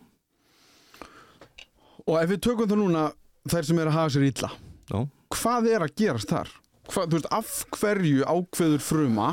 Og 2.05 2.19
ef 2.19 2.29
við 2.29 2.43
tökum 2.45 2.69
það 2.69 2.81
núna 2.83 3.07
þær 3.49 3.69
sem 3.69 3.81
er 3.81 3.89
að 3.89 3.97
haga 3.97 4.13
sér 4.13 4.27
illa 4.29 4.51
Já, 4.85 4.99
hvað 5.33 5.71
er 5.71 5.87
að 5.87 5.95
gerast 5.97 6.29
þar? 6.29 6.53
Hvað, 6.85 7.07
þú 7.09 7.17
veist, 7.17 7.31
af 7.33 7.79
hverju 7.79 8.25
ákveður 8.29 8.83
fruma 8.85 9.31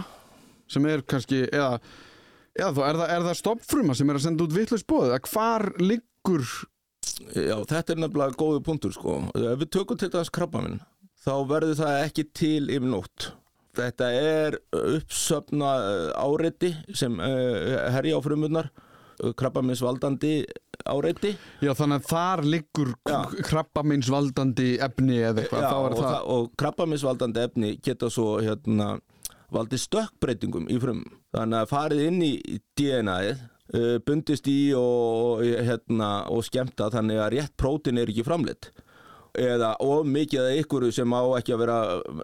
sem 0.72 0.86
er 0.88 1.02
kannski 1.04 1.42
eða, 1.50 1.82
eða 2.56 2.70
þá 2.78 2.82
er 2.86 3.00
það, 3.02 3.26
það 3.26 3.40
stoppfruma 3.42 3.96
sem 3.98 4.08
er 4.08 4.18
að 4.18 4.24
senda 4.24 4.46
út 4.46 4.54
vitlaus 4.56 4.86
bóð 4.88 5.10
eða 5.10 5.24
hvar 5.28 5.68
liggur 5.82 6.46
Já, 7.32 7.58
þetta 7.68 7.94
er 7.94 8.00
nefnilega 8.00 8.38
góðu 8.38 8.62
punktur 8.64 8.94
sko. 8.94 9.18
Ef 9.36 9.60
við 9.60 9.70
tökum 9.74 9.98
til 10.00 10.10
þess 10.12 10.32
krabbaminn 10.34 10.80
þá 11.22 11.34
verður 11.50 11.78
það 11.82 12.00
ekki 12.06 12.24
til 12.34 12.62
yfir 12.72 12.88
nótt. 12.90 13.28
Þetta 13.72 14.08
er 14.12 14.56
uppsöfna 14.76 15.68
áreiti 16.20 16.74
sem 16.92 17.14
uh, 17.16 17.76
herja 17.94 18.18
á 18.18 18.20
frumurnar, 18.24 18.68
krabbaminsvaldandi 19.38 20.32
áreiti. 20.88 21.32
Já, 21.62 21.72
þannig 21.78 22.02
að 22.02 22.10
þar 22.10 22.42
liggur 22.52 22.92
krabbaminsvaldandi 23.48 24.68
efni 24.82 25.20
eða 25.22 25.44
eitthvað, 25.44 25.64
Já, 25.64 25.72
og, 25.78 25.96
það, 26.02 26.20
og 26.34 26.52
krabbaminsvaldandi 26.60 27.44
efni 27.46 27.72
geta 27.84 28.10
svo 28.12 28.36
hérna, 28.42 28.96
valdið 29.52 29.84
stökkbreytingum 29.86 30.68
í 30.72 30.78
frum 30.82 31.02
þannig 31.36 31.58
að 31.60 31.72
farið 31.72 32.06
inn 32.08 32.22
í 32.24 32.32
DNA-ið 32.78 33.42
bundist 34.06 34.48
í 34.52 34.72
og, 34.76 35.42
hérna, 35.64 36.10
og 36.32 36.44
skemmta 36.44 36.90
þannig 36.92 37.20
að 37.22 37.30
rétt 37.36 37.54
prótin 37.60 38.00
er 38.00 38.10
ekki 38.12 38.24
framleitt 38.26 38.72
eða 39.38 39.74
of 39.80 40.08
mikið 40.08 40.42
að 40.44 40.58
ykkur 40.62 40.88
sem 40.92 41.14
á 41.16 41.22
ekki 41.38 41.54
að 41.54 41.62
vera 41.64 41.78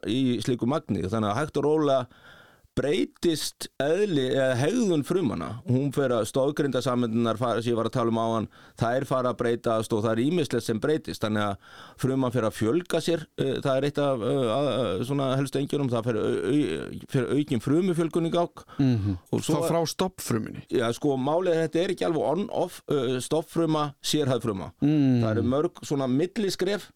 í 0.08 0.20
slíku 0.44 0.68
magni. 0.68 1.04
Þannig 1.06 1.30
að 1.30 1.38
hægt 1.40 1.60
og 1.60 1.66
rólega 1.68 2.00
breytist 2.78 3.68
eðli 3.82 4.28
eða 4.30 4.56
hegðun 4.60 5.04
frumana 5.06 5.48
hún 5.66 5.90
fer 5.94 6.14
að 6.14 6.28
stóðgrinda 6.30 6.82
samöndunar 6.84 7.38
sem 7.38 7.72
ég 7.72 7.78
var 7.78 7.88
að 7.90 7.96
tala 7.98 8.12
um 8.12 8.20
á 8.22 8.26
hann 8.36 8.48
það 8.78 8.98
er 8.98 9.06
fara 9.08 9.32
að 9.32 9.40
breytast 9.42 9.94
og 9.96 10.04
það 10.04 10.12
er 10.12 10.22
ímislegt 10.24 10.66
sem 10.66 10.80
breytist. 10.82 11.22
Þannig 11.24 11.44
að 11.44 11.72
fruman 12.04 12.34
fer 12.34 12.46
að 12.48 12.56
fjölga 12.58 13.02
sér 13.04 13.24
eh, 13.40 13.56
það 13.64 13.72
er 13.74 13.88
eitt 13.88 14.00
af 14.02 14.22
uh, 14.22 14.42
uh, 14.54 15.04
svona 15.08 15.30
helstu 15.38 15.60
engjunum 15.62 15.90
það 15.92 16.10
fer 17.12 17.28
aukin 17.34 17.64
frumufjölgun 17.64 18.30
í 18.30 18.34
gák 18.34 18.64
mm 18.78 19.16
og 19.32 19.42
þá 19.44 19.56
frá 19.66 19.78
stoppfruminni 19.88 20.62
Já, 20.72 20.86
sko, 20.96 21.16
málið 21.20 21.54
er 21.54 21.66
þetta 21.66 21.80
er 21.80 21.92
ekki 21.94 22.06
alveg 22.06 22.26
on-off 22.32 22.78
stofffruma, 23.24 23.84
sérhæðfruma 24.04 24.70
mm. 24.80 25.20
það 25.22 25.30
eru 25.30 25.44
mörg 25.52 25.82
svona 25.86 26.08
milliskref 26.10 26.88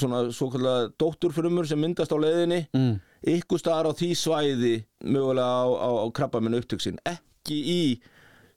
svona 0.00 0.22
svo 0.34 0.50
kallar 0.52 0.90
dótturfrumur 1.00 1.68
sem 1.68 1.80
myndast 1.80 2.12
á 2.14 2.18
leiðinni 2.18 2.62
mm. 2.74 2.94
ykkur 3.34 3.60
staðar 3.62 3.90
á 3.90 3.98
því 3.98 4.10
svæði 4.18 4.74
mögulega 5.04 5.48
á, 5.48 5.66
á, 5.68 5.90
á 6.02 6.06
krabba 6.14 6.42
minn 6.44 6.58
upptöksin 6.58 7.00
ekki 7.08 7.58
í 7.58 7.82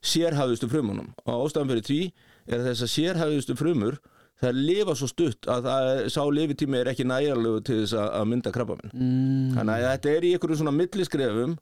sérhæðustu 0.02 0.70
frumunum 0.70 1.12
og 1.24 1.46
ástæðan 1.46 1.70
fyrir 1.72 1.86
því 1.86 2.00
er 2.48 2.58
að 2.58 2.68
þessar 2.72 2.92
sérhæðustu 2.96 3.56
frumur 3.58 3.98
það 4.42 4.62
lifa 4.66 4.94
svo 4.98 5.06
stutt 5.10 5.46
að 5.50 5.68
það, 5.68 5.90
sá 6.10 6.22
lifitími 6.34 6.80
er 6.80 6.90
ekki 6.90 7.06
næjarlegu 7.06 7.60
til 7.66 7.82
þess 7.84 7.94
að, 7.94 8.08
að 8.18 8.30
mynda 8.32 8.54
krabba 8.54 8.78
minn 8.80 8.96
Mm. 8.96 9.52
þannig 9.58 9.76
að 9.76 9.92
þetta 9.92 10.16
er 10.16 10.26
í 10.26 10.32
ykkur 10.36 10.56
svona 10.58 10.74
milliskrefum 10.74 11.54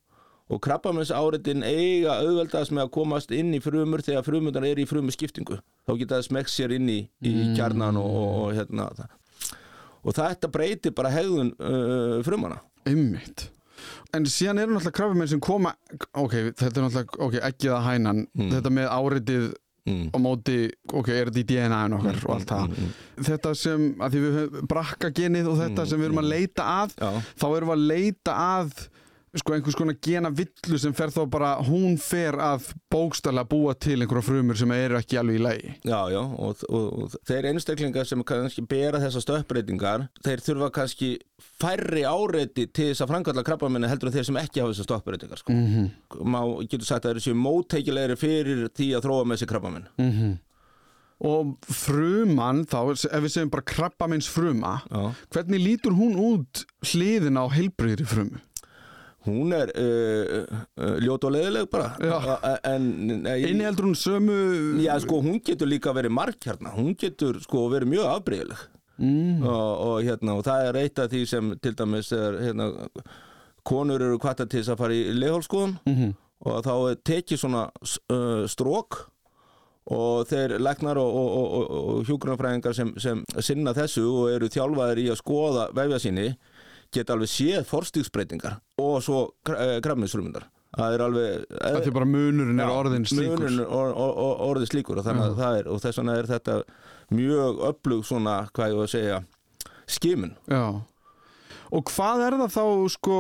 og 0.51 0.59
krabbamins 0.65 1.13
áritin 1.15 1.63
eiga 1.63 2.17
auðveldast 2.25 2.73
með 2.75 2.89
að 2.89 2.93
komast 2.97 3.31
inn 3.35 3.53
í 3.55 3.61
frumur 3.63 4.03
þegar 4.03 4.27
frumundar 4.27 4.67
er 4.67 4.81
í 4.83 4.87
frumu 4.89 5.13
skiptingu 5.15 5.61
þá 5.61 5.93
geta 6.01 6.17
það 6.17 6.27
smekst 6.27 6.59
sér 6.59 6.75
inn 6.75 6.89
í, 6.91 7.01
í 7.23 7.35
kjarnan 7.55 8.01
og, 8.01 8.09
og, 8.11 8.33
og 8.41 8.57
hérna 8.59 8.89
það. 8.97 9.13
Og 10.05 10.15
þetta 10.17 10.49
breytir 10.53 10.95
bara 10.97 11.11
hegðun 11.15 11.55
uh, 11.61 12.21
frumana 12.27 12.61
Einmitt. 12.89 13.51
En 14.17 14.25
síðan 14.29 14.59
eru 14.63 14.73
náttúrulega 14.75 14.97
krabbamenn 14.97 15.29
sem 15.31 15.41
koma, 15.41 15.75
ok, 16.19 16.33
þetta 16.59 16.81
er 16.81 16.85
náttúrulega, 16.87 17.19
ok, 17.27 17.35
ekki 17.51 17.69
það 17.71 17.85
hænan, 17.87 18.23
Mm. 18.37 18.49
þetta 18.55 18.73
með 18.77 18.89
áritið 18.97 19.45
mm. 19.87 20.07
á 20.13 20.17
móti, 20.21 20.57
ok, 20.93 21.09
er 21.15 21.31
þetta 21.31 21.41
í 21.41 21.47
DNA-in 21.51 21.97
okkar 21.99 22.19
og 22.25 22.35
allt 22.35 22.51
það. 22.51 22.75
mm, 22.75 22.91
Þetta 23.29 23.53
sem, 23.57 23.85
að 24.01 24.17
því 24.17 24.23
við 24.25 24.37
höfum 24.41 24.69
brakka 24.73 25.11
genið 25.21 25.49
og 25.53 25.61
þetta 25.61 25.83
Mm, 25.85 25.91
sem 25.93 26.01
við 26.03 26.09
erum 26.11 26.23
að 26.25 26.29
leita 26.33 26.67
að, 26.83 26.97
Já, 27.01 27.11
þá 27.41 27.47
erum 27.57 27.71
við 27.73 27.77
að 27.77 27.87
leita 27.93 28.37
að 28.57 28.75
sko 29.39 29.55
einhvers 29.55 29.77
konar 29.79 29.95
gena 30.03 30.31
villu 30.35 30.79
sem 30.83 30.93
fer 30.97 31.13
þá 31.15 31.21
bara, 31.31 31.51
hún 31.63 31.95
fer 32.03 32.35
að 32.35 32.73
bókstælega 32.91 33.47
búa 33.47 33.75
til 33.79 34.01
einhverja 34.03 34.27
frumur 34.27 34.59
sem 34.59 34.73
eru 34.75 34.99
ekki 34.99 35.19
alveg 35.21 35.39
í 35.39 35.43
lagi. 35.45 35.71
já, 35.87 36.01
já 36.11 36.19
og, 36.21 36.65
og, 36.69 36.87
og 37.05 37.15
þeir 37.31 37.47
einstaklingar 37.53 38.09
sem 38.11 38.25
kannski 38.27 38.65
bera 38.67 38.99
þessar 38.99 39.23
stökkbreytingar 39.27 40.09
þeir 40.27 40.43
þurfa 40.49 40.71
kannski 40.81 41.13
færri 41.63 42.03
áreiti 42.03 42.67
til 42.67 42.91
þess 42.91 43.05
að 43.07 43.13
framkalla 43.15 43.47
krabbaminni 43.47 43.89
heldur 43.89 44.11
en 44.11 44.19
þeir 44.19 44.29
sem 44.33 44.37
ekki 44.43 44.61
hafa 44.65 44.75
þessar 44.75 44.89
stökkbreytingar 44.91 45.39
sko. 45.45 45.53
Mm 45.55 45.67
-hmm. 45.71 46.27
má, 46.27 46.41
getur 46.67 46.87
sagt 46.91 47.05
að 47.07 47.15
þeir 47.15 47.27
séu 47.31 47.35
mótteikilegri 47.39 48.17
fyrir 48.19 48.69
því 48.75 48.95
að 48.99 49.05
þróa 49.07 49.25
með 49.27 49.37
sér 49.45 49.53
krabbaminn 49.55 49.87
Mhm. 49.99 50.39
Og 51.21 51.57
fruman 51.69 52.63
þá, 52.65 52.97
ef 52.97 53.21
við 53.21 53.29
segjum 53.29 53.51
bara 53.53 53.63
krabbamins 53.69 54.27
fruma, 54.27 54.81
Já 54.89 55.13
hvernig 55.29 55.61
lítur 55.61 55.93
hún 55.93 56.17
út 56.17 56.65
hliðin 56.81 57.37
á 57.37 57.45
heilbrigðri 57.53 58.07
frumu? 58.09 58.41
Hún 59.27 59.53
er 59.53 59.73
uh, 59.77 60.45
uh, 60.81 60.95
ljót 61.05 61.27
og 61.29 61.35
leðileg 61.35 61.71
bara. 61.73 61.91
Nei, 62.01 63.35
Inniheldur 63.51 63.91
hún 63.91 63.99
sömu... 63.99 64.37
Já, 64.81 64.95
sko, 65.05 65.21
hún 65.25 65.43
getur 65.45 65.69
líka 65.69 65.93
verið 65.97 66.15
margkjarna 66.17 66.73
Hún 66.79 66.95
getur, 66.97 67.37
sko, 67.45 67.67
verið 67.73 67.97
mjög 67.97 68.13
afbreyðileg 68.17 68.69
Mm. 69.01 69.41
og, 69.49 69.69
og, 69.81 69.95
hérna, 70.05 70.35
og 70.37 70.43
það 70.45 70.67
er 70.67 70.77
eitt 70.77 70.99
af 71.01 71.07
því 71.09 71.21
sem 71.25 71.47
til 71.65 71.71
dæmis 71.73 72.11
er, 72.13 72.35
hérna, 72.45 72.67
konur 73.65 74.03
eru 74.05 74.19
kvata 74.21 74.45
til 74.45 74.61
þess 74.61 74.75
að 74.75 74.83
fara 74.83 74.99
í 74.99 75.15
leghálskoðun 75.17 75.79
Mm 75.89 76.11
og 76.41 76.63
þá 76.65 76.75
tekið 77.05 77.41
svona 77.41 77.67
uh, 77.69 78.45
strók 78.49 79.03
og 79.91 80.29
þeir 80.31 80.55
og, 80.57 80.99
og, 80.99 81.29
og, 81.37 81.71
og 81.71 82.09
hjúgrunafræðingar 82.09 82.77
sem, 82.77 82.93
sem 83.01 83.25
sinna 83.41 83.75
þessu 83.77 84.05
og 84.09 84.31
eru 84.33 84.49
þjálfaðir 84.53 85.03
í 85.03 85.09
að 85.11 85.21
skoða 85.21 85.67
vefja 85.77 85.99
síni 85.99 86.29
geta 86.95 87.15
alveg 87.15 87.31
séð 87.31 87.67
forstíksbreytingar 87.69 88.59
og 88.83 88.99
svo 89.05 89.27
krafminsrumundar 89.47 90.49
það 90.77 90.95
er 90.95 91.05
alveg 91.05 91.49
Það 91.51 91.81
er 91.81 91.97
bara 91.97 92.09
munurinn 92.09 92.63
er 92.63 92.71
orðin 92.73 93.07
slíkur. 93.09 93.41
munurinn 93.41 93.65
er 93.65 93.75
or, 93.75 93.91
or, 93.91 94.13
or, 94.15 94.45
orðið 94.51 94.71
slíkur 94.71 95.01
og, 95.03 95.11
er, 95.11 95.67
og 95.67 95.83
þess 95.83 96.01
vegna 96.01 96.17
er 96.19 96.31
þetta 96.31 96.61
mjög 97.11 97.61
öflug 97.73 98.07
svona, 98.07 98.37
hvað 98.55 98.73
ég 98.73 98.79
var 98.79 98.89
að 98.89 98.95
segja 98.95 99.21
skimun 99.91 100.37
Já. 100.51 100.65
Og 101.71 101.91
hvað 101.91 102.25
er 102.27 102.37
það 102.41 102.55
þá 102.55 102.65
sko, 102.95 103.19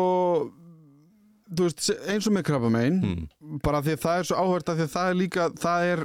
veist, 1.61 1.85
eins 2.11 2.27
og 2.27 2.35
með 2.35 2.47
krabbamein, 2.49 2.97
mm. 2.99 3.59
bara 3.63 3.83
því 3.87 3.95
að 3.95 4.05
það 4.05 4.23
er 4.23 4.29
svo 4.31 4.41
áhört 4.43 4.73
að 4.73 4.81
því 4.81 4.87
að 4.87 4.95
það 4.97 5.11
er 5.11 5.19
líka, 5.21 5.47
það 5.63 5.91
er, 5.91 6.03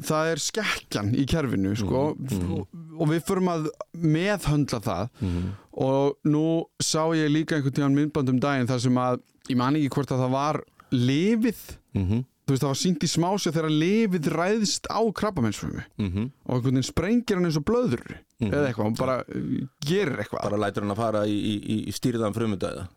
það 0.00 0.30
er 0.32 0.36
skekkjan 0.36 1.12
í 1.14 1.26
kerfinu, 1.28 1.74
sko, 1.76 2.16
Mhm, 2.18 2.52
og, 2.52 2.66
og 3.00 3.08
við 3.08 3.22
förum 3.28 3.48
að 3.52 3.68
meðhöndla 3.98 4.80
það. 4.82 5.08
Mm. 5.20 5.52
og 5.72 6.16
nú 6.24 6.64
sá 6.80 7.08
ég 7.16 7.30
líka 7.32 7.56
einhvern 7.56 7.72
tíðan 7.76 7.94
myndband 7.96 8.28
um 8.28 8.40
daginn 8.40 8.66
þar 8.68 8.80
sem 8.80 8.94
að, 8.94 9.20
ég 9.48 9.56
man 9.56 9.74
ekki 9.76 9.88
hvort 9.94 10.10
að 10.12 10.20
það 10.26 10.30
var 10.30 10.62
lifið, 10.92 11.62
Mm 11.94 12.24
þú 12.42 12.50
veist, 12.56 12.62
það 12.64 12.72
var 12.72 12.78
sínt 12.80 13.04
í 13.06 13.08
smásja 13.08 13.52
þegar 13.54 13.70
lifið 13.70 14.24
ræðist 14.34 14.86
á 14.90 14.98
krabbameinsfrumi 15.14 15.82
-hmm. 15.96 16.24
og 16.44 16.54
einhvern 16.56 16.74
veginn 16.74 16.82
sprengir 16.82 17.36
hann 17.36 17.44
eins 17.46 17.56
og 17.56 17.64
blöður 17.64 18.02
Mhm. 18.42 18.50
eða 18.50 18.66
eitthvað, 18.66 18.82
hann 18.82 18.94
bara 18.98 19.18
uh, 19.20 19.66
gerir 19.86 20.18
eitthvað. 20.18 20.42
Bara 20.42 20.56
lætur 20.58 20.82
hann 20.82 20.90
að 20.90 20.96
fara 20.96 21.20
í, 21.24 21.38
í, 21.38 21.86
í 21.86 21.92
stýrðan 21.92 22.34
frumundæða 22.34 22.88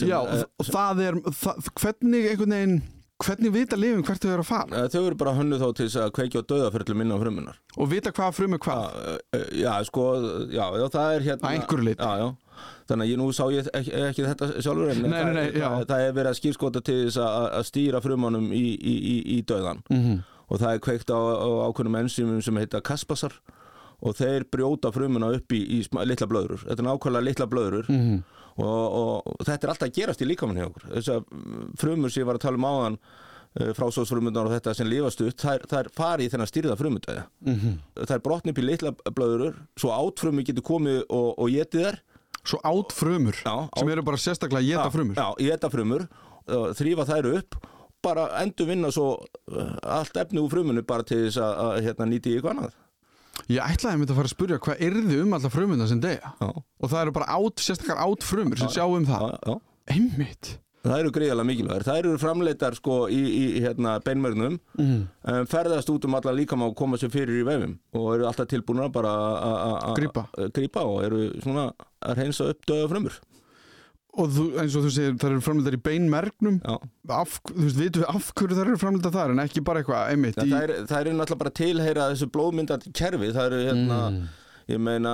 Já, 0.00 0.18
og, 0.24 0.44
og 0.58 0.66
það 0.66 1.00
er 1.04 1.14
það, 1.30 1.68
hvernig 1.76 2.30
einhvern 2.30 2.50
veginn 2.56 2.82
hvernig 3.22 3.52
vita 3.54 3.76
lifin 3.78 4.02
hvert 4.04 4.22
þau 4.24 4.30
eru 4.34 4.42
að 4.42 4.48
fara 4.48 4.78
Eh, 4.84 4.88
Þau 4.90 5.02
eru 5.06 5.14
bara 5.20 5.34
hönnu 5.38 5.58
þá 5.60 5.68
til 5.78 5.86
að 6.02 6.10
kveikja 6.16 6.42
á 6.42 6.48
döðaferlum 6.50 7.00
inn 7.04 7.12
á 7.14 7.18
frumunar. 7.20 7.56
og 7.78 7.88
vita 7.90 8.10
hvað 8.12 8.32
frumur 8.34 8.58
hvað 8.58 8.84
Já, 8.94 9.18
eh, 9.38 9.44
já, 9.62 9.84
sko, 9.84 10.04
já, 10.50 10.64
já, 10.80 10.86
það 10.96 11.14
er 11.14 11.20
hérna... 11.28 11.48
Að 11.48 11.54
einhverju 11.58 11.84
leyti. 11.84 12.02
Já, 12.02 12.18
já. 12.18 12.28
Þannig 12.88 13.04
að 13.06 13.10
ég 13.10 13.18
nú 13.18 13.26
sá 13.32 13.44
ég 13.54 13.68
ekki, 13.74 13.92
ekki 14.10 14.24
þetta 14.28 14.48
sjálfur 14.62 14.90
en 14.92 15.02
Nei, 15.02 15.10
nei, 15.24 15.32
nei, 15.34 15.46
það, 15.54 15.86
það, 15.88 16.00
er 16.08 16.12
verið 16.18 16.30
að 16.30 16.38
skýrskota 16.40 16.82
til 16.84 16.98
þess 17.06 17.18
að, 17.24 17.46
að 17.58 17.64
stýra 17.70 18.00
frumunum 18.04 18.50
í, 18.52 18.64
í, 18.76 18.94
í, 19.14 19.16
í 19.38 19.42
döðan. 19.48 19.80
Mhm. 19.90 20.18
Og 20.52 20.60
það 20.60 20.74
er 20.76 20.82
kveikt 20.84 21.08
á, 21.10 21.18
á 21.18 21.48
ákveðnum 21.70 21.96
enzymum 22.02 22.42
sem 22.44 22.56
heita 22.60 22.82
kaspasar 22.84 23.32
og 24.04 24.14
þeir 24.18 24.44
brjóta 24.52 24.92
frumuna 24.92 25.32
upp 25.38 25.52
í, 25.56 25.60
í 25.78 25.82
litla 26.04 26.28
blöðrur. 26.28 26.64
Þetta 26.68 26.82
er 26.84 26.88
nákvæmlega 26.90 27.24
litla 27.30 27.46
blöðrur 27.50 27.88
Mhm. 27.88 28.22
og, 28.60 28.96
og 29.00 29.44
þetta 29.48 29.64
er 29.64 29.70
alltaf 29.72 29.88
að 29.88 29.94
gerast 29.98 30.20
í 30.22 30.28
líkamann 30.28 30.60
hjá 30.60 30.66
okkur. 30.68 30.84
Þessar 30.94 31.24
frumur 31.80 32.12
sem 32.12 32.22
ég 32.22 32.26
var 32.28 32.36
að 32.38 32.44
tala 32.46 32.60
um 32.60 32.68
áðan 32.70 32.98
frásóðsfrumunar 33.78 34.48
og 34.48 34.52
þetta 34.56 34.72
sem 34.74 34.88
lifast 34.90 35.20
upp, 35.22 35.36
þær, 35.38 35.62
þær 35.70 35.88
fari 35.94 36.26
í 36.26 36.30
þennan 36.32 36.50
styrða 36.50 36.76
frumudæða. 36.78 37.24
Mhm. 37.46 37.76
Þær 38.10 38.22
brotni 38.24 38.50
upp 38.54 38.58
í 38.58 38.64
litla 38.66 38.92
blöðrur, 39.14 39.54
svo 39.78 39.92
átfrumi 39.94 40.44
getur 40.44 40.66
komið 40.66 41.04
og, 41.08 41.38
og 41.38 41.48
getið 41.54 41.86
þær. 41.86 42.00
svo 42.44 42.58
át 42.60 42.92
frumur 42.92 43.32
Já, 43.40 43.54
sem 43.78 43.88
eru 43.88 44.02
bara 44.04 44.18
sérstaklega 44.20 44.66
geta 44.68 44.90
frumur 44.92 45.14
Já, 45.16 45.30
geta 45.38 45.70
frumur, 45.72 46.02
uh, 46.48 46.66
þrýfa 46.76 47.06
þær 47.08 47.28
upp, 47.38 47.54
bara 48.04 48.26
endur 48.42 48.66
vinna 48.68 48.90
svo 48.92 49.14
uh, 49.48 49.78
allt 49.82 50.12
efni 50.20 50.42
úr 50.42 50.50
frumunu 50.52 50.82
bara 50.84 51.02
til 51.08 51.22
þess 51.24 51.38
að, 51.40 51.54
að 51.64 51.78
hérna, 51.86 52.08
nýti 52.10 52.34
í 52.34 52.36
eitthvað 52.36 52.52
annað. 52.58 52.74
Ég 53.52 53.60
ætlaði 53.60 54.00
mér 54.00 54.10
að 54.10 54.18
fara 54.18 54.28
að 54.30 54.34
spurja 54.34 54.58
hvað 54.64 54.82
yrði 54.88 55.20
um 55.22 55.32
alla 55.36 55.50
frumuna 55.52 55.86
sem 55.90 56.00
deyja? 56.02 56.34
Já, 56.40 56.50
og 56.54 56.90
það 56.90 57.00
eru 57.04 57.14
bara 57.18 57.30
át, 57.36 57.64
sérstaklega 57.64 58.04
át 58.08 58.22
frumur 58.26 58.60
sem 58.60 58.68
sjá 58.72 58.84
um 58.88 59.04
það. 59.08 59.58
Einmitt. 59.92 60.58
Það 60.84 60.98
eru 61.00 61.10
greiðalega 61.16 61.48
mikilvægir. 61.48 61.84
Það 61.86 61.98
eru 62.02 62.16
framleitar 62.20 62.74
sko 62.76 62.96
í, 63.08 63.20
í 63.24 63.44
hérna, 63.64 63.94
beinmörnum, 64.04 64.58
mm. 64.76 64.98
um, 65.32 65.46
ferðast 65.48 65.88
út 65.88 66.04
um 66.04 66.16
alla 66.18 66.34
líkama 66.36 66.66
og 66.68 66.74
koma 66.76 66.98
sér 67.00 67.12
fyrir 67.14 67.40
í 67.40 67.46
vefum 67.48 67.78
og 67.96 68.08
eru 68.18 68.26
alltaf 68.28 68.50
tilbúinir 68.52 68.92
bara 68.92 69.12
að- 69.14 69.60
að 69.62 69.76
að- 69.78 69.94
grípa. 70.58 70.84
og 70.84 70.98
eru 71.06 71.22
svona 71.40 71.70
að 72.04 72.20
reynsa 72.20 72.50
upp 72.52 72.66
döða 72.68 72.90
frumur. 72.92 73.16
Og 74.18 74.30
þú, 74.36 74.44
eins 74.62 74.76
og 74.78 74.84
þú 74.86 74.92
segir 74.94 75.16
það 75.18 75.30
eru 75.32 75.42
framlindar 75.48 75.76
í 75.76 75.82
beinmergnum 75.88 76.60
af, 77.18 77.38
þú 77.50 77.64
veist, 77.64 77.80
vitum 77.80 78.04
við 78.04 78.08
af 78.14 78.30
hverju 78.38 78.54
það 78.58 78.64
eru 78.68 78.78
framlindar 78.84 79.14
þar 79.16 79.34
en 79.34 79.42
ekki 79.44 79.64
bara 79.66 79.82
eitthvað 79.82 80.14
einmitt 80.14 80.38
Það, 80.38 80.46
í, 80.46 80.54
það, 80.54 80.64
er, 80.68 80.74
eru 81.08 81.18
náttúrulega 81.18 81.42
bara 81.44 81.54
tilheyra 81.60 82.08
þessu 82.12 82.30
blóðmyndandi 82.34 82.92
kerfi. 82.94 83.32
Það 83.34 83.46
eru 83.50 83.60
hérna, 83.68 84.00
Mm. 84.14 84.24
ég 84.72 84.78
meina, 84.80 85.10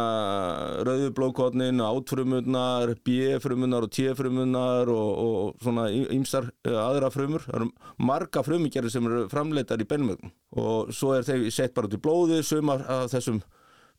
rauðu 0.86 1.08
blóðkotnin, 1.16 1.80
átfrumunar, 1.82 2.92
B-frumunar 3.06 3.86
og 3.86 3.90
T-frumunar 3.96 4.90
og, 4.92 5.08
og 5.24 5.64
svona 5.64 5.88
ýmsar 5.90 6.50
eh, 6.68 6.76
aðra 6.78 7.10
frumur. 7.10 7.42
Það 7.48 7.56
eru 7.60 7.70
marga 8.10 8.44
frumugerði 8.46 8.92
sem 8.94 9.08
eru 9.10 9.24
framleitar 9.32 9.82
í 9.82 9.88
beinmögnum. 9.90 10.30
Og 10.60 10.92
svo 10.94 11.16
er 11.16 11.26
þeir 11.26 11.48
sett 11.54 11.74
bara 11.74 11.90
út 11.90 11.96
í 11.98 12.02
blóði, 12.04 12.42
sumar 12.46 12.84
af 12.86 13.08
þessum 13.14 13.40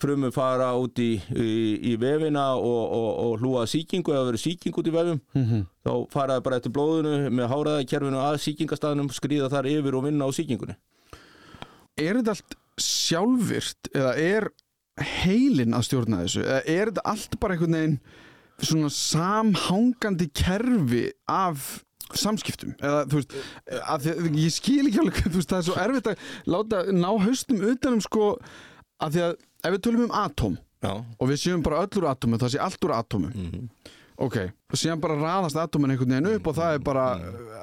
frumum 0.01 0.33
fara 0.35 0.71
út 0.79 0.99
í, 1.01 1.11
í, 1.33 1.49
í 1.91 1.95
vefina 2.01 2.47
og, 2.57 2.81
og, 2.97 3.09
og 3.25 3.43
hlúa 3.43 3.65
að 3.65 3.71
sýkingu 3.75 4.13
eða 4.15 4.29
verið 4.31 4.43
sýking 4.45 4.79
út 4.81 4.89
í 4.89 4.95
vefum. 4.95 5.21
Mhm. 5.37 5.67
Þá 5.85 5.91
fara 6.13 6.37
það 6.37 6.45
bara 6.47 6.59
eftir 6.61 6.73
blóðinu 6.75 7.13
með 7.33 7.51
háraðakerfinu 7.53 8.21
að 8.21 8.39
sýkingastæðnum, 8.45 9.11
skrýða 9.15 9.51
þar 9.53 9.69
yfir 9.71 9.97
og 9.99 10.05
vinna 10.07 10.27
á 10.27 10.29
sýkingunni. 10.35 10.75
er 12.01 12.17
þetta 12.21 12.33
allt 12.35 12.57
sjálfvirt 12.81 13.89
eða 13.93 14.11
er 14.17 14.49
heilin 15.21 15.75
að 15.75 15.85
stjórna 15.87 16.23
þessu 16.23 16.43
eða 16.45 16.59
er 16.71 16.91
þetta 16.91 17.03
allt 17.11 17.37
bara 17.41 17.55
einhvern 17.55 17.77
veginn 17.77 17.97
svona 18.61 18.91
samhangandi 18.93 20.27
kerfi 20.37 21.05
af 21.29 21.83
samskiptum 22.17 22.73
eða 22.79 23.05
þú 23.11 23.21
veist 23.21 23.35
að 23.81 24.09
ég 24.39 24.53
skil 24.55 24.81
ekki 24.89 25.01
alveg 25.03 25.21
þú 25.31 25.37
veist 25.37 25.53
það 25.53 25.61
er 25.61 25.67
svo 25.69 25.77
erfitt 25.83 26.09
að 26.11 26.25
láta 26.55 26.81
ná 26.95 27.09
haustum 27.25 27.63
utanum 27.71 28.03
sko 28.03 28.27
að 29.01 29.15
því 29.15 29.23
að 29.27 29.33
ef 29.41 29.73
við 29.75 29.81
tölum 29.87 30.05
um 30.07 30.13
atóm 30.21 30.59
Já. 30.81 30.93
og 30.93 31.29
við 31.29 31.41
séum 31.43 31.65
bara 31.65 31.81
öll 31.85 31.99
úr 32.01 32.07
atómu 32.09 32.39
það 32.41 32.53
sé 32.55 32.61
allt 32.61 32.87
úr 32.87 32.95
atómu 32.97 33.33
Mm 33.33 33.67
ok, 34.21 34.37
og 34.71 34.79
síðan 34.79 35.01
bara 35.01 35.17
raðast 35.19 35.59
atómin 35.59 35.93
einhvern 35.93 36.15
veginn 36.15 36.29
upp 36.35 36.49
og 36.51 36.57
það 36.57 36.75
er 36.75 36.83
bara 36.85 37.05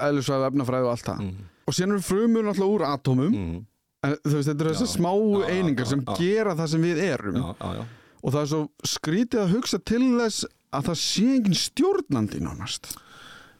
eðlisvæðu 0.09 0.49
efnafræði 0.51 0.89
og 0.89 0.95
allt 0.95 1.09
það. 1.09 1.25
Mm. 1.25 1.49
og 1.69 1.77
síðan 1.77 1.95
eru 1.95 2.05
frumur 2.07 2.47
náttúrulega 2.47 2.77
úr 2.77 2.85
atómum. 2.89 3.35
Mm. 3.35 3.59
En 4.07 4.15
þú 4.23 4.35
veist, 4.37 4.49
þetta 4.49 4.65
eru 4.65 4.73
þessar 4.73 4.91
smá 4.93 5.11
einingar 5.51 5.89
sem 5.91 6.05
gera 6.21 6.55
það 6.59 6.71
sem 6.73 6.87
við 6.87 7.01
erum. 7.03 7.39
Já, 7.41 7.49
já, 7.59 7.81
já. 7.81 8.15
og 8.23 8.35
það 8.35 8.41
er 8.41 8.51
svo 8.53 8.61
skrítið 8.95 9.43
að 9.43 9.55
hugsa 9.57 9.81
til 9.91 10.03
þess 10.05 10.49
að 10.79 10.89
það 10.89 11.01
sé 11.03 11.25
engin 11.35 11.59
stjórnandi 11.59 12.43
nánast. 12.45 12.93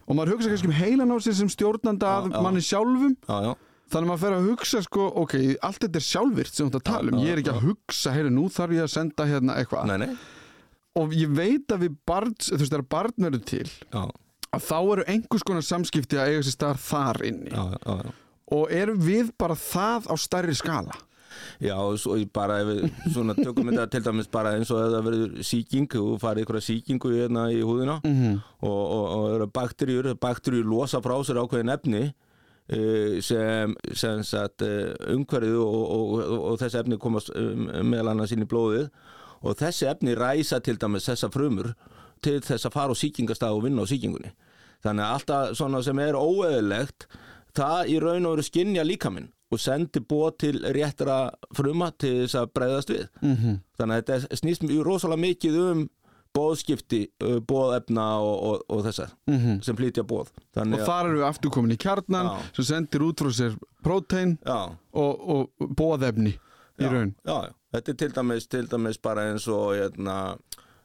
Og 0.07 0.17
maður 0.17 0.37
hugsa 0.37 0.53
kannski 0.53 0.71
um 0.71 0.79
heilan 0.79 1.13
á 1.13 1.17
sér 1.21 1.37
sem 1.41 1.51
stjórnanda 1.53 2.13
að 2.23 2.31
manni 2.39 2.63
sjálfum. 2.65 3.17
Já, 3.27 3.51
já. 3.51 3.53
Þannig 3.89 4.05
að 4.05 4.11
maður 4.11 4.23
fer 4.23 4.37
að 4.37 4.49
hugsa 4.49 4.83
sko, 4.85 5.07
ok, 5.23 5.35
allt 5.65 5.83
þetta 5.85 6.01
er 6.01 6.07
sjálfvirt 6.07 6.55
sem 6.55 6.69
þú 6.69 6.69
ert 6.69 6.79
að 6.79 6.87
tala 6.91 7.15
um, 7.15 7.21
ég 7.25 7.33
er 7.33 7.43
ekki 7.43 7.55
að 7.55 7.67
hugsa 7.67 8.15
heyri, 8.15 8.33
nú 8.35 8.47
þarf 8.53 8.77
ég 8.77 8.85
að 8.85 8.95
senda 8.95 9.29
hérna 9.29 9.59
eitthvað 9.61 9.91
Nei, 9.91 9.97
nei. 10.05 10.15
og 11.01 11.17
ég 11.17 11.35
veit 11.39 11.75
að 11.75 11.85
við 11.87 11.99
barn, 12.09 12.37
þú 12.37 12.61
veist, 12.61 12.73
þegar 12.73 12.87
barn 12.97 13.27
verður 13.27 13.45
til 13.49 13.67
Já, 13.67 14.03
að 14.53 14.65
þá 14.69 14.79
eru 14.79 15.09
einhvers 15.15 15.47
konar 15.51 15.69
samskipti 15.69 16.21
að 16.21 16.33
eiga 16.33 16.47
sér 16.47 16.59
staðar 16.59 16.83
þar 16.85 17.29
inni 17.33 17.53
já, 17.53 17.65
já, 17.75 17.99
já. 18.05 18.17
og 18.59 18.73
erum 18.83 19.05
við 19.09 19.35
bara 19.41 19.59
það 19.59 20.11
á 20.13 20.15
stærri 20.21 20.57
skala 20.59 21.05
Já, 21.63 21.75
og 21.79 22.23
bara 22.35 22.61
ef 22.63 22.69
við 22.69 23.11
svona 23.15 23.35
tökum 23.37 23.69
þetta 23.71 23.89
til 23.93 24.01
dæmis 24.07 24.31
bara 24.33 24.55
eins 24.57 24.71
og 24.75 24.81
það 24.81 25.05
verður 25.07 25.35
sýking 25.47 25.97
og 26.01 26.15
farið 26.23 26.45
ykkur 26.45 26.59
sýkingu 26.65 27.13
hérna 27.15 27.45
í 27.55 27.61
húðina 27.63 27.99
mm 28.03 28.15
-hmm. 28.15 28.39
og, 28.61 28.81
og, 28.97 29.05
og 29.17 29.35
eru 29.35 29.47
bakteríur, 29.47 30.15
bakteríur 30.19 30.67
losa 30.67 31.01
frá 31.05 31.15
sér 31.23 31.39
ákveðin 31.43 31.75
efni 31.75 32.03
sem, 33.25 33.75
sem 33.97 34.25
sagt, 34.29 34.63
eh, 34.63 34.93
umhverfið 35.15 35.61
og, 35.63 35.79
og, 35.95 36.11
og, 36.21 36.43
og 36.51 36.59
þessi 36.61 36.83
efni 36.83 36.99
komast 37.01 37.31
um, 37.33 37.69
meðal 37.89 38.13
annars 38.13 38.35
inn 38.35 38.45
í 38.45 38.51
blóðið. 38.51 38.91
Og 39.47 39.57
þessi 39.57 39.89
efni 39.89 40.17
ræsa 40.19 40.59
til 40.61 40.77
dæmis 40.81 41.09
þessa 41.09 41.31
frumur 41.33 41.73
til 42.25 42.41
þess 42.43 42.67
að 42.67 42.75
fara 42.75 42.93
á 42.93 43.01
sýkingastað 43.01 43.57
og 43.57 43.65
vinna 43.65 43.87
á 43.87 43.91
sýkingunni. 43.91 44.35
Þannig 44.85 45.07
að 45.07 45.17
alltaf 45.17 45.57
svona 45.59 45.83
sem 45.87 45.99
er 46.03 46.19
óeðlegt 46.19 47.09
það 47.57 47.91
í 47.91 47.99
raun 48.03 48.27
og 48.29 48.37
veru 48.37 48.47
skinja 48.47 48.85
líkaminn 48.87 49.31
og 49.49 49.61
sendi 49.63 50.03
bóð 50.05 50.35
til 50.43 50.59
réttra 50.75 51.31
fruma 51.57 51.89
til 51.97 52.27
þess 52.27 52.37
að 52.37 52.51
breyðast 52.59 52.93
við. 52.93 53.07
Mhm. 53.23 53.61
þannig 53.79 53.95
að 53.97 54.03
þetta 54.11 54.37
snýst 54.43 54.67
mjög 54.67 54.85
rosalega 54.85 55.25
mikið 55.25 55.57
um 55.63 55.89
bóðskipti, 56.37 57.01
uh, 57.25 57.39
bóðefna 57.41 58.07
og, 58.23 58.37
og, 58.49 58.63
og 58.69 58.85
þessar 58.87 59.15
Mhm. 59.29 59.63
sem 59.65 59.77
flytja 59.77 60.05
bóð 60.07 60.31
þannig 60.55 60.81
og 60.81 60.87
þar 60.87 61.07
eru 61.11 61.19
við 61.23 61.29
aftur 61.29 61.51
komin 61.55 61.73
í 61.75 61.79
kjarnan 61.81 62.27
Já. 62.31 62.43
sem 62.57 62.65
sendir 62.65 63.05
út 63.07 63.23
frá 63.25 63.31
sér 63.33 63.57
prótein 63.85 64.39
og, 64.47 64.79
og 64.93 65.51
bóðefni 65.79 66.35
í 66.79 66.85
já, 66.85 66.91
raun 66.93 67.15
já, 67.27 67.53
þetta 67.75 67.91
er 67.95 67.99
til 68.05 68.13
dæmis, 68.13 68.47
til 68.49 68.67
dæmis 68.71 68.99
bara 69.03 69.29
eins 69.33 69.49
og 69.49 69.75
hérna, 69.75 70.39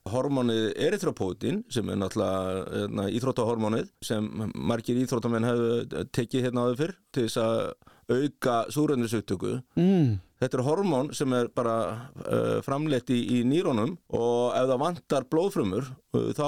hormónið 0.10 0.74
erythropoetin 0.84 1.64
sem 1.72 1.88
er 1.90 1.96
náttúrulega 1.96 2.64
hérna, 2.74 3.06
íþróttahormónið 3.16 3.88
sem 4.04 4.26
margir 4.56 4.98
íþróttamenn 5.00 5.46
hefur 5.48 6.08
tekið 6.12 6.48
hérna 6.50 6.66
áður 6.66 6.80
fyrr 6.82 6.96
til 7.16 7.28
þess 7.30 7.40
að 7.40 7.60
auka 8.12 8.56
súröndisugtöku 8.76 9.62
mm. 9.80 10.10
Þetta 10.44 10.60
er 10.60 10.66
hormón 10.68 11.10
sem 11.16 11.34
er 11.38 11.48
bara 11.56 11.78
uh, 12.26 12.60
framleitt 12.66 13.12
í, 13.14 13.20
í 13.38 13.42
nýrónum 13.48 13.96
og 14.12 14.56
ef 14.58 14.68
það 14.68 14.82
vantar 14.82 15.28
blóðfrumur 15.32 15.88
uh, 15.88 16.30
þá 16.36 16.48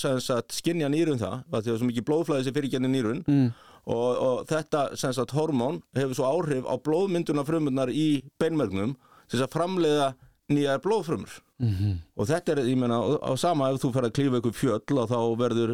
sem 0.00 0.42
skinja 0.56 0.88
nýrun 0.92 1.20
það 1.20 1.42
að 1.42 1.44
því 1.44 1.58
að 1.58 1.66
það 1.66 1.72
er 1.74 1.80
svo 1.82 1.88
mikið 1.90 2.06
blóðflæði 2.08 2.46
sem 2.46 2.56
fyrir 2.56 2.74
genið 2.76 2.94
nýrun. 2.94 3.24
Mm. 3.28 3.48
og, 3.84 4.08
og 4.26 4.44
þetta 4.48 4.84
sem 5.00 5.12
sagt 5.12 5.36
hormón 5.36 5.82
hefur 5.98 6.16
svo 6.16 6.30
áhrif 6.30 6.64
á 6.64 6.74
blóðmynduna 6.88 7.44
frumurnar 7.44 7.92
í 7.92 8.08
beinmörgnum 8.40 8.96
til 8.96 9.36
þess 9.36 9.48
að 9.48 9.56
framleiða 9.58 10.08
nýjar 10.52 10.80
blóðfrumur. 10.84 11.40
Mm 11.60 12.00
og 12.16 12.28
þetta 12.30 12.52
er, 12.54 12.64
ég 12.70 12.78
meina, 12.78 12.96
á, 12.98 13.30
á 13.30 13.32
sama 13.38 13.68
ef 13.70 13.80
þú 13.82 13.90
fer 13.94 14.06
að 14.06 14.14
klífa 14.16 14.38
ykkur 14.40 14.54
fjöll 14.54 14.98
og 15.02 15.08
þá 15.10 15.18
verður 15.38 15.72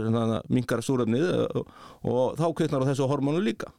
minkar 0.48 0.82
súrefnið 0.84 1.26
og, 1.56 1.66
og 2.04 2.38
þá 2.38 2.46
kveitnar 2.56 2.84
á 2.84 2.88
þessu 2.90 3.08
hormónu 3.10 3.42
líka 3.44 3.70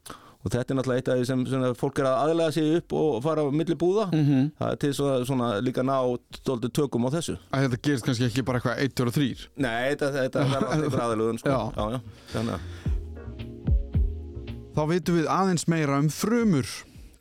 og 0.42 0.52
þetta 0.52 0.74
er 0.74 0.78
náttúrulega 0.80 1.02
eitt 1.02 1.12
af 1.12 1.20
því 1.20 1.26
sem 1.30 1.46
svona, 1.52 1.72
fólk 1.78 2.02
er 2.02 2.10
að 2.10 2.20
aðlega 2.26 2.56
sig 2.56 2.78
upp 2.80 2.96
og 2.98 3.18
fara 3.26 3.46
á 3.46 3.48
milli 3.54 3.76
búða 3.78 4.08
-hmm. 4.12 4.52
það 4.60 4.72
er 4.72 4.80
til 4.84 4.94
svona, 4.94 5.26
svona 5.26 5.50
líka 5.62 5.84
ná 5.86 5.98
stolti 6.36 6.70
tökum 6.70 7.06
á 7.06 7.10
þessu 7.14 7.38
að 7.52 7.68
þetta 7.68 7.82
gerist 7.82 8.06
kannski 8.06 8.26
ekki 8.26 8.46
bara 8.46 8.58
eitthvað 8.58 8.84
1, 8.86 8.96
2 8.96 9.08
og 9.08 9.14
3 9.14 9.50
Nei, 9.56 9.90
þetta, 9.96 10.12
þetta 10.12 10.40
er 10.40 10.56
alltaf 10.56 10.88
ykkur 10.88 11.04
aðalögun 11.06 11.40
sko. 11.40 11.50
Já. 11.50 11.60
já, 11.78 11.92
já. 11.92 12.00
Þannig 12.34 12.54
að 12.54 12.62
þá 14.76 14.88
veitum 14.88 15.18
við 15.20 15.28
aðeins 15.28 15.68
meira 15.68 16.00
um 16.00 16.10
frumur 16.10 16.70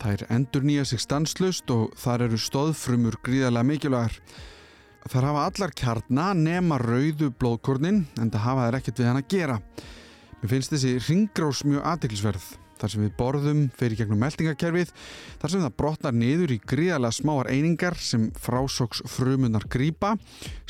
þær 0.00 0.24
endur 0.32 0.64
nýja 0.64 0.86
sig 0.88 1.02
stanslust 1.02 1.70
og 1.74 1.90
þar 2.00 2.28
eru 2.28 2.38
stóðfrumur 2.40 3.18
gríðarlega 3.26 3.68
mikilvægar 3.68 4.20
þar 5.10 5.26
hafa 5.28 5.46
allar 5.48 5.74
kjarna 5.76 6.30
nema 6.36 6.78
rauðu 6.80 7.30
blóðkornin 7.40 8.04
en 8.20 8.30
það 8.30 8.46
hafa 8.46 8.68
þær 8.68 8.78
ekkert 8.80 9.00
við 9.02 9.10
hann 9.10 9.20
að 9.20 9.30
gera 9.34 9.58
mér 10.40 10.52
finnst 10.54 10.74
þessi 10.74 10.96
ringrás 11.08 11.64
mjög 11.66 11.86
aðtiklisverð 11.92 12.48
þar 12.80 12.92
sem 12.94 13.04
við 13.04 13.12
borðum 13.18 13.60
fyrir 13.76 14.00
gegnum 14.00 14.20
meldingakerfið, 14.24 14.92
þar 15.40 15.52
sem 15.52 15.64
það 15.64 15.76
brotnar 15.82 16.16
niður 16.16 16.54
í 16.54 16.58
gríðarlega 16.72 17.16
smáar 17.18 17.50
einingar 17.52 17.96
sem 18.00 18.28
frásóks 18.40 19.02
frumunar 19.10 19.66
grýpa, 19.70 20.14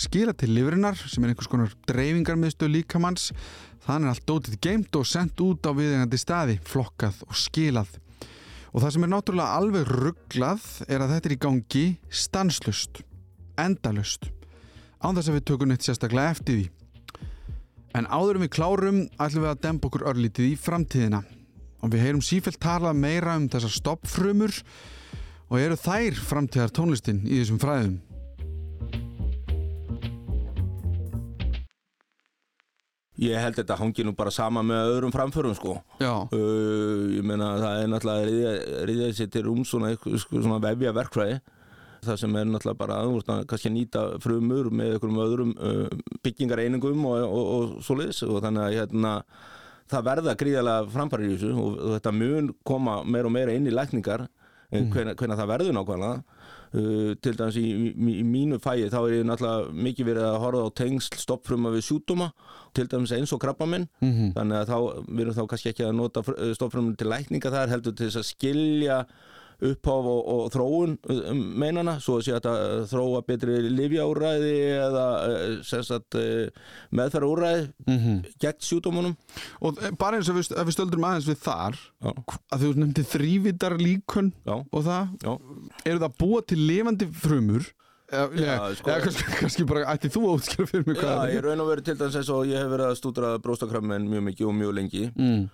skila 0.01 0.35
til 0.35 0.53
lifurinnar 0.57 0.99
sem 1.01 1.25
er 1.25 1.33
einhvers 1.33 1.51
konar 1.51 1.75
dreifingarmiðstöð 1.91 2.75
líkamanns, 2.75 3.31
þannig 3.87 4.11
er 4.11 4.15
allt 4.15 4.27
dótið 4.29 4.59
geimt 4.65 4.99
og 4.99 5.09
sendt 5.09 5.41
út 5.45 5.67
á 5.67 5.73
viðengandi 5.77 6.21
staði, 6.21 6.59
flokkað 6.67 7.23
og 7.29 7.39
skilað. 7.39 7.95
Og 8.71 8.85
það 8.85 8.93
sem 8.95 9.07
er 9.07 9.11
náttúrulega 9.11 9.57
alveg 9.59 9.89
rugglað 9.89 10.67
er 10.87 11.03
að 11.03 11.17
þetta 11.17 11.31
er 11.31 11.35
í 11.35 11.41
gangi 11.47 11.87
stanslust, 12.07 13.01
endalust, 13.59 14.29
án 15.03 15.17
þess 15.17 15.33
að 15.33 15.41
við 15.41 15.49
tökum 15.51 15.73
neitt 15.73 15.87
sérstaklega 15.87 16.37
eftir 16.37 16.61
því. 16.61 16.69
En 17.99 18.07
áður 18.07 18.39
en 18.39 18.45
við 18.45 18.53
klárum 18.55 19.01
ætlum 19.19 19.43
við 19.43 19.51
að 19.51 19.63
dempa 19.65 19.89
okkur 19.91 20.07
örlítið 20.13 20.53
í 20.53 20.59
framtíðina 20.61 21.25
og 21.81 21.93
við 21.93 22.05
heyrum 22.05 22.23
sífælt 22.25 22.61
talað 22.63 23.01
meira 23.01 23.37
um 23.41 23.49
þessar 23.51 23.75
stoppfrumur 23.75 24.55
og 25.51 25.59
eru 25.59 25.79
þær 25.81 26.21
framtíðar 26.29 26.73
tónlistin 26.77 27.25
í 27.27 27.41
þessum 27.41 27.61
fræðum. 27.63 27.99
Ég 33.21 33.37
held 33.37 33.59
þetta 33.59 33.77
hangi 33.77 34.05
nú 34.07 34.15
bara 34.17 34.33
sama 34.33 34.63
með 34.65 34.95
öðrum 34.95 35.13
framförum 35.13 35.57
sko. 35.57 35.77
Já, 36.01 36.25
Uh, 36.33 37.11
ég 37.19 37.25
meina 37.27 37.53
það 37.61 37.81
er 37.83 37.91
náttúrulega 37.93 38.53
að 38.53 38.85
riðja, 38.89 39.09
sér 39.19 39.33
til 39.35 39.49
um 39.51 39.65
svona, 39.69 39.93
sko, 39.97 40.41
svona 40.41 40.61
vefja 40.63 40.95
verkfræði 40.97 41.41
það 42.05 42.19
sem 42.23 42.37
er 42.41 42.49
náttúrulega 42.49 42.81
bara 42.81 42.99
að 43.05 43.45
kannski 43.51 43.73
nýta 43.75 44.05
frumur 44.25 44.71
með 44.73 44.95
einhverjum 44.95 45.23
öðrum 45.25 45.51
uh, 45.59 46.15
byggingareiningum 46.25 47.05
og, 47.11 47.25
og, 47.27 47.51
og 47.57 47.75
svoleiðis 47.85 48.23
og 48.25 48.41
þannig 48.45 48.65
að 48.65 48.77
hérna, 48.79 49.15
það 49.91 50.05
verða 50.11 50.37
gríðarlega 50.41 50.91
framfæri 50.95 51.29
í 51.29 51.33
þessu 51.37 51.55
og, 51.55 51.79
og 51.79 51.97
þetta 51.99 52.13
mun 52.17 52.53
koma 52.67 53.01
meira 53.05 53.31
og 53.31 53.35
meira 53.35 53.55
inn 53.57 53.67
í 53.67 53.75
lækningar 53.75 54.27
mm. 54.73 54.91
hvernig 54.95 55.39
það 55.41 55.51
verður 55.51 55.77
nákvæmlega 55.77 56.21
uh, 56.21 57.15
til 57.25 57.35
dæmis 57.41 57.59
í, 57.59 57.65
í, 57.67 58.13
í 58.21 58.25
mínu 58.27 58.61
fæi 58.63 58.87
þá 58.93 58.99
er 59.01 59.17
ég 59.19 59.27
náttúrulega 59.27 59.75
mikið 59.89 60.11
verið 60.13 60.29
að 60.29 60.39
horfa 60.45 60.63
á 60.71 60.77
tengsl 60.83 61.19
stoppfruma 61.25 61.73
við 61.75 61.87
sjútuma 61.89 62.31
til 62.79 62.87
dæmis 62.93 63.13
eins 63.17 63.33
og 63.35 63.43
krabbamenn 63.43 63.89
Mhm. 64.01 64.31
þannig 64.39 64.61
að 64.63 64.71
þá 64.71 64.79
verðum 65.19 65.37
þá 65.41 65.45
kannski 65.51 65.73
ekki 65.75 65.89
að 65.89 65.99
nota 65.99 66.23
stoffrumum 66.55 66.95
til 66.97 67.11
lækninga 67.11 67.51
þar 67.57 67.75
heldur 67.75 67.97
til 67.99 68.07
þess 68.09 68.23
að 68.23 68.31
skilja 68.31 69.01
uppháf 69.61 70.07
og, 70.11 70.21
og 70.35 70.45
þróun 70.55 70.95
um, 71.13 71.41
meinana, 71.61 71.99
svo 72.01 72.19
að 72.19 72.25
sé 72.27 72.33
að 72.35 72.41
þetta 72.41 72.87
þróa 72.93 73.23
betri 73.29 73.59
livjaúræði 73.69 74.55
eða 74.81 75.07
sem 75.69 75.83
sagt 75.85 76.17
meðferðaúræði 76.97 77.67
Mhm. 77.91 78.15
gegn 78.41 78.61
sjúdómunum 78.65 79.17
og 79.61 79.79
eh, 79.83 79.91
bara 79.99 80.19
eins 80.21 80.29
og 80.31 80.39
við, 80.39 80.51
ef 80.57 80.67
við 80.69 80.77
stöldrum 80.77 81.07
aðeins 81.09 81.29
við 81.29 81.41
þar 81.45 81.77
Já, 82.01 82.13
að 82.55 82.65
þú 82.65 82.71
nefndi 82.83 83.05
þrývitar 83.11 83.77
líkun 83.81 84.33
já, 84.47 84.57
og 84.61 84.85
það, 84.87 85.13
já. 85.25 85.35
eru 85.87 86.03
það 86.05 86.17
búa 86.23 86.43
til 86.47 86.59
lifandi 86.67 87.11
frumur? 87.13 87.69
Eða, 88.11 88.27
Já, 88.35 88.55
eða, 88.57 88.71
sko- 88.75 88.91
eða 88.91 89.03
kannski, 89.05 89.25
kannski 89.39 89.65
bara 89.71 89.85
ætti 89.93 90.09
þú 90.11 90.21
að 90.27 90.33
útskjöra 90.41 90.67
fyrir 90.73 90.87
mig 90.89 90.97
Já, 90.99 91.03
hvað 91.05 91.35
ég 91.37 91.45
raun 91.45 91.61
og 91.63 91.69
verið 91.71 91.85
til 91.87 91.99
dæmis 92.01 92.17
eins 92.19 92.31
og 92.35 92.49
ég 92.51 92.59
hef 92.59 92.73
verið 92.73 92.89
að 92.91 92.97
stúdra 92.99 93.29
bróstakrammen 93.45 94.09
mjög 94.11 94.25
mikið 94.31 94.49
og 94.51 94.57
mjög 94.59 94.73
lengi. 94.81 95.05
Mm. 95.15 95.45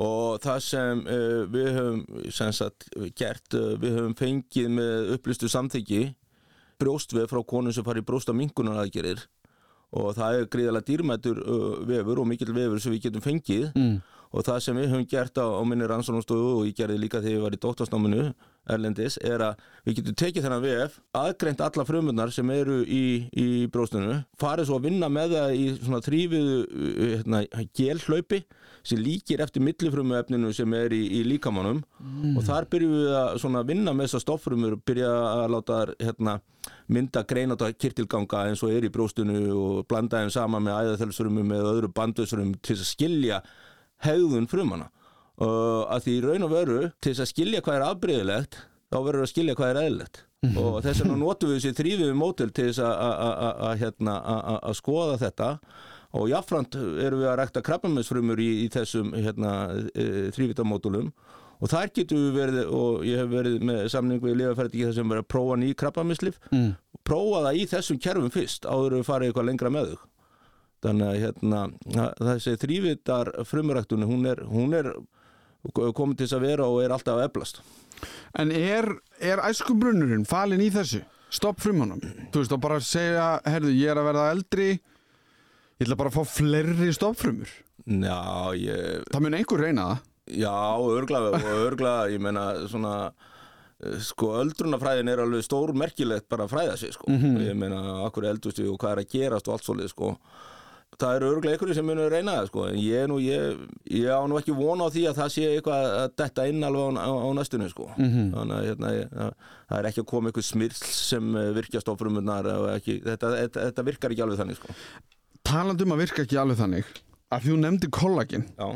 Og 0.00 0.38
það 0.40 0.58
sem 0.64 1.02
uh, 1.04 1.42
við 1.52 1.68
höfum 1.76 2.30
sem 2.32 2.52
sagt, 2.56 2.88
gert, 3.18 3.44
uh, 3.58 3.74
við 3.82 3.98
höfum 3.98 4.14
fengið 4.16 4.70
með 4.78 5.12
upplistu 5.18 5.50
samþyggi 5.52 6.02
brjóstvef 6.80 7.30
frá 7.30 7.42
konum 7.46 7.74
sem 7.74 7.84
fari 7.86 8.00
í 8.02 8.06
brósta 8.08 8.32
minkunaraðgerir 8.34 9.20
og 9.92 10.14
það 10.16 10.38
er 10.38 10.48
gríðalega 10.48 10.88
dýrmætur 10.88 11.42
uh, 11.44 11.68
vefur 11.88 12.22
og 12.22 12.30
mikill 12.30 12.54
vefur 12.56 12.80
sem 12.80 12.94
við 12.96 13.08
getum 13.10 13.24
fengið 13.26 13.68
Mm. 13.76 13.98
og 14.32 14.46
það 14.46 14.62
sem 14.64 14.78
við 14.80 14.88
höfum 14.94 15.08
gert 15.12 15.36
á, 15.36 15.44
á 15.44 15.60
minni 15.68 15.84
rannsóknastofu 15.90 16.54
og 16.62 16.64
ég 16.70 16.76
gerði 16.78 16.96
líka 17.02 17.20
þegar 17.20 17.36
ég 17.36 17.42
var 17.44 17.52
í 17.52 17.60
dóttasnáminu 17.60 18.22
Erlendis 18.72 19.18
er 19.20 19.42
að 19.42 19.60
við 19.84 19.96
getum 19.98 20.14
tekið 20.22 20.44
þennan 20.46 20.62
VF, 20.62 20.96
aðgreint 21.18 21.60
alla 21.66 21.84
frumunar 21.84 22.30
sem 22.32 22.50
eru 22.54 22.78
í, 22.86 23.26
í 23.34 23.46
bróstunum 23.74 24.22
farið 24.40 24.70
svo 24.70 24.78
að 24.80 24.86
vinna 24.88 25.08
með 25.12 25.34
það 25.36 25.54
í 25.58 25.64
svona 25.82 26.00
þrýfiðu 26.06 26.58
hérna, 27.02 27.40
gelhlaupi 27.76 28.40
sem 28.82 28.98
líkir 28.98 29.40
eftir 29.44 29.62
millifrumu 29.62 30.16
efninu 30.18 30.52
sem 30.54 30.72
er 30.74 30.90
í, 30.94 31.02
í 31.18 31.22
líkamannum 31.28 31.82
og 32.36 32.42
þar 32.46 32.66
byrjum 32.72 32.94
við 32.96 33.12
að 33.18 33.36
svona 33.42 33.62
vinna 33.68 33.92
með 33.94 34.08
þessar 34.08 34.24
stofffrumur 34.24 34.76
byrja 34.86 35.10
að 35.44 35.44
láta 35.54 35.76
hérna, 36.00 36.34
mynda 36.88 37.22
greináta 37.30 37.68
kirtilganga 37.72 38.46
eins 38.48 38.62
og 38.66 38.72
er 38.74 38.84
í 38.88 38.90
bróstunu 38.90 39.38
og 39.54 39.84
blanda 39.90 40.18
þeim 40.24 40.32
saman 40.34 40.66
með 40.66 40.80
æðaþelsfrumum 40.82 41.46
með 41.54 41.68
öðru 41.74 41.92
bandusfrum 41.94 42.56
til 42.62 42.76
að 42.80 42.84
skilja 42.90 43.38
hegðun 44.02 44.48
frumana 44.50 44.88
uh, 45.38 45.86
að 45.94 46.04
því 46.08 46.16
raun 46.26 46.46
og 46.48 46.52
veru 46.56 46.82
til 47.02 47.14
að 47.14 47.30
skilja 47.30 47.62
hvað 47.62 47.78
er 47.78 47.86
afbreyðilegt 47.92 48.58
þá 48.92 48.98
verður 49.06 49.24
að 49.24 49.30
skilja 49.32 49.54
hvað 49.56 49.70
er 49.72 49.82
eðlilegt. 49.86 50.18
Og 50.58 50.80
þess 50.82 51.00
vegna 51.00 51.14
notum 51.22 51.52
við 51.52 51.60
þessi 51.62 51.76
þrýfiðu 51.78 52.14
mótil 52.18 52.48
til 52.50 52.64
þess 52.72 52.80
að- 52.82 53.78
hérna, 53.78 54.16
að 54.58 54.74
skoða 54.74 55.14
þetta 55.22 55.48
og 56.12 56.26
jáfnframt 56.28 56.76
erum 56.76 57.22
við 57.22 57.28
að 57.32 57.38
rækta 57.40 57.62
krabbamessfrumur 57.64 58.40
í, 58.42 58.48
í 58.64 58.68
þessum 58.74 59.12
hérna, 59.16 59.52
þrývitamódulum 60.36 61.12
og 61.62 61.70
þar 61.70 61.92
getum 61.94 62.18
við 62.26 62.32
verið 62.36 62.72
og 62.74 63.04
ég 63.06 63.20
hef 63.22 63.28
verið 63.32 63.62
með 63.68 63.82
samning 63.94 64.22
við 64.22 64.38
lifaferði 64.40 64.86
þar 64.88 64.96
sem 64.98 65.12
verið 65.12 65.24
að 65.24 65.30
prófa 65.34 65.58
ný 65.62 65.68
krabbamesslif 65.78 66.40
Mm. 66.52 66.72
prófa 67.06 67.42
það 67.46 67.60
í 67.60 67.66
þessum 67.70 68.00
kerfum 68.02 68.32
fyrst 68.34 68.66
áður 68.66 68.98
við 68.98 69.06
farið 69.08 69.30
eitthvað 69.30 69.48
lengra 69.50 69.70
með 69.72 69.92
þau 69.92 70.00
þannig 70.82 71.06
að 71.08 71.20
hérna, 71.22 71.60
þessi 72.18 72.56
þrývitar 72.58 73.30
frumuræktunni 73.46 74.08
hún 74.10 74.26
er, 74.26 74.42
hún 74.50 74.74
er 74.74 74.88
komin 75.94 76.16
til 76.18 76.26
þess 76.26 76.36
að 76.40 76.46
vera 76.48 76.66
og 76.66 76.82
er 76.82 76.94
alltaf 76.96 77.22
eflast 77.28 77.62
En 78.34 78.50
er, 78.50 78.88
er 79.22 79.38
æskubrunnurinn 79.46 80.24
falin 80.26 80.58
í 80.64 80.70
þessu? 80.74 81.04
Stopp 81.30 81.60
frumunum? 81.62 82.00
Þú 82.34 82.40
veist, 82.40 82.50
þá 82.50 82.58
bara 82.64 82.78
segja, 82.82 83.26
herðu, 83.46 83.70
ég 83.78 83.92
er 83.92 84.00
að 84.00 84.08
verða 84.08 84.24
eldri, 84.32 84.66
ég 85.82 85.88
ætla 85.88 85.98
bara 85.98 86.12
að 86.12 86.20
fá 86.20 86.34
fleiri 86.38 86.92
stoppfrumur. 86.94 87.50
Já, 87.82 88.54
ég, 88.54 89.02
Það 89.10 89.24
mun 89.24 89.36
einhver 89.40 89.62
reyna 89.66 89.86
það. 89.90 90.08
já, 90.38 90.54
örgla 90.94 91.20
örgla, 91.66 91.94
ég 92.12 92.22
meina 92.22 92.44
svona 92.70 92.94
eh, 93.82 93.98
sko, 94.06 94.30
öldrunafræðin 94.44 95.10
er 95.10 95.24
alveg 95.24 95.42
stór 95.42 95.74
merkilegt 95.74 96.28
bara 96.30 96.46
að 96.46 96.54
fræða 96.54 96.78
sig, 96.78 96.94
sko. 96.94 97.10
Ég 97.42 97.58
meina, 97.58 97.82
akkur 98.06 98.28
eldust 98.30 98.62
við 98.62 98.70
og 98.70 98.78
hvað 98.80 98.94
er 98.94 99.02
að 99.02 99.12
gerast 99.16 99.50
og 99.50 99.56
allt 99.56 99.66
svolítið, 99.66 99.94
sko. 99.96 100.14
Það 101.02 101.16
eru 101.16 101.28
örglega 101.32 101.56
einhverju 101.56 101.74
sem 101.74 101.86
munur 101.88 102.12
reyna 102.12 102.34
það, 102.36 102.48
sko 102.52 102.64
en 102.68 102.78
ég, 102.78 103.06
nú, 103.10 103.16
ég, 103.24 103.62
ég 103.90 104.12
á 104.12 104.20
nú 104.28 104.36
ekki 104.38 104.54
vona 104.54 104.86
á 104.86 104.92
því 104.92 105.06
að 105.08 105.18
það 105.22 105.30
sé 105.34 105.46
eitthvað 105.48 105.86
að 105.88 106.10
detta 106.20 106.44
inn 106.52 106.66
alveg 106.68 107.00
á, 107.00 107.10
á, 107.10 107.28
næstunni, 107.34 107.70
sko. 107.72 107.88
Þannig 107.96 108.58
að 108.58 108.66
hérna, 108.68 108.92
ég, 108.94 109.14
það, 109.16 109.32
er 109.80 109.88
ekki 109.90 110.04
að 110.04 110.10
koma 110.12 110.30
eitthvað 110.30 110.46
smyrsl 110.52 110.92
sem 111.00 111.32
eh, 111.40 111.48
virkjast 111.56 111.90
á 111.90 111.94
ekki, 112.76 113.00
þetta, 113.08 113.32
þetta, 113.40 113.66
þetta 113.70 113.86
virkar 113.88 114.14
ekki 114.14 114.26
alveg 114.28 114.42
þannig, 114.44 114.60
sko 114.60 114.76
Talandi 115.52 115.84
um 115.86 115.94
að 115.96 116.02
virka 116.06 116.24
ekki 116.24 116.40
alveg 116.40 116.60
þannig, 116.62 116.90
að 117.32 117.46
þú 117.48 117.60
nefndi 117.60 117.92
kollagin 117.92 118.48
Já, 118.56 118.68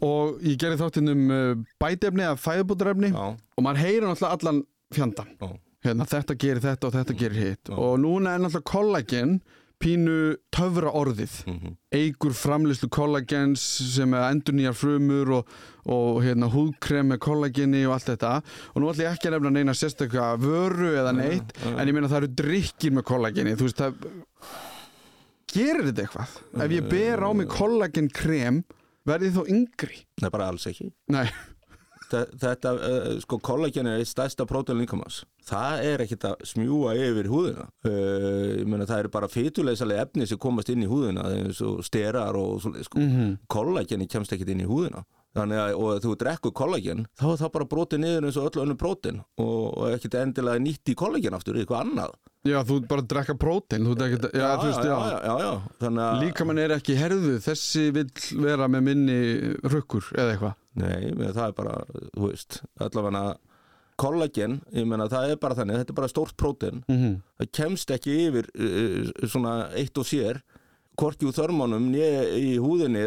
og 0.00 0.42
ég 0.46 0.58
gerði 0.60 0.80
þáttinn 0.82 1.12
um 1.14 1.24
uh, 1.34 1.50
bætefni 1.82 2.26
eða 2.26 2.38
fæðubótarefni 2.40 3.12
já, 3.12 3.24
og 3.36 3.66
maður 3.66 3.82
heyrir 3.84 4.08
náttúrulega 4.08 4.36
allan 4.40 4.62
fjandan. 4.94 5.32
Hérna, 5.80 6.04
þetta 6.10 6.36
gerir 6.36 6.60
þetta 6.64 6.88
og 6.88 6.94
þetta 6.98 7.14
gerir 7.16 7.40
hitt. 7.40 7.70
Og 7.72 7.94
núna 8.02 8.34
er 8.36 8.42
náttúrulega 8.42 8.68
kollagin 8.68 9.38
pínu 9.80 10.36
töfra 10.52 10.90
orðið. 10.92 11.38
mhm, 11.48 11.76
eigur 11.96 12.34
framlýslu 12.36 12.90
kollagens 12.92 13.62
sem 13.94 14.12
er 14.14 14.26
endur 14.28 14.52
nýjar 14.58 14.76
frumur 14.76 15.30
og, 15.38 15.54
og 15.88 16.18
hérna, 16.24 16.50
húðkrem 16.52 17.08
með 17.14 17.22
kollageni 17.24 17.86
og 17.88 17.94
allt 17.96 18.10
þetta. 18.12 18.32
Og 18.74 18.82
nú 18.82 18.90
ætlum 18.90 19.06
ég 19.06 19.14
ekki 19.14 19.30
að 19.30 19.38
nefna 19.38 19.54
neina 19.56 19.76
sérstakka 19.78 20.34
vöru 20.42 20.92
eða 21.00 21.14
neitt 21.16 21.54
en 21.70 21.86
ég 21.88 21.96
meina 21.96 22.10
það 22.12 22.24
eru 22.24 22.34
drikkir 22.42 22.92
með 22.98 23.08
kollageni 23.08 23.56
þú 23.56 23.70
veist 23.70 23.80
það 23.80 24.04
gerir 25.54 25.86
þetta 25.90 26.06
eitthvað 26.06 26.64
ef 26.66 26.74
ég 26.76 26.88
ber 26.90 27.24
á 27.26 27.30
mig 27.36 27.48
kollagenkrem 27.52 28.62
verði 29.08 29.30
þó 29.34 29.42
yngri 29.48 30.02
Nei, 30.22 30.30
bara 30.30 30.50
alls 30.52 30.66
ekki 30.70 30.90
nei, 31.12 31.26
Þe- 32.10 32.26
Þetta, 32.42 32.70
uh, 32.74 33.20
sko, 33.22 33.36
kollagen 33.38 33.86
er 33.86 34.00
eitt 34.02 34.08
stærsta 34.10 34.42
prótein 34.50 34.80
líkamans. 34.82 35.20
Það 35.46 35.82
er 35.92 36.02
ekkit 36.02 36.24
að 36.26 36.40
smjúa 36.50 36.96
yfir 36.98 37.28
húðina. 37.30 37.68
Uh, 37.86 38.56
ég 38.58 38.66
meina, 38.66 38.82
það 38.88 39.04
eru 39.04 39.10
bara 39.14 39.28
fytuleysalega 39.30 40.08
efni 40.08 40.26
sem 40.26 40.40
komast 40.42 40.72
inn 40.74 40.82
í 40.82 40.88
húðina, 40.90 41.22
eins 41.36 41.60
og 41.62 41.84
sterar 41.86 42.34
og 42.34 42.58
svona, 42.64 42.82
sko. 42.82 42.98
Mhm. 42.98 43.36
Kollageni 43.54 44.08
kemst 44.10 44.34
ekkit 44.34 44.50
inn 44.56 44.64
í 44.64 44.66
húðina. 44.66 45.04
Þannig 45.38 45.62
að, 45.62 45.76
og 45.78 46.02
þú 46.02 46.16
drekkur 46.24 46.56
kollagen, 46.58 47.06
þá 47.14 47.28
er 47.30 47.38
það 47.44 47.52
bara 47.60 47.70
brotið 47.76 48.02
niður 48.02 48.26
eins 48.26 48.40
og 48.42 48.50
öllu 48.50 48.64
önnur 48.66 48.80
prótein 48.82 49.22
og, 49.38 49.78
og 49.78 49.94
ekkit 49.94 50.18
endilega 50.24 50.64
nýtt 50.66 50.90
í 50.90 50.98
kollagen 50.98 51.38
aftur, 51.38 51.54
eitthvað 51.62 51.84
annað. 51.86 52.18
Já 52.48 52.56
þú 52.64 52.78
ert 52.80 52.88
bara 52.88 53.04
að 53.04 53.10
drekka 53.12 53.36
prótein 53.40 53.84
líka 56.22 56.46
mann 56.48 56.62
er 56.62 56.72
ekki 56.78 56.96
herðu 56.96 57.36
þessi 57.44 57.90
vill 57.96 58.08
vera 58.40 58.68
með 58.72 58.86
minni 58.88 59.20
rukkur 59.68 60.12
eða 60.16 60.34
eitthvað 60.34 60.56
Nei, 60.80 61.10
það 61.34 61.46
er 61.48 61.54
bara, 61.56 61.72
þú 62.14 62.28
veist, 62.28 62.60
allavega 62.78 63.22
kollagen, 64.00 64.60
ég 64.72 64.86
meina 64.88 65.08
það 65.10 65.32
er 65.34 65.40
bara 65.42 65.56
þannig, 65.58 65.80
þetta 65.82 65.92
er 65.92 65.98
bara 65.98 66.10
stórt 66.12 66.36
prótein 66.40 66.80
mm 66.86 66.96
-hmm. 66.96 67.16
það 67.40 67.50
kemst 67.58 67.90
ekki 67.90 68.16
yfir 68.28 68.48
uh, 68.54 69.28
svona 69.28 69.54
eitt 69.76 69.98
og 69.98 70.06
sér 70.06 70.40
korki 70.96 71.26
úr 71.26 71.36
þörmánum 71.36 71.90
nýja 71.92 72.24
í 72.36 72.56
húðinni 72.60 73.02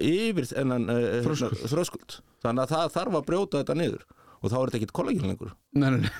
yfir 0.00 0.46
þennan 0.52 0.88
uh, 0.90 1.22
Þröskuld. 1.26 1.66
þröskuld 1.72 2.20
þannig 2.42 2.62
að 2.62 2.72
það 2.74 2.94
þarf 2.96 3.14
að 3.18 3.26
brjóta 3.26 3.62
þetta 3.62 3.74
niður 3.74 4.02
og 4.42 4.50
þá 4.50 4.56
er 4.58 4.66
þetta 4.66 4.78
ekkit 4.78 4.96
kollagin 4.96 5.28
lengur 5.32 5.54
Nei, 5.72 5.90
nei, 5.90 6.00
nei. 6.00 6.10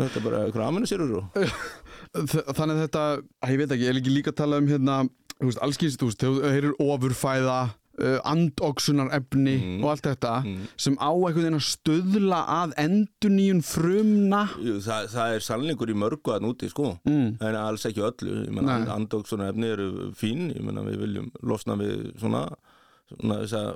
þetta 0.00 0.18
er 0.18 0.24
bara 0.26 0.44
einhverja 0.44 0.68
aminosýrur 0.68 1.16
og 1.20 1.24
Þannig 2.14 2.74
að 2.74 2.84
þetta, 2.86 3.02
að 3.44 3.50
ég 3.54 3.58
veit 3.62 3.72
ekki, 3.74 3.84
ég 3.86 3.90
er 3.94 3.98
ekki 4.00 4.14
líka 4.16 4.32
að 4.32 4.40
tala 4.42 4.58
um 4.58 4.66
hérna, 4.70 4.96
þú 5.38 5.46
veist, 5.50 5.60
allskins, 5.62 5.96
þú 6.00 6.08
veist, 6.10 6.24
þú 6.24 6.32
heyrir 6.50 6.72
ofurfæða, 6.82 7.58
uh, 8.00 8.16
andoksunar 8.24 9.10
efni 9.12 9.54
Mm. 9.60 9.84
og 9.84 9.90
allt 9.92 10.02
þetta 10.08 10.32
Mm. 10.44 10.66
sem 10.76 10.96
á 10.96 11.10
einhvern 11.12 11.34
veginn 11.44 11.58
að 11.60 11.68
stöðla 11.68 12.40
að 12.48 12.74
endurnýjun 12.82 13.62
frumna. 13.62 14.48
Jú, 14.58 14.80
það, 14.80 15.08
það 15.14 15.34
er 15.36 15.40
sannleikur 15.40 15.90
í 15.90 15.94
mörgu 15.94 16.32
að 16.34 16.40
núti 16.42 16.70
sko 16.70 16.98
Mm. 17.06 17.36
en 17.40 17.54
alls 17.54 17.84
ekki 17.86 18.00
öllu 18.00 18.46
ég 18.46 18.50
menna 18.50 18.78
Nei. 18.84 18.88
andóksuna 18.94 19.50
efni 19.52 19.66
eru 19.70 20.10
fín 20.12 20.50
ég 20.56 20.62
menna 20.62 20.80
við 20.82 20.98
viljum 20.98 21.30
losna 21.42 21.76
við 21.76 22.12
svona, 22.18 22.48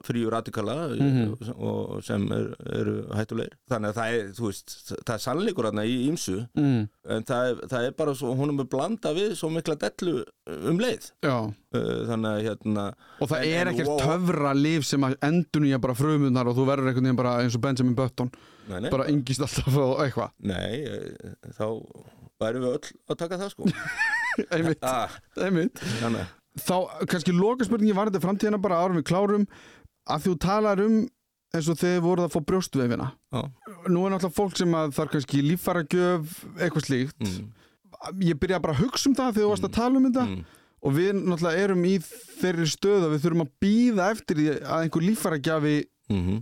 fríu 0.07 0.31
radikala 0.31 0.75
Mhm. 0.95 1.53
og 1.59 2.03
sem 2.05 2.23
er, 2.33 2.55
eru 2.73 2.95
hættulegir 3.15 3.53
þannig 3.71 3.91
að 3.91 3.99
það 3.99 4.15
er, 4.19 4.33
veist, 4.39 4.75
það 5.05 5.15
er 5.15 5.23
sannleikur 5.25 5.69
í 5.85 5.97
ímsu 6.09 6.37
Mm. 6.57 6.89
en 7.09 7.25
það 7.25 7.51
er, 7.51 7.55
það 7.69 7.87
er 7.87 7.91
bara 7.93 8.15
svo, 8.15 8.35
hún 8.37 8.49
er 8.53 8.65
með 8.65 8.71
blanda 8.71 9.13
við 9.15 9.35
svo 9.37 9.51
mikla 9.51 9.77
dellu 9.77 10.25
um 10.47 10.79
leið 10.79 11.11
Já, 11.23 11.53
Uh, 11.75 12.07
þannig 12.07 12.31
að 12.31 12.43
hérna 12.47 12.83
og 13.21 13.29
það 13.29 13.43
En- 13.43 13.51
er 13.59 13.67
ekkert 13.73 13.89
og- 13.89 14.01
töfra 14.01 14.53
líf 14.55 14.85
sem 14.85 15.01
að 15.03 15.17
endurnýja 15.27 15.81
bara 15.81 15.95
frumunar 15.95 16.47
og 16.47 16.55
þú 16.55 16.67
verður 16.69 16.87
einhvern 16.93 17.03
veginn 17.03 17.17
bara 17.17 17.33
eins 17.43 17.57
og 17.57 17.61
Benjamin 17.63 17.97
Button, 17.97 18.31
nei, 18.69 18.79
nei, 18.81 18.91
bara 18.91 19.09
yngist 19.11 19.41
alltaf 19.43 19.77
og 19.77 19.99
eitthvað. 19.99 20.31
nei 20.39 20.85
eh, 20.87 21.35
þá 21.59 21.83
værum 22.41 22.63
við 22.63 22.79
öll 22.79 22.93
að 23.11 23.17
taka 23.19 23.39
það 23.39 23.51
sko 23.51 23.65
Einmitt, 24.55 24.79
ah, 24.83 25.11
einmitt. 25.37 25.75
þannig 26.01 26.21
að 26.23 26.27
Þá, 26.55 26.75
kannski 27.11 27.33
loka 27.35 27.67
spurningi 27.67 27.95
var 27.97 28.11
þetta 28.13 28.23
framtíðina 28.23 28.61
bara 28.63 28.79
árum 28.85 29.01
við 29.01 29.09
klárum 29.09 29.47
að 30.07 30.27
þú 30.29 30.35
talar 30.45 30.83
um 30.85 31.01
eins 31.55 31.69
og 31.71 31.79
þegar 31.79 32.03
voruð 32.05 32.27
að 32.29 32.33
fá 32.35 32.41
brjóstvefina. 32.51 33.09
já, 33.35 33.41
Nú 33.91 34.05
er 34.07 34.11
náttúrulega 34.15 34.35
fólk 34.35 34.57
sem 34.59 34.75
að 34.75 34.93
þarf 34.97 35.11
kannski 35.15 35.43
líffæragjöf, 35.45 36.37
eitthvað 36.59 36.87
slíkt. 36.87 37.23
mm, 37.23 37.49
Ég 38.27 38.39
byrja 38.43 38.61
bara 38.63 38.75
að 38.75 38.83
hugsa 38.85 39.09
um 39.09 39.15
það 39.17 39.33
þegar 39.37 39.47
þú 39.47 39.51
varst 39.55 39.67
að 39.69 39.75
tala 39.79 39.99
um 40.01 40.07
þetta 40.09 40.25
mm, 40.29 40.45
og 40.85 40.95
við 40.99 41.11
náttúrulega 41.21 41.63
erum 41.65 41.85
í 41.89 41.95
þeirri 42.41 42.67
stöð 42.69 43.07
að 43.07 43.13
við 43.15 43.23
þurfum 43.25 43.45
að 43.47 43.53
býða 43.65 44.09
eftir 44.15 44.43
að 44.61 44.83
einhver 44.85 45.07
líffæragjafi 45.09 45.75
mm, 46.11 46.41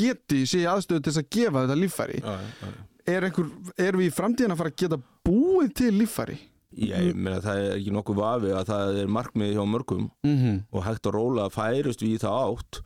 geti 0.00 0.42
sé 0.48 0.64
aðstöðu 0.68 1.02
til 1.04 1.12
þess 1.12 1.22
að 1.22 1.30
gefa 1.38 1.64
þetta 1.66 1.78
líffæri. 1.82 2.20
já, 2.24 2.36
já, 2.36 2.68
já. 2.68 2.84
Er 3.08 3.24
einhver, 3.24 3.46
erum 3.80 4.00
við 4.02 4.10
í 4.10 4.16
framtíðin 4.16 4.52
að 4.52 4.58
fara 4.60 4.72
að 4.74 4.80
geta 4.82 4.98
búið 5.24 5.70
til 5.80 5.92
líffæri? 5.96 6.38
Ég 6.76 7.14
meina 7.16 7.40
það 7.40 7.58
er 7.64 7.76
ekki 7.78 7.92
nokkuð 7.96 8.16
vafi 8.18 8.50
að 8.52 8.66
það 8.68 8.98
er 9.02 9.06
markmið 9.08 9.54
hjá 9.56 9.64
mörgum 9.66 10.10
Mm 10.22 10.36
-hmm. 10.36 10.56
og 10.72 10.84
hægt 10.84 11.06
að 11.06 11.14
róla 11.14 11.46
að 11.46 11.54
færust 11.56 12.02
við 12.02 12.18
það 12.20 12.42
átt 12.48 12.80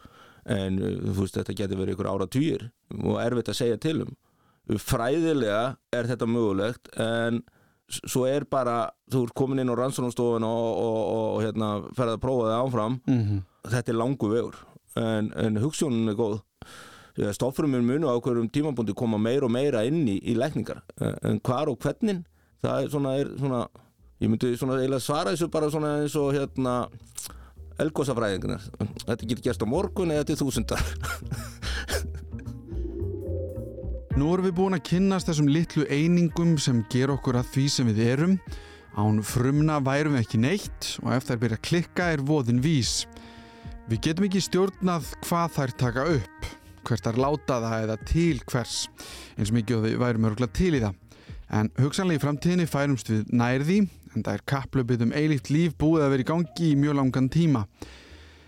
en 0.47 0.79
uh, 0.79 1.15
þú 1.15 1.21
veist 1.21 1.37
þetta 1.37 1.55
getur 1.55 1.79
verið 1.79 1.95
ykkur 1.97 2.11
ára 2.13 2.27
týr 2.27 2.71
og 3.03 3.19
erfitt 3.21 3.49
að 3.49 3.55
segja 3.59 3.77
til 3.77 4.03
um. 4.03 4.17
Fræðilega 4.79 5.77
er 5.93 6.07
þetta 6.07 6.27
mögulegt 6.27 6.89
en 7.01 7.43
svo 7.89 8.25
er 8.27 8.45
bara 8.45 8.91
þú 9.11 9.25
ert 9.27 9.35
komin 9.35 9.59
inn 9.59 9.69
á 9.71 9.77
rannsóknastofun 9.77 10.45
og, 10.47 10.79
og, 10.79 11.01
og, 11.13 11.27
og 11.37 11.43
hérna, 11.43 11.71
ferð 11.95 12.15
að 12.15 12.23
prófa 12.23 12.47
það 12.49 12.63
áfram. 12.67 13.01
Þetta 13.69 13.93
er 13.93 13.99
langu 13.99 14.29
vegur 14.33 14.57
en, 14.97 15.33
en 15.37 15.57
hugssjónin 15.57 16.09
er 16.09 16.15
góð. 16.15 16.41
Stofrumur 17.33 17.83
munu 17.85 18.09
á 18.09 18.17
hverjum 18.17 18.49
tímabundi 18.49 18.95
koma 18.97 19.19
meira 19.19 19.45
og 19.45 19.51
meira 19.53 19.83
inn 19.85 20.07
í, 20.09 20.17
í 20.23 20.35
lækningar 20.35 20.81
en, 21.01 21.17
en 21.23 21.41
hvar 21.45 21.69
og 21.69 21.79
hvernig 21.79 22.23
það 22.63 22.77
er 22.79 22.93
svona, 22.93 23.17
er 23.19 23.33
svona 23.39 23.63
ég 24.23 24.31
myndi 24.31 24.55
svona 24.59 24.79
eiginlega 24.79 25.03
svara 25.03 25.35
þessu 25.35 25.51
bara 25.53 25.71
svona 25.73 25.97
eins 26.03 26.17
og 26.21 26.33
hérna 26.37 26.77
elgósafræðingunar 27.83 28.67
þetta 29.07 29.23
getur 29.25 29.47
gerst 29.49 29.65
á 29.65 29.67
morgun 29.67 30.15
eða 30.15 30.29
til 30.31 30.39
þúsundar 30.43 30.83
Nú 34.13 34.29
erum 34.29 34.45
við 34.45 34.53
búin 34.59 34.77
að 34.77 34.85
kynnast 34.91 35.27
þessum 35.27 35.47
litlu 35.49 35.87
einingum 35.89 36.51
sem 36.61 36.83
ger 36.93 37.11
okkur 37.15 37.39
að 37.41 37.49
því 37.55 37.63
sem 37.73 37.89
við 37.89 38.01
erum. 38.05 38.35
Án 38.93 39.23
frumna 39.25 39.79
værum 39.81 40.19
við 40.19 40.21
ekki 40.27 40.41
neitt 40.43 40.89
og 41.01 41.15
ef 41.17 41.25
þær 41.31 41.41
byrja 41.41 41.57
að 41.57 41.63
klikka 41.65 42.09
er 42.13 42.23
voðin 42.29 42.61
vís. 42.63 43.07
Við 43.89 44.03
getum 44.05 44.27
ekki 44.29 44.43
stjórnað 44.45 45.09
hvað 45.25 45.57
þær 45.57 45.73
taka 45.81 46.05
upp, 46.19 46.51
hvert 46.85 47.09
þær 47.09 47.21
láta 47.25 47.59
það 47.65 47.87
eða 47.87 47.97
til 48.13 48.43
hvers, 48.53 48.77
eins 49.41 49.55
mikið 49.57 49.79
og 49.79 49.87
við 49.89 49.99
værum 50.05 50.29
örgulega 50.29 50.59
til 50.61 50.71
í 50.77 50.83
það. 50.85 51.01
En 51.53 51.69
hugsanlega 51.77 52.17
í 52.17 52.23
framtíðinni 52.23 52.65
færumst 52.71 53.11
við 53.13 53.33
nærði, 53.37 53.83
en 54.15 54.25
það 54.25 54.37
er 54.39 54.45
kapplöpið 54.49 55.03
um 55.07 55.13
eilíft 55.17 55.51
líf 55.53 55.75
búið 55.81 56.07
að 56.07 56.15
vera 56.15 56.25
í 56.25 56.29
gangi 56.31 56.69
í 56.71 56.79
mjög 56.81 56.97
langan 56.97 57.29
tíma. 57.33 57.67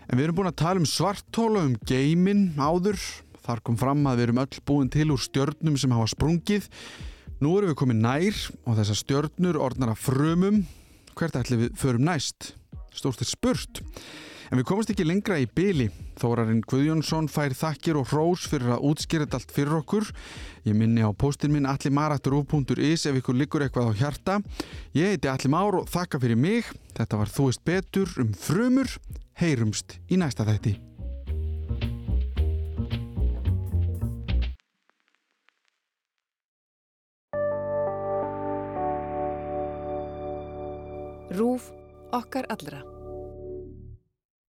En 0.09 0.17
við 0.17 0.27
erum 0.27 0.39
búin 0.39 0.49
að 0.49 0.57
tala 0.61 0.81
um 0.81 0.87
svartóla, 0.89 1.65
um 1.65 1.75
geiminn 1.85 2.47
áður. 2.57 2.97
Þar 3.45 3.61
kom 3.65 3.77
fram 3.77 4.01
að 4.09 4.17
við 4.17 4.27
erum 4.27 4.41
öll 4.41 4.63
búin 4.65 4.89
til 4.93 5.11
úr 5.13 5.21
stjörnum 5.21 5.77
sem 5.77 5.93
hafa 5.93 6.09
sprungið. 6.15 6.65
Nú 7.45 7.53
erum 7.59 7.73
við 7.73 7.79
komin 7.81 8.01
nær 8.01 8.41
og 8.65 8.79
þessar 8.79 9.01
stjörnur 9.01 9.61
orðnar 9.61 9.93
að 9.93 10.01
frumum. 10.07 10.63
Hvert 11.13 11.37
ætli 11.37 11.61
við 11.61 11.77
förum 11.77 12.05
næst? 12.07 12.55
Stórt 12.95 13.21
er 13.21 13.29
spurt. 13.29 13.83
En 14.49 14.57
við 14.57 14.69
komast 14.69 14.89
ekki 14.93 15.05
lengra 15.05 15.37
í 15.41 15.45
byli. 15.45 15.91
Þórarinn 16.19 16.63
Guðjónsson 16.63 17.27
fær 17.31 17.55
þakkir 17.57 17.99
og 17.99 18.09
hrós 18.11 18.45
fyrir 18.47 18.75
að 18.75 18.85
útskýra 18.89 19.27
allt 19.35 19.51
fyrir 19.51 19.75
okkur. 19.81 20.07
Ég 20.63 20.77
minni 20.77 21.03
á 21.03 21.11
postin 21.11 21.51
minn 21.51 21.67
allimaratur.is 21.67 23.05
ef 23.09 23.19
ykkur 23.19 23.35
liggur 23.35 23.65
eitthvað 23.65 23.91
á 23.91 23.99
hjarta. 23.99 24.39
Ég 24.95 25.15
heiti 25.15 25.31
Alli 25.31 25.51
Már 25.51 25.81
og 25.81 25.91
þakka 25.91 26.23
fyrir 26.23 26.39
mig. 26.39 26.71
Þetta 26.95 27.19
var 27.19 27.31
Þú 27.35 27.51
veist 27.51 27.65
betur 27.67 28.17
um 28.23 28.33
frumur. 28.33 28.87
Heyrumst 29.35 29.99
í 30.07 30.15
næsta 30.15 30.47
þætti. 30.47 30.79
Rúf 41.35 41.73
okkar 42.15 42.47
allra. 42.47 42.94